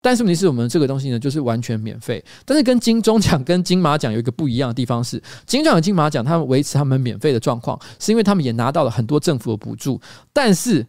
[0.00, 2.24] 但是问题是我们这个东西呢，就是完全免费。
[2.44, 10.00] 但是跟金钟奖、跟金马奖有一个不一样的地方是，金钟奖、金马奖他们维持他们免费的状况，是因为他们也拿到了很多政府的补助。
[10.32, 10.86] 但是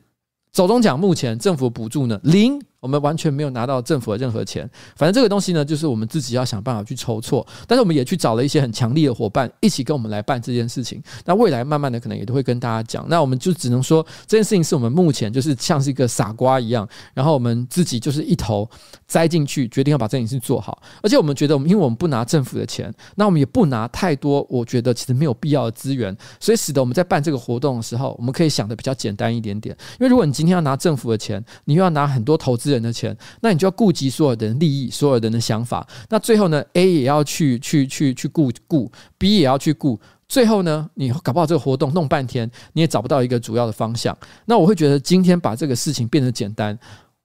[0.51, 2.61] 走中奖目前政府补助呢，零。
[2.87, 7.45] 我们完全没有拿到政府的任何钱，反正这个东西呢，就是我们自己要想办法去筹措。
[7.67, 11.03] 但是我们也去找了一些很强力的伙伴，一起跟我们来办这件事情。
[11.25, 13.05] 那未来慢慢的可能也都会跟大家讲。
[13.09, 18.65] 那我们就只能说这件事情是我们目前就是像是一个傻瓜一样，然后我们自己就是一头
[19.05, 20.81] 栽进去，决定要把这件事做好。
[21.03, 29.75] 而且我们觉得，我们因为我们不拿政府的钱，那我们也不拿太多，我觉得其实没有必要的资源，所以使得我们在办这个活动的时候，我们可以想的比较简单一点点。
[29.99, 35.85] 因为如果你今天要拿政府的钱，你又要拿很多投资人人的钱，那你就要顾及所有的人利益，所有人的想法。
[36.09, 39.99] 那最后呢，A 也要去去去去顾顾，B 也要去顾。
[40.29, 44.17] 最后呢，你搞不好这个活动弄半天，你也找不到一个主要的方向。
[44.45, 46.77] 那我会觉得今天把这个事情变得简单，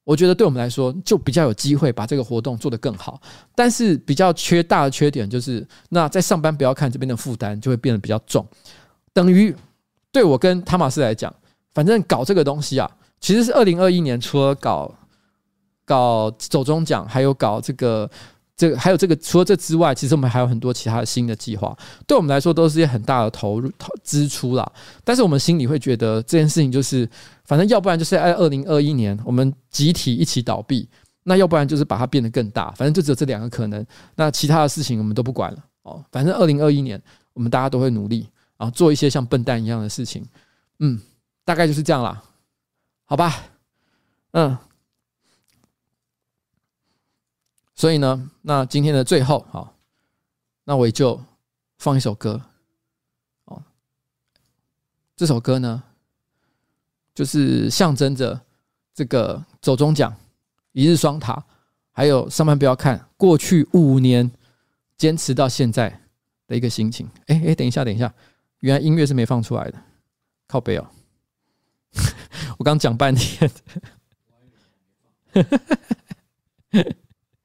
[0.05, 3.21] 我觉得对我们来说就比较有机会把这个活动做得更好。
[3.57, 8.47] 但是比较缺大的缺点就是，那在上班不要看这边的负担就会变得比较重。
[9.13, 9.53] 等于
[10.13, 11.35] 对我跟汤马斯来讲，
[11.75, 12.89] 反正搞这个东西啊，
[13.21, 14.95] 其实是二零二一年除了搞。
[15.85, 18.09] 搞走中奖，还有搞这个，
[18.57, 21.77] 这还有这个，除了这之外，其实我们还有很多其他的新的计划。
[22.07, 24.73] 对我们来说，都是一些很大的投入、投支出啦。
[25.03, 27.09] 但是我们心里会觉得这件事情就是，
[27.45, 30.89] 反正要不然就是在二零二一年我们集体一起倒闭，
[31.25, 32.71] 那要不然就是把它变得更大。
[32.73, 33.85] 反正就只有这两个可能。
[34.15, 36.05] 那其他的事情我们都不管了哦。
[36.13, 37.01] 反正二零二一年
[37.33, 40.25] 我们大家都会努力啊，做一些像笨蛋一样的事情。
[40.79, 41.01] 嗯，
[41.45, 42.23] 大概就是这样啦。
[43.05, 43.43] 好吧，
[44.33, 44.57] 嗯。
[47.75, 49.75] 所以呢，那今天的最后，好，
[50.65, 51.21] 那我也就
[51.79, 52.41] 放一首歌，
[53.47, 53.63] 哦，
[55.17, 55.83] 这首歌呢，
[57.15, 58.41] 就是象征着
[58.95, 60.15] 这个走中奖、
[60.73, 61.45] 一日双塔，
[61.91, 64.31] 还有上班不要看过去五年
[64.97, 66.01] 坚持到现在
[66.47, 67.09] 的一个心情。
[67.27, 68.13] 哎哎，等一下，等一下，
[68.61, 69.83] 原来音乐是没放出来的，
[70.47, 70.87] 靠北哦，
[72.59, 73.51] 我刚讲半天。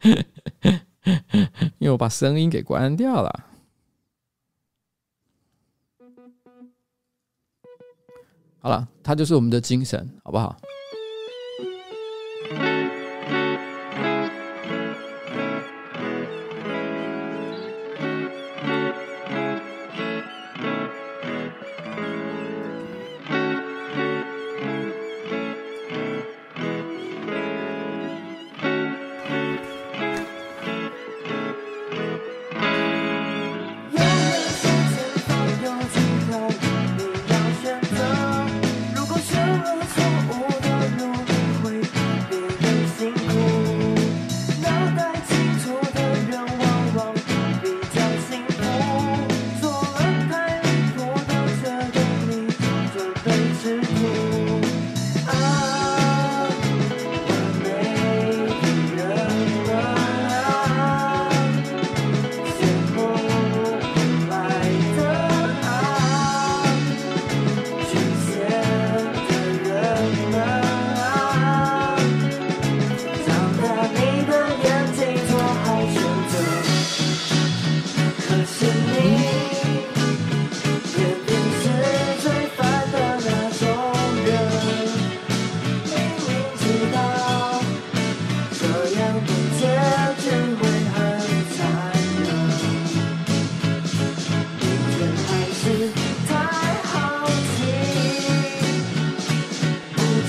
[1.79, 3.45] 因为我把声音给关掉了。
[8.59, 10.57] 好了，它就是我们的精神，好不好？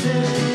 [0.01, 0.48] pretend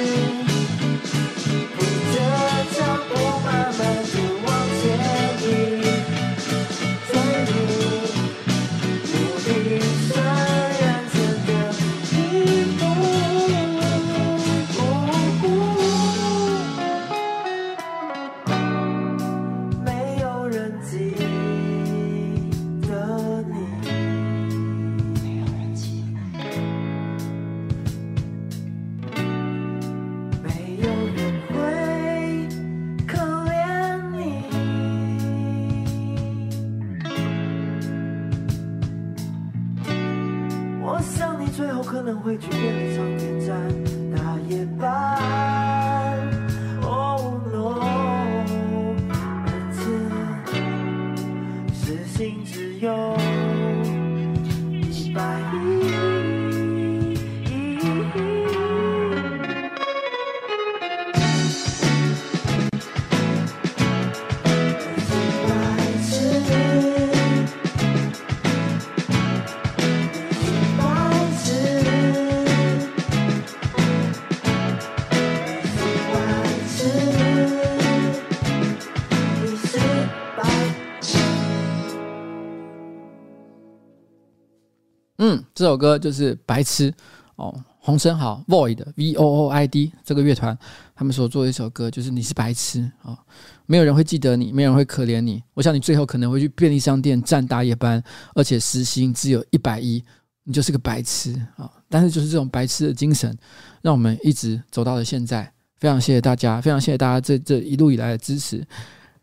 [85.53, 86.91] 这首歌就是《白痴》
[87.35, 90.57] 哦，洪申豪 Void V O O I D 这个乐团
[90.95, 93.17] 他们所做的一首歌，就是你是白痴啊、哦，
[93.65, 95.43] 没有人会记得你，没有人会可怜你。
[95.53, 98.01] 我想你最后可能会去便利商店站大夜班，
[98.35, 100.03] 而且时薪只有一百一，
[100.43, 103.37] 你就是个白痴啊、但是就是这种白痴的精神，
[103.81, 105.51] 让我们一直走到了现在。
[105.77, 108.65] 非常谢谢大家，非常谢谢大家这这一路以来的支持，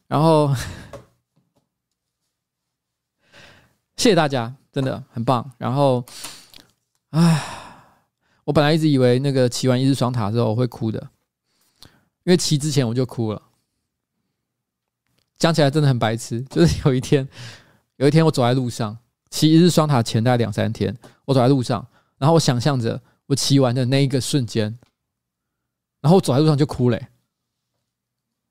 [0.07, 0.55] 然后
[3.97, 4.60] 谢谢大家。
[4.73, 6.05] 真的很棒，然后，
[7.11, 7.43] 唉，
[8.45, 11.11] 我本来一直以为那个骑完一日双塔之后我会哭的，
[12.25, 13.43] 因为骑之前我就哭了。
[15.39, 17.27] 讲起来真的很白痴，就是有一天，
[17.97, 18.97] 有一天我走在路上，
[19.31, 21.87] 骑一日双塔前大概两三天，我走在路上，
[22.19, 24.79] 然后我想象着我骑完的那一个瞬间，
[26.01, 27.01] 然后我走在路上就哭了，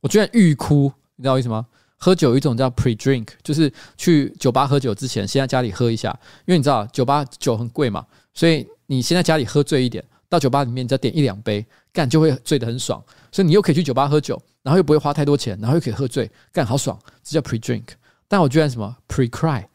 [0.01, 1.65] 我居然欲哭，你知道为什么？
[1.99, 13.03] 喝酒有一种叫 pre-drink，就是去酒吧喝酒之前，先在家里喝一下，因为你知道酒吧酒很贵嘛，所以你先在家里喝醉一点，到酒吧里面你再点一两杯，干就会醉得很爽。
[13.31, 17.83] 所以你又可以去酒吧喝酒，然后又不会花太多钱，然后又可以喝醉，干好爽，这叫 pre-drink。
[18.27, 19.65] 但我居然什么 pre-cry，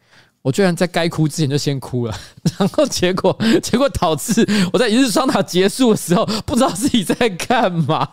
[0.41, 2.17] 我居然在该哭之前就先哭了，
[2.59, 8.09] 然后结果结果导致我在一日双塔结束的时候，不知道自己在干嘛。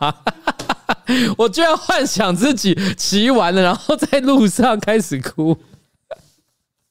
[1.37, 5.57] 我居然幻想自己骑完了，然后在路上开始哭，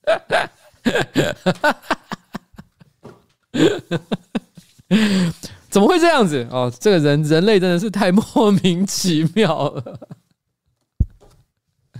[5.69, 6.47] 怎么会这样子？
[6.51, 10.01] 哦，这个人人类真的是太莫名其妙了。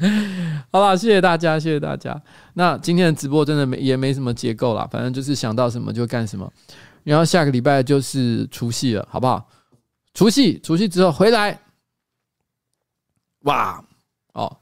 [0.73, 2.21] 好吧，谢谢大家，谢谢大家。
[2.55, 6.51] 那今天的直播真的没也没什么结构啦，反正就是想到什么就干什么。
[7.05, 9.47] 然后下个礼拜就是除夕了，好不好？
[10.15, 11.61] 除夕，除夕之后回来。
[13.45, 13.83] 哇，
[14.35, 14.55] 哦，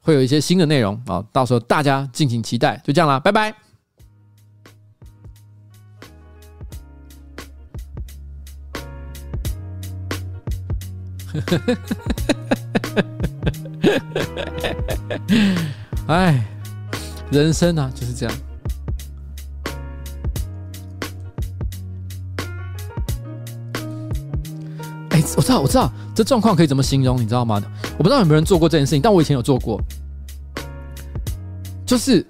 [0.00, 2.76] 会有一些新的内容啊，哦，到时候大家敬请期待。
[2.84, 3.54] 就这样啦，拜拜。
[16.06, 16.42] 哎，
[17.30, 18.34] 人生啊就是这样。
[25.10, 27.62] 哎，我知道，我知道，这状况可以怎么形容，你知道吗？
[27.98, 29.78] 我不知道有没有人做过这件事情，但我以前有做过，
[31.84, 32.24] 就是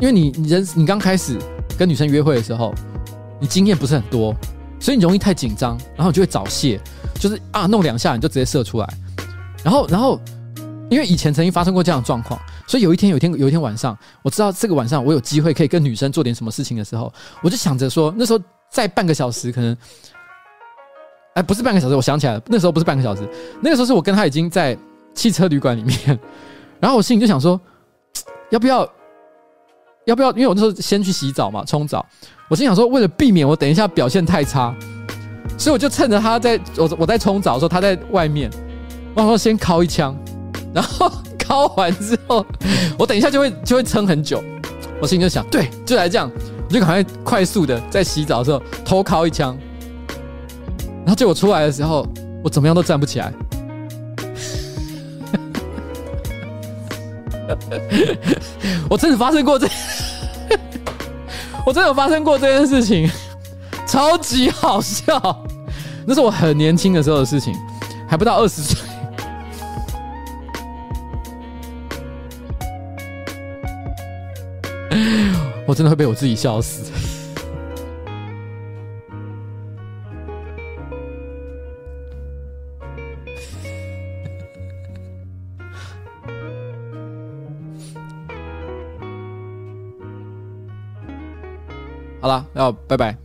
[0.00, 1.38] 因为你人你刚开始
[1.78, 2.74] 跟女生约会的时候，
[3.40, 4.34] 你经验不是很多，
[4.80, 6.80] 所以你容易太紧张，然后你就会早泄，
[7.14, 8.94] 就是啊弄两下你就直接射出来，
[9.62, 10.20] 然后然后
[10.90, 19.76] 因为以前曾经发生过这样的状况，所以有一天有一天有一天晚上，我知道这个晚上我有机会可以跟女生做点什么事情的时候，我就想着说那时候再半个小时可能。
[21.34, 23.28] 哎，不是半个小时，我想起来了，那时候不是半个小时，
[23.60, 24.76] 那个时候是我跟他已经在
[25.14, 26.18] 汽车旅馆里面，
[26.78, 27.60] 然后我心里就想说，
[28.50, 28.88] 要不要，
[30.04, 30.30] 要不要？
[30.32, 32.06] 因为我那时候先去洗澡嘛，冲澡，
[32.48, 34.72] 我心想说，为了避免我等一下表现太差，
[35.58, 38.48] 所以我就趁着他在我我在冲澡的时候，他在外面，
[39.14, 40.16] 我说先敲一枪，
[40.72, 42.46] 然后 敲完之后，
[42.96, 44.40] 我等一下就会就会撑很久，
[45.02, 46.30] 我心里就想，对，就来这样，
[46.68, 49.58] 我就赶快快速的在洗澡的时候偷敲一枪。
[51.04, 52.06] 然后结果出来的时候，
[52.42, 53.32] 我怎么样都站不起来。
[58.88, 59.68] 我真的发生过这，
[61.66, 63.08] 我真的有发生过这件事情，
[63.86, 65.46] 超级好笑。
[66.06, 67.54] 那是我很年轻的时候的事情，
[68.08, 68.78] 还不到二十岁。
[75.66, 76.90] 我真的会被我自己笑死。
[92.24, 93.23] 好了，要拜拜。